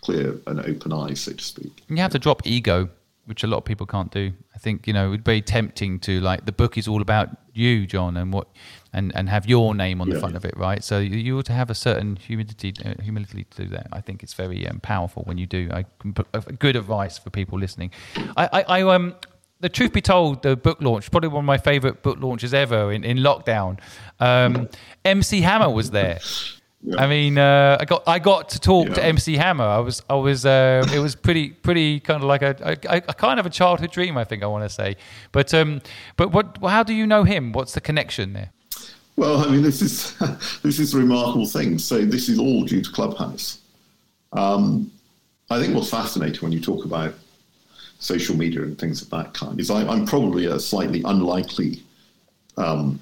clear 0.00 0.36
and 0.46 0.60
open 0.60 0.92
eyes, 0.92 1.20
so 1.20 1.32
to 1.32 1.44
speak. 1.44 1.82
You 1.88 1.96
have 1.96 2.12
to 2.12 2.18
drop 2.18 2.46
ego, 2.46 2.88
which 3.26 3.44
a 3.44 3.46
lot 3.46 3.58
of 3.58 3.64
people 3.64 3.86
can't 3.86 4.10
do. 4.10 4.32
I 4.54 4.58
think 4.58 4.86
you 4.86 4.92
know 4.92 5.08
it'd 5.08 5.24
be 5.24 5.40
tempting 5.40 6.00
to 6.00 6.20
like 6.20 6.44
the 6.44 6.52
book 6.52 6.76
is 6.76 6.88
all 6.88 7.00
about 7.00 7.30
you, 7.54 7.86
John, 7.86 8.16
and 8.16 8.32
what 8.32 8.48
and 8.92 9.14
and 9.14 9.28
have 9.28 9.46
your 9.46 9.74
name 9.74 10.00
on 10.00 10.08
the 10.08 10.16
yeah, 10.16 10.20
front 10.20 10.36
of 10.36 10.44
it, 10.44 10.56
right? 10.56 10.82
So 10.82 10.98
you, 10.98 11.16
you 11.16 11.38
ought 11.38 11.46
to 11.46 11.52
have 11.52 11.70
a 11.70 11.74
certain 11.74 12.16
humility 12.16 12.74
uh, 12.84 13.00
humility 13.02 13.44
to 13.50 13.62
do 13.64 13.68
that. 13.68 13.86
I 13.92 14.00
think 14.00 14.22
it's 14.22 14.34
very 14.34 14.66
um, 14.66 14.80
powerful 14.80 15.22
when 15.24 15.38
you 15.38 15.46
do. 15.46 15.70
I 15.72 15.84
good 16.58 16.76
advice 16.76 17.18
for 17.18 17.30
people 17.30 17.58
listening. 17.58 17.92
I, 18.36 18.48
I, 18.52 18.80
I 18.80 18.82
um 18.94 19.14
the 19.60 19.68
truth 19.68 19.92
be 19.92 20.00
told, 20.00 20.42
the 20.42 20.56
book 20.56 20.78
launch 20.80 21.10
probably 21.10 21.28
one 21.28 21.44
of 21.44 21.46
my 21.46 21.58
favourite 21.58 22.02
book 22.02 22.18
launches 22.20 22.52
ever 22.52 22.92
in 22.92 23.04
in 23.04 23.18
lockdown. 23.18 23.78
Um, 24.18 24.68
MC 25.04 25.40
Hammer 25.40 25.70
was 25.70 25.92
there. 25.92 26.18
Yeah. 26.84 27.00
I 27.00 27.06
mean, 27.06 27.38
uh, 27.38 27.76
I 27.80 27.84
got 27.84 28.02
I 28.08 28.18
got 28.18 28.48
to 28.50 28.58
talk 28.58 28.88
yeah. 28.88 28.94
to 28.94 29.04
MC 29.04 29.36
Hammer. 29.36 29.64
I 29.64 29.78
was 29.78 30.02
I 30.10 30.14
was 30.14 30.44
uh, 30.44 30.84
it 30.92 30.98
was 30.98 31.14
pretty 31.14 31.50
pretty 31.50 32.00
kind 32.00 32.22
of 32.22 32.28
like 32.28 32.42
a, 32.42 32.56
a, 32.60 32.96
a, 33.08 33.14
kind 33.14 33.38
of 33.38 33.46
a 33.46 33.50
childhood 33.50 33.92
dream. 33.92 34.18
I 34.18 34.24
think 34.24 34.42
I 34.42 34.46
want 34.46 34.64
to 34.64 34.68
say, 34.68 34.96
but 35.30 35.54
um, 35.54 35.80
but 36.16 36.32
what 36.32 36.58
how 36.62 36.82
do 36.82 36.92
you 36.92 37.06
know 37.06 37.22
him? 37.22 37.52
What's 37.52 37.74
the 37.74 37.80
connection 37.80 38.32
there? 38.32 38.50
Well, 39.14 39.38
I 39.38 39.50
mean, 39.50 39.62
this 39.62 39.80
is 39.80 40.18
this 40.62 40.80
is 40.80 40.94
a 40.94 40.98
remarkable 40.98 41.46
thing. 41.46 41.78
So 41.78 42.04
this 42.04 42.28
is 42.28 42.38
all 42.38 42.64
due 42.64 42.82
to 42.82 42.90
Clubhouse. 42.90 43.60
Um, 44.32 44.90
I 45.50 45.60
think 45.60 45.74
what's 45.74 45.90
fascinating 45.90 46.40
when 46.40 46.52
you 46.52 46.60
talk 46.60 46.84
about 46.84 47.14
social 47.98 48.36
media 48.36 48.62
and 48.62 48.76
things 48.78 49.02
of 49.02 49.10
that 49.10 49.34
kind 49.34 49.60
is 49.60 49.70
I, 49.70 49.82
am 49.82 50.06
probably 50.06 50.46
a 50.46 50.58
slightly 50.58 51.02
unlikely 51.04 51.82
um, 52.56 52.98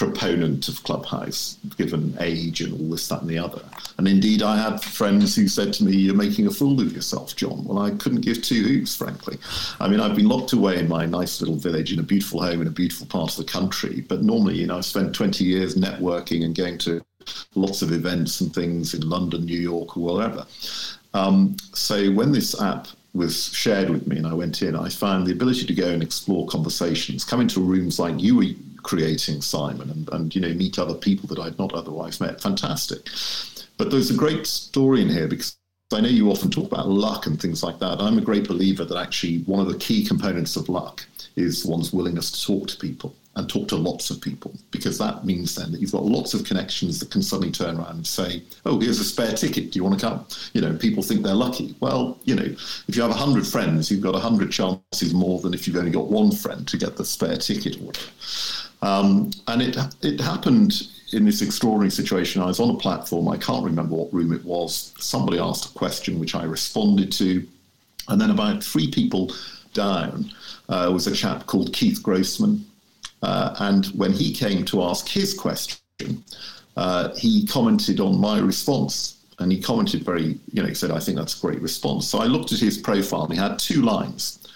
proponent 0.00 0.66
of 0.66 0.82
Clubhouse, 0.82 1.58
given 1.76 2.16
age 2.20 2.62
and 2.62 2.72
all 2.72 2.88
this, 2.88 3.06
that, 3.08 3.20
and 3.20 3.28
the 3.28 3.38
other. 3.38 3.60
And 3.98 4.08
indeed, 4.08 4.42
I 4.42 4.56
had 4.56 4.82
friends 4.82 5.36
who 5.36 5.46
said 5.46 5.74
to 5.74 5.84
me, 5.84 5.94
You're 5.94 6.14
making 6.14 6.46
a 6.46 6.50
fool 6.50 6.80
of 6.80 6.90
yourself, 6.94 7.36
John. 7.36 7.64
Well, 7.64 7.80
I 7.80 7.90
couldn't 7.90 8.22
give 8.22 8.40
two 8.40 8.62
hoots, 8.62 8.96
frankly. 8.96 9.36
I 9.78 9.88
mean, 9.88 10.00
I've 10.00 10.16
been 10.16 10.26
locked 10.26 10.54
away 10.54 10.78
in 10.78 10.88
my 10.88 11.04
nice 11.04 11.42
little 11.42 11.56
village 11.56 11.92
in 11.92 11.98
a 11.98 12.02
beautiful 12.02 12.42
home 12.42 12.62
in 12.62 12.66
a 12.66 12.70
beautiful 12.70 13.06
part 13.08 13.32
of 13.32 13.36
the 13.36 13.52
country. 13.52 14.00
But 14.08 14.22
normally, 14.22 14.56
you 14.56 14.66
know, 14.66 14.78
I've 14.78 14.86
spent 14.86 15.14
20 15.14 15.44
years 15.44 15.76
networking 15.76 16.46
and 16.46 16.54
going 16.54 16.78
to 16.78 17.04
lots 17.54 17.82
of 17.82 17.92
events 17.92 18.40
and 18.40 18.54
things 18.54 18.94
in 18.94 19.06
London, 19.06 19.44
New 19.44 19.60
York, 19.60 19.98
or 19.98 20.14
wherever. 20.14 20.46
Um, 21.12 21.58
so 21.74 22.10
when 22.12 22.32
this 22.32 22.58
app 22.58 22.86
was 23.12 23.52
shared 23.52 23.90
with 23.90 24.06
me 24.06 24.16
and 24.16 24.26
I 24.26 24.32
went 24.32 24.62
in, 24.62 24.76
I 24.76 24.88
found 24.88 25.26
the 25.26 25.32
ability 25.32 25.66
to 25.66 25.74
go 25.74 25.88
and 25.88 26.02
explore 26.02 26.46
conversations, 26.46 27.22
come 27.22 27.42
into 27.42 27.60
rooms 27.60 27.98
like 27.98 28.18
you 28.18 28.36
were 28.36 28.44
creating 28.82 29.42
Simon 29.42 29.90
and, 29.90 30.08
and 30.12 30.34
you 30.34 30.40
know 30.40 30.52
meet 30.54 30.78
other 30.78 30.94
people 30.94 31.28
that 31.28 31.38
I'd 31.38 31.58
not 31.58 31.72
otherwise 31.74 32.20
met. 32.20 32.40
Fantastic. 32.40 33.08
But 33.76 33.90
there's 33.90 34.10
a 34.10 34.16
great 34.16 34.46
story 34.46 35.00
in 35.00 35.08
here 35.08 35.26
because 35.28 35.56
I 35.92 36.00
know 36.00 36.08
you 36.08 36.30
often 36.30 36.50
talk 36.50 36.70
about 36.70 36.88
luck 36.88 37.26
and 37.26 37.40
things 37.40 37.62
like 37.62 37.78
that. 37.80 38.00
I'm 38.00 38.18
a 38.18 38.22
great 38.22 38.46
believer 38.46 38.84
that 38.84 38.96
actually 38.96 39.38
one 39.40 39.60
of 39.60 39.66
the 39.66 39.78
key 39.78 40.04
components 40.04 40.54
of 40.54 40.68
luck 40.68 41.04
is 41.34 41.64
one's 41.64 41.92
willingness 41.92 42.30
to 42.30 42.46
talk 42.46 42.68
to 42.68 42.76
people 42.76 43.14
and 43.36 43.48
talk 43.48 43.68
to 43.68 43.76
lots 43.76 44.10
of 44.10 44.20
people 44.20 44.52
because 44.70 44.98
that 44.98 45.24
means 45.24 45.54
then 45.54 45.70
that 45.70 45.80
you've 45.80 45.92
got 45.92 46.04
lots 46.04 46.34
of 46.34 46.44
connections 46.44 46.98
that 46.98 47.10
can 47.10 47.22
suddenly 47.22 47.50
turn 47.50 47.76
around 47.78 47.96
and 47.96 48.06
say, 48.06 48.42
"Oh, 48.66 48.80
here's 48.80 48.98
a 48.98 49.04
spare 49.04 49.32
ticket. 49.32 49.70
Do 49.70 49.78
you 49.78 49.84
want 49.84 49.98
to 50.00 50.06
come?" 50.06 50.26
You 50.52 50.60
know, 50.60 50.74
people 50.76 51.02
think 51.02 51.22
they're 51.22 51.34
lucky. 51.34 51.74
Well, 51.80 52.18
you 52.24 52.34
know, 52.34 52.54
if 52.88 52.96
you 52.96 53.02
have 53.02 53.12
hundred 53.12 53.46
friends, 53.46 53.90
you've 53.90 54.00
got 54.00 54.14
hundred 54.20 54.50
chances 54.50 55.14
more 55.14 55.40
than 55.40 55.54
if 55.54 55.66
you've 55.66 55.76
only 55.76 55.92
got 55.92 56.08
one 56.08 56.32
friend 56.32 56.66
to 56.68 56.76
get 56.76 56.96
the 56.96 57.04
spare 57.04 57.36
ticket 57.36 57.76
or 57.76 57.86
whatever. 57.86 58.10
Um, 58.82 59.30
and 59.46 59.60
it 59.60 59.76
it 60.02 60.20
happened 60.20 60.88
in 61.12 61.24
this 61.24 61.42
extraordinary 61.42 61.90
situation. 61.90 62.40
I 62.40 62.46
was 62.46 62.60
on 62.60 62.70
a 62.70 62.78
platform. 62.78 63.28
I 63.28 63.36
can't 63.36 63.64
remember 63.64 63.94
what 63.94 64.12
room 64.12 64.32
it 64.32 64.44
was. 64.44 64.94
Somebody 64.98 65.38
asked 65.38 65.70
a 65.70 65.78
question 65.78 66.18
which 66.18 66.34
I 66.34 66.44
responded 66.44 67.12
to, 67.12 67.46
and 68.08 68.20
then 68.20 68.30
about 68.30 68.62
three 68.62 68.90
people 68.90 69.32
down 69.74 70.32
uh, 70.68 70.90
was 70.92 71.06
a 71.06 71.14
chap 71.14 71.46
called 71.46 71.72
Keith 71.72 72.02
Grossman. 72.02 72.64
Uh, 73.22 73.54
and 73.58 73.86
when 73.88 74.12
he 74.12 74.32
came 74.32 74.64
to 74.66 74.82
ask 74.82 75.06
his 75.08 75.34
question, 75.34 76.24
uh, 76.76 77.14
he 77.16 77.46
commented 77.46 78.00
on 78.00 78.18
my 78.18 78.38
response. 78.38 79.16
And 79.38 79.50
he 79.50 79.60
commented 79.60 80.04
very, 80.04 80.38
you 80.52 80.62
know, 80.62 80.68
he 80.68 80.74
said, 80.74 80.90
I 80.90 81.00
think 81.00 81.16
that's 81.16 81.36
a 81.38 81.40
great 81.40 81.62
response. 81.62 82.06
So 82.06 82.18
I 82.18 82.26
looked 82.26 82.52
at 82.52 82.58
his 82.58 82.76
profile 82.76 83.24
and 83.24 83.32
he 83.32 83.38
had 83.38 83.58
two 83.58 83.80
lines. 83.80 84.46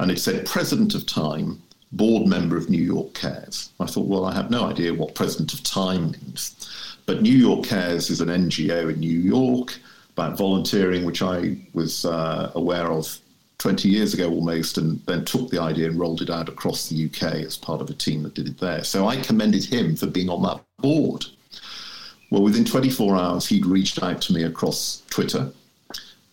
And 0.00 0.10
it 0.10 0.18
said, 0.18 0.44
President 0.44 0.94
of 0.94 1.06
Time, 1.06 1.62
board 1.96 2.26
member 2.26 2.56
of 2.56 2.68
New 2.68 2.82
York 2.82 3.14
Cares. 3.14 3.70
I 3.80 3.86
thought, 3.86 4.06
well, 4.06 4.24
I 4.24 4.34
have 4.34 4.50
no 4.50 4.64
idea 4.64 4.94
what 4.94 5.14
President 5.14 5.52
of 5.54 5.62
Time 5.62 6.10
means. 6.12 6.96
But 7.06 7.22
New 7.22 7.34
York 7.34 7.64
Cares 7.64 8.10
is 8.10 8.20
an 8.20 8.28
NGO 8.28 8.92
in 8.92 9.00
New 9.00 9.18
York 9.18 9.78
about 10.12 10.38
volunteering, 10.38 11.04
which 11.04 11.22
I 11.22 11.56
was 11.72 12.04
uh, 12.04 12.52
aware 12.54 12.90
of 12.90 13.18
20 13.58 13.88
years 13.88 14.14
ago 14.14 14.30
almost, 14.30 14.78
and 14.78 15.00
then 15.06 15.24
took 15.24 15.50
the 15.50 15.60
idea 15.60 15.88
and 15.88 15.98
rolled 15.98 16.22
it 16.22 16.30
out 16.30 16.48
across 16.48 16.88
the 16.88 17.06
UK 17.06 17.34
as 17.44 17.56
part 17.56 17.80
of 17.80 17.90
a 17.90 17.94
team 17.94 18.22
that 18.22 18.34
did 18.34 18.48
it 18.48 18.58
there. 18.58 18.84
So 18.84 19.06
I 19.06 19.16
commended 19.20 19.64
him 19.64 19.96
for 19.96 20.06
being 20.06 20.28
on 20.28 20.42
that 20.42 20.60
board. 20.78 21.24
Well, 22.30 22.42
within 22.42 22.64
24 22.64 23.16
hours, 23.16 23.46
he'd 23.46 23.66
reached 23.66 24.02
out 24.02 24.20
to 24.22 24.32
me 24.32 24.44
across 24.44 25.02
Twitter 25.10 25.52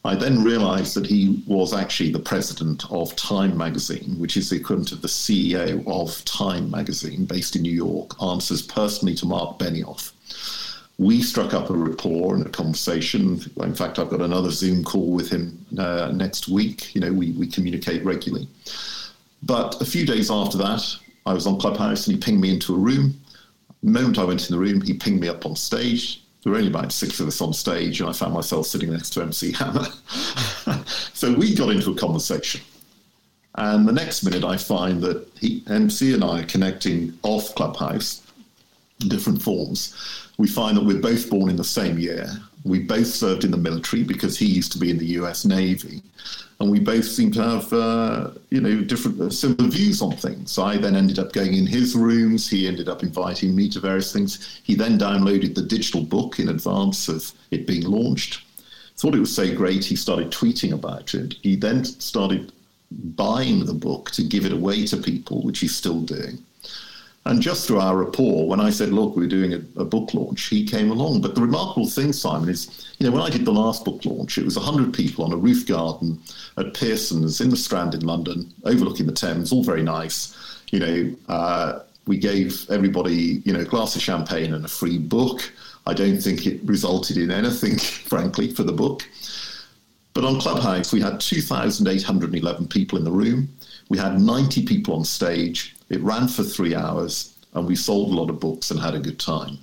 I 0.04 0.16
then 0.16 0.44
realized 0.44 0.96
that 0.96 1.06
he 1.06 1.44
was 1.46 1.74
actually 1.74 2.12
the 2.12 2.20
president 2.20 2.92
of 2.92 3.16
Time 3.16 3.56
magazine, 3.56 4.18
which 4.18 4.36
is 4.36 4.50
the 4.50 4.56
equivalent 4.56 4.92
of 4.92 5.04
the 5.04 5.08
CEO 5.08 5.86
of 5.88 6.26
Time 6.26 6.72
magazine, 6.72 7.26
based 7.26 7.56
in 7.56 7.62
New 7.62 7.72
York, 7.72 8.22
answers 8.22 8.64
personally 8.64 9.14
to 9.16 9.28
Marc 9.28 9.60
Benioff. 9.60 10.12
We 10.98 11.22
struck 11.22 11.54
up 11.54 11.70
a 11.70 11.74
rapport 11.74 12.36
and 12.36 12.46
a 12.46 12.50
conversation. 12.50 13.42
In 13.58 13.76
fact, 13.76 14.00
I've 14.00 14.10
got 14.10 14.22
another 14.22 14.50
Zoom 14.50 14.84
call 14.84 15.12
with 15.12 15.30
him 15.30 15.64
uh, 15.78 16.12
next 16.14 16.48
week. 16.48 16.94
You 16.96 17.02
know, 17.02 17.14
we, 17.14 17.32
we 17.34 17.46
communicate 17.46 18.04
regularly. 18.04 18.48
But 19.44 19.82
a 19.82 19.86
few 19.86 20.06
days 20.06 20.32
after 20.32 20.58
that, 20.60 20.84
I 21.28 21.34
was 21.34 21.46
on 21.46 21.60
Clubhouse 21.60 22.08
and 22.08 22.16
he 22.16 22.22
pinged 22.22 22.42
me 22.42 22.52
into 22.52 22.76
a 22.76 22.78
room. 22.78 23.20
The 23.84 23.90
moment 23.92 24.18
I 24.18 24.24
went 24.24 24.50
in 24.50 24.56
the 24.56 24.62
room, 24.62 24.82
he 24.82 24.94
pinged 24.94 25.22
me 25.22 25.28
up 25.28 25.46
on 25.46 25.56
stage 25.56 26.21
there 26.44 26.52
were 26.52 26.58
only 26.58 26.70
about 26.70 26.92
six 26.92 27.20
of 27.20 27.28
us 27.28 27.42
on 27.42 27.54
stage, 27.54 28.02
and 28.02 28.10
I 28.10 28.14
found 28.14 28.34
myself 28.34 28.66
sitting 28.66 28.92
next 28.92 29.12
to 29.12 29.22
MC 29.22 29.52
Hammer. 29.52 29.86
so 31.14 31.34
we 31.34 31.54
got 31.54 31.70
into 31.70 31.92
a 31.92 31.96
conversation. 31.96 32.62
And 33.56 33.88
the 33.88 33.92
next 33.92 34.24
minute, 34.24 34.44
I 34.44 34.58
find 34.58 35.02
that 35.02 35.28
he, 35.40 35.64
MC 35.70 36.14
and 36.14 36.24
I 36.24 36.42
are 36.42 36.46
connecting 36.46 37.18
off 37.22 37.54
Clubhouse 37.54 38.26
in 39.02 39.10
different 39.10 39.42
forms. 39.42 39.96
We 40.38 40.48
find 40.48 40.78
that 40.78 40.86
we're 40.86 41.02
both 41.02 41.30
born 41.30 41.50
in 41.50 41.58
the 41.58 41.64
same 41.64 42.00
year, 42.00 42.28
We 42.64 42.80
both 42.80 43.08
served 43.08 43.44
in 43.44 43.52
the 43.52 43.58
military 43.58 44.04
because 44.04 44.38
he 44.38 44.46
used 44.46 44.72
to 44.74 44.78
be 44.78 44.90
in 44.90 44.98
the 44.98 45.06
U.S. 45.18 45.46
Navy, 45.46 46.02
and 46.60 46.70
we 46.70 46.80
both 46.80 47.06
seem 47.06 47.32
to 47.32 47.42
have, 47.42 47.74
uh, 47.74 48.32
you 48.50 48.62
know, 48.62 48.82
different 48.82 49.20
uh, 49.20 49.30
similar 49.32 49.70
views 49.70 50.02
on 50.02 50.12
things. 50.12 50.60
I 50.60 50.78
then 50.78 50.96
ended 50.96 51.18
up 51.18 51.34
going 51.34 51.56
in 51.56 51.66
his 51.66 51.96
rooms. 51.96 52.48
He 52.48 52.68
ended 52.68 52.88
up 52.88 53.02
inviting 53.02 53.56
me 53.56 53.68
to 53.70 53.80
various 53.80 54.14
things. 54.14 54.62
He 54.64 54.76
then 54.76 55.00
downloaded 55.00 55.56
the 55.56 55.64
digital 55.64 56.04
book 56.04 56.40
in 56.40 56.50
advance 56.50 57.08
of 57.08 57.32
it 57.50 57.66
being 57.66 57.84
launched. 57.84 58.44
Thought 58.98 59.16
it 59.16 59.20
was 59.20 59.36
so 59.36 59.56
great, 59.56 59.84
he 59.84 59.96
started 59.96 60.30
tweeting 60.30 60.74
about 60.74 61.16
it. 61.16 61.34
He 61.42 61.56
then 61.56 61.84
started 61.84 62.52
buying 62.92 63.66
the 63.66 63.74
book 63.74 64.12
to 64.12 64.24
give 64.24 64.46
it 64.46 64.54
away 64.54 64.86
to 64.86 64.98
people, 64.98 65.42
which 65.42 65.60
he's 65.60 65.76
still 65.76 66.02
doing. 66.02 66.38
And 67.26 67.40
just 67.40 67.68
through 67.68 67.80
our 67.80 67.98
rapport, 67.98 68.48
when 68.48 68.60
I 68.60 68.72
said, 68.72 68.90
look, 68.90 69.16
we're 69.16 69.28
doing 69.28 69.54
a, 69.54 69.82
a, 69.82 69.86
book 69.86 70.14
launch, 70.16 70.48
he 70.48 70.66
came 70.66 70.90
along. 70.90 71.22
But 71.22 71.36
the 71.36 71.42
remarkable 71.42 71.88
thing, 71.88 72.14
Simon, 72.14 72.50
is, 72.50 72.94
you 72.98 73.06
know, 73.06 73.12
when 73.12 73.22
I 73.22 73.30
did 73.30 73.46
the 73.46 73.54
last 73.54 73.86
book 73.86 74.04
launch, 74.06 74.40
it 74.40 74.46
was 74.46 74.58
100 74.58 74.92
people 74.92 75.24
on 75.24 75.32
a 75.32 75.38
roof 75.38 75.68
garden 75.68 76.20
at 76.58 76.74
Pearson's 76.74 77.40
in 77.40 77.52
the 77.52 77.58
Strand 77.58 77.94
in 77.94 78.02
London, 78.02 78.52
overlooking 78.66 79.06
the 79.06 79.12
Thames, 79.12 79.52
all 79.52 79.64
very 79.64 79.84
nice. 79.84 80.36
You 80.72 80.80
know, 80.80 81.16
uh, 81.30 81.80
we 82.08 82.18
gave 82.18 82.68
everybody, 82.72 83.44
you 83.46 83.54
know, 83.54 83.60
a 83.60 83.66
glass 83.66 83.96
of 83.96 84.02
champagne 84.02 84.56
and 84.56 84.66
a 84.66 84.70
free 84.70 84.98
book. 84.98 85.52
I 85.86 85.94
don't 85.94 86.20
think 86.20 86.48
it 86.48 86.60
resulted 86.64 87.18
in 87.18 87.30
anything, 87.30 87.78
frankly, 88.08 88.52
for 88.52 88.64
the 88.64 88.74
book. 88.74 89.08
But 90.14 90.24
on 90.24 90.40
Clubhouse, 90.42 90.92
we 90.92 91.02
had 91.02 91.20
2,811 91.20 92.68
people 92.68 92.98
in 92.98 93.04
the 93.04 93.12
room. 93.12 93.48
We 93.90 94.00
had 94.00 94.20
90 94.20 94.66
people 94.66 94.96
on 94.96 95.06
stage 95.06 95.76
it 95.92 96.02
ran 96.02 96.28
for 96.28 96.44
three 96.44 96.74
hours, 96.74 97.36
and 97.54 97.68
we 97.68 97.76
sold 97.76 98.12
a 98.12 98.16
lot 98.16 98.30
of 98.30 98.40
books 98.40 98.72
and 98.72 98.80
had 98.80 98.96
a 98.96 99.00
good 99.00 99.20
time. 99.20 99.58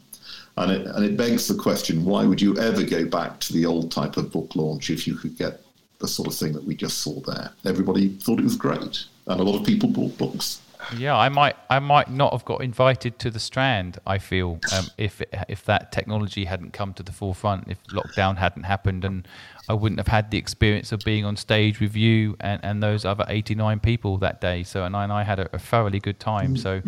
And 0.59 0.71
it, 0.71 0.87
and 0.87 1.05
it 1.05 1.17
begs 1.17 1.49
the 1.49 1.55
question 1.55 2.05
why 2.05 2.27
would 2.27 2.41
you 2.41 2.59
ever 2.59 2.83
go 2.83 3.07
back 3.07 3.41
to 3.41 3.53
the 3.53 3.65
old 3.65 3.91
type 3.91 4.17
of 4.17 4.31
book 4.31 4.55
launch 4.55 4.91
if 4.91 5.07
you 5.07 5.15
could 5.15 5.39
get 5.39 5.63
the 6.01 6.09
sort 6.09 6.29
of 6.29 6.35
thing 6.35 6.53
that 6.53 6.65
we 6.65 6.75
just 6.75 6.99
saw 6.99 7.19
there? 7.21 7.51
Everybody 7.65 8.11
thought 8.11 8.41
it 8.41 8.45
was 8.45 8.57
great, 8.57 9.05
and 9.27 9.41
a 9.41 9.43
lot 9.43 9.59
of 9.59 9.67
people 9.67 9.89
bought 9.89 10.19
books. 10.19 10.61
Yeah, 10.97 11.17
I 11.17 11.29
might, 11.29 11.57
I 11.69 11.79
might 11.79 12.11
not 12.11 12.33
have 12.33 12.45
got 12.45 12.63
invited 12.63 13.19
to 13.21 13.31
the 13.31 13.39
Strand. 13.39 13.99
I 14.07 14.19
feel 14.19 14.59
um, 14.75 14.87
if 14.97 15.21
it, 15.21 15.35
if 15.49 15.65
that 15.65 15.93
technology 15.93 16.45
hadn't 16.45 16.73
come 16.73 16.95
to 16.95 17.03
the 17.03 17.13
forefront, 17.13 17.69
if 17.69 17.83
lockdown 17.85 18.37
hadn't 18.37 18.65
happened, 18.65 19.05
and 19.05 19.27
I 19.69 19.75
wouldn't 19.75 19.99
have 19.99 20.09
had 20.09 20.31
the 20.31 20.39
experience 20.39 20.93
of 20.93 21.01
being 21.01 21.25
on 21.25 21.37
stage 21.37 21.81
with 21.81 21.95
you 21.95 22.37
and, 22.41 22.61
and 22.65 22.83
those 22.83 23.05
other 23.05 23.25
89 23.29 23.81
people 23.81 24.19
that 24.19 24.41
day. 24.41 24.63
So, 24.63 24.85
and 24.85 24.97
I, 24.97 25.05
and 25.05 25.13
I 25.13 25.23
had 25.23 25.39
a, 25.39 25.49
a 25.55 25.59
thoroughly 25.59 26.01
good 26.01 26.19
time. 26.19 26.57
So, 26.57 26.81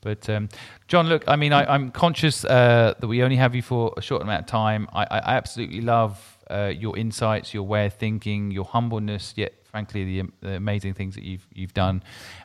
but 0.00 0.28
um, 0.30 0.48
John, 0.88 1.08
look, 1.08 1.24
I 1.26 1.36
mean, 1.36 1.52
I, 1.52 1.74
am 1.74 1.90
conscious 1.90 2.44
uh, 2.44 2.94
that 2.98 3.06
we 3.06 3.22
only 3.22 3.36
have 3.36 3.54
you 3.54 3.62
for 3.62 3.92
a 3.96 4.02
short 4.02 4.22
amount 4.22 4.40
of 4.40 4.46
time. 4.46 4.88
I, 4.92 5.04
I 5.04 5.34
absolutely 5.36 5.80
love 5.80 6.33
uh, 6.50 6.72
your 6.76 6.96
insights, 6.96 7.54
your 7.54 7.64
way 7.64 7.86
of 7.86 7.94
thinking, 7.94 8.50
your 8.50 8.64
humbleness, 8.64 9.34
yet 9.36 9.54
frankly 9.64 10.04
the, 10.04 10.28
the 10.40 10.54
amazing 10.54 10.94
things 10.94 11.14
that 11.14 11.24
you've 11.24 11.46
you've 11.52 11.74
done. 11.74 12.02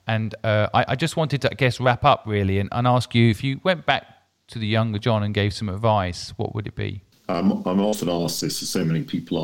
And 0.08 0.34
uh, 0.44 0.68
I, 0.74 0.86
I, 0.90 0.96
just 0.96 1.16
wanted 1.16 1.42
to, 1.44 1.52
I 1.52 1.56
guess, 1.56 1.80
wrap 1.80 2.04
up 2.04 2.24
really 2.26 2.60
and, 2.60 2.70
and 2.72 2.88
ask 2.88 3.14
you 3.14 3.30
if 3.30 3.44
you 3.44 3.60
went 3.64 3.86
back 3.86 4.06
to 4.48 4.60
the 4.60 4.68
younger 4.68 5.00
John 5.00 5.24
and 5.24 5.34
gave 5.34 5.54
some 5.54 5.70
advice, 5.70 6.34
what 6.38 6.56
would 6.56 6.68
it 6.68 6.76
be? 6.76 7.04
I'm, 7.30 7.52
I'm 7.68 7.80
often 7.80 8.10
asked 8.10 8.42
this, 8.42 8.62
as 8.64 8.70
so 8.70 8.84
many 8.84 9.04
people 9.04 9.38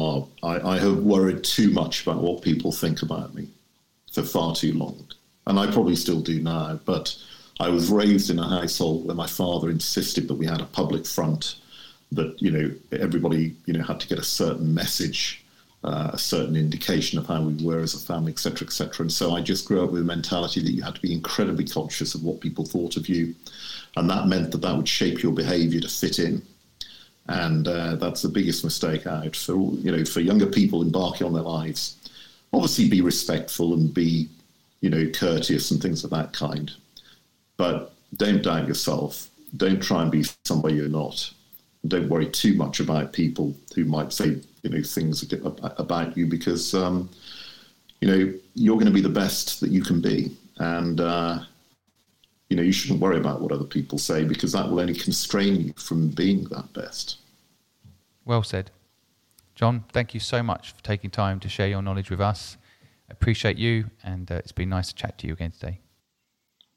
are. 0.44 0.50
I, 0.58 0.76
I 0.76 0.80
have 0.80 0.98
worried 0.98 1.44
too 1.44 1.70
much 1.70 2.02
about 2.02 2.22
what 2.22 2.42
people 2.42 2.72
think 2.72 3.04
about 3.04 3.36
me 3.36 3.48
for 4.12 4.24
far 4.24 4.56
too 4.56 4.74
long. 4.74 5.08
And 5.46 5.60
I 5.60 5.72
probably 5.72 5.96
still 5.96 6.22
do 6.22 6.42
now. 6.42 6.80
But 6.86 7.16
I 7.60 7.70
was 7.70 7.92
raised 7.92 8.32
in 8.32 8.40
a 8.40 8.50
household 8.50 9.06
where 9.06 9.16
my 9.16 9.28
father 9.28 9.70
insisted 9.70 10.28
that 10.28 10.34
we 10.34 10.48
had 10.48 10.62
a 10.62 10.66
public 10.66 11.06
front, 11.06 11.58
that, 12.16 12.42
you 12.42 12.52
know, 12.52 12.72
everybody, 12.92 13.56
you 13.66 13.74
know, 13.74 13.84
had 13.84 14.00
to 14.00 14.08
get 14.08 14.20
a 14.20 14.24
certain 14.24 14.74
message. 14.74 15.42
Uh, 15.84 16.10
a 16.14 16.18
certain 16.18 16.56
indication 16.56 17.20
of 17.20 17.28
how 17.28 17.40
we 17.40 17.64
were 17.64 17.80
as 17.82 17.94
a 17.94 18.00
family, 18.00 18.32
etc., 18.32 18.66
etc. 18.66 19.04
And 19.04 19.12
so 19.12 19.36
I 19.36 19.42
just 19.42 19.68
grew 19.68 19.84
up 19.84 19.92
with 19.92 20.02
a 20.02 20.06
mentality 20.06 20.60
that 20.62 20.72
you 20.72 20.82
had 20.82 20.96
to 20.96 21.02
be 21.02 21.14
incredibly 21.14 21.64
conscious 21.64 22.16
of 22.16 22.24
what 22.24 22.42
people 22.42 22.66
thought 22.66 22.98
of 22.98 23.08
you, 23.08 23.36
and 23.96 24.10
that 24.10 24.26
meant 24.26 24.52
that 24.52 24.64
that 24.64 24.76
would 24.76 24.90
shape 24.90 25.22
your 25.22 25.32
behaviour 25.32 25.80
to 25.80 25.88
fit 25.88 26.18
in 26.18 26.42
and 27.28 27.68
uh, 27.68 27.96
that's 27.96 28.22
the 28.22 28.30
biggest 28.30 28.64
mistake 28.64 29.08
out 29.08 29.36
for 29.36 29.54
you 29.54 29.92
know 29.92 30.06
for 30.06 30.20
younger 30.20 30.46
people 30.46 30.82
embarking 30.82 31.26
on 31.26 31.34
their 31.34 31.44
lives. 31.44 31.98
Obviously, 32.54 32.88
be 32.88 33.02
respectful 33.02 33.74
and 33.74 33.94
be 33.94 34.30
you 34.82 34.90
know 34.90 35.10
courteous 35.12 35.72
and 35.72 35.82
things 35.82 36.04
of 36.04 36.12
that 36.12 36.34
kind, 36.34 36.72
but 37.58 37.94
don't 38.18 38.44
doubt 38.44 38.68
yourself. 38.68 39.30
Don't 39.58 39.82
try 39.82 40.02
and 40.02 40.12
be 40.12 40.26
somebody 40.44 40.76
you're 40.76 40.90
not. 40.90 41.32
Don't 41.88 42.10
worry 42.10 42.28
too 42.28 42.56
much 42.56 42.80
about 42.80 43.14
people 43.14 43.56
who 43.76 43.86
might 43.86 44.12
say 44.12 44.42
you 44.64 44.70
know 44.70 44.82
things 44.82 45.24
about 45.34 46.18
you 46.18 46.26
because 46.26 46.74
um, 46.74 47.10
you 48.02 48.08
know 48.08 48.34
you're 48.54 48.76
going 48.76 48.88
to 48.88 48.92
be 48.92 49.02
the 49.02 49.10
best 49.10 49.60
that 49.60 49.70
you 49.70 49.82
can 49.82 50.02
be, 50.02 50.36
and 50.58 51.00
uh, 51.00 51.40
you 52.50 52.56
know, 52.56 52.64
you 52.64 52.72
shouldn't 52.72 53.00
worry 53.00 53.18
about 53.18 53.42
what 53.42 53.52
other 53.52 53.66
people 53.66 53.98
say 53.98 54.24
because 54.24 54.52
that 54.52 54.70
will 54.70 54.80
only 54.80 54.94
constrain 54.94 55.60
you 55.60 55.74
from 55.74 56.10
being 56.10 56.44
that 56.46 56.72
best. 56.74 57.18
Well 58.24 58.44
said. 58.44 58.72
John, 59.56 59.86
thank 59.92 60.14
you 60.14 60.20
so 60.20 60.44
much 60.44 60.74
for 60.74 60.84
taking 60.84 61.10
time 61.10 61.40
to 61.40 61.50
share 61.50 61.68
your 61.68 61.82
knowledge 61.82 62.10
with 62.10 62.22
us. 62.22 62.58
I 63.10 63.14
appreciate 63.14 63.58
you, 63.58 63.90
and 64.04 64.32
uh, 64.32 64.36
it's 64.36 64.52
been 64.52 64.70
nice 64.70 64.90
to 64.90 64.96
chat 64.96 65.18
to 65.20 65.28
you 65.28 65.34
again 65.34 65.52
today. 65.52 65.80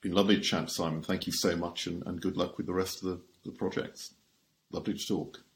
Been 0.01 0.13
lovely 0.13 0.37
to 0.37 0.41
chat, 0.41 0.71
Simon. 0.71 1.03
Thank 1.03 1.27
you 1.27 1.33
so 1.33 1.57
much, 1.57 1.87
and, 1.87 2.07
and 2.07 2.21
good 2.21 2.37
luck 2.37 2.57
with 2.57 2.67
the 2.67 2.73
rest 2.73 3.03
of 3.03 3.09
the, 3.09 3.21
the 3.45 3.51
projects. 3.51 4.15
Lovely 4.71 4.95
to 4.95 5.07
talk. 5.07 5.48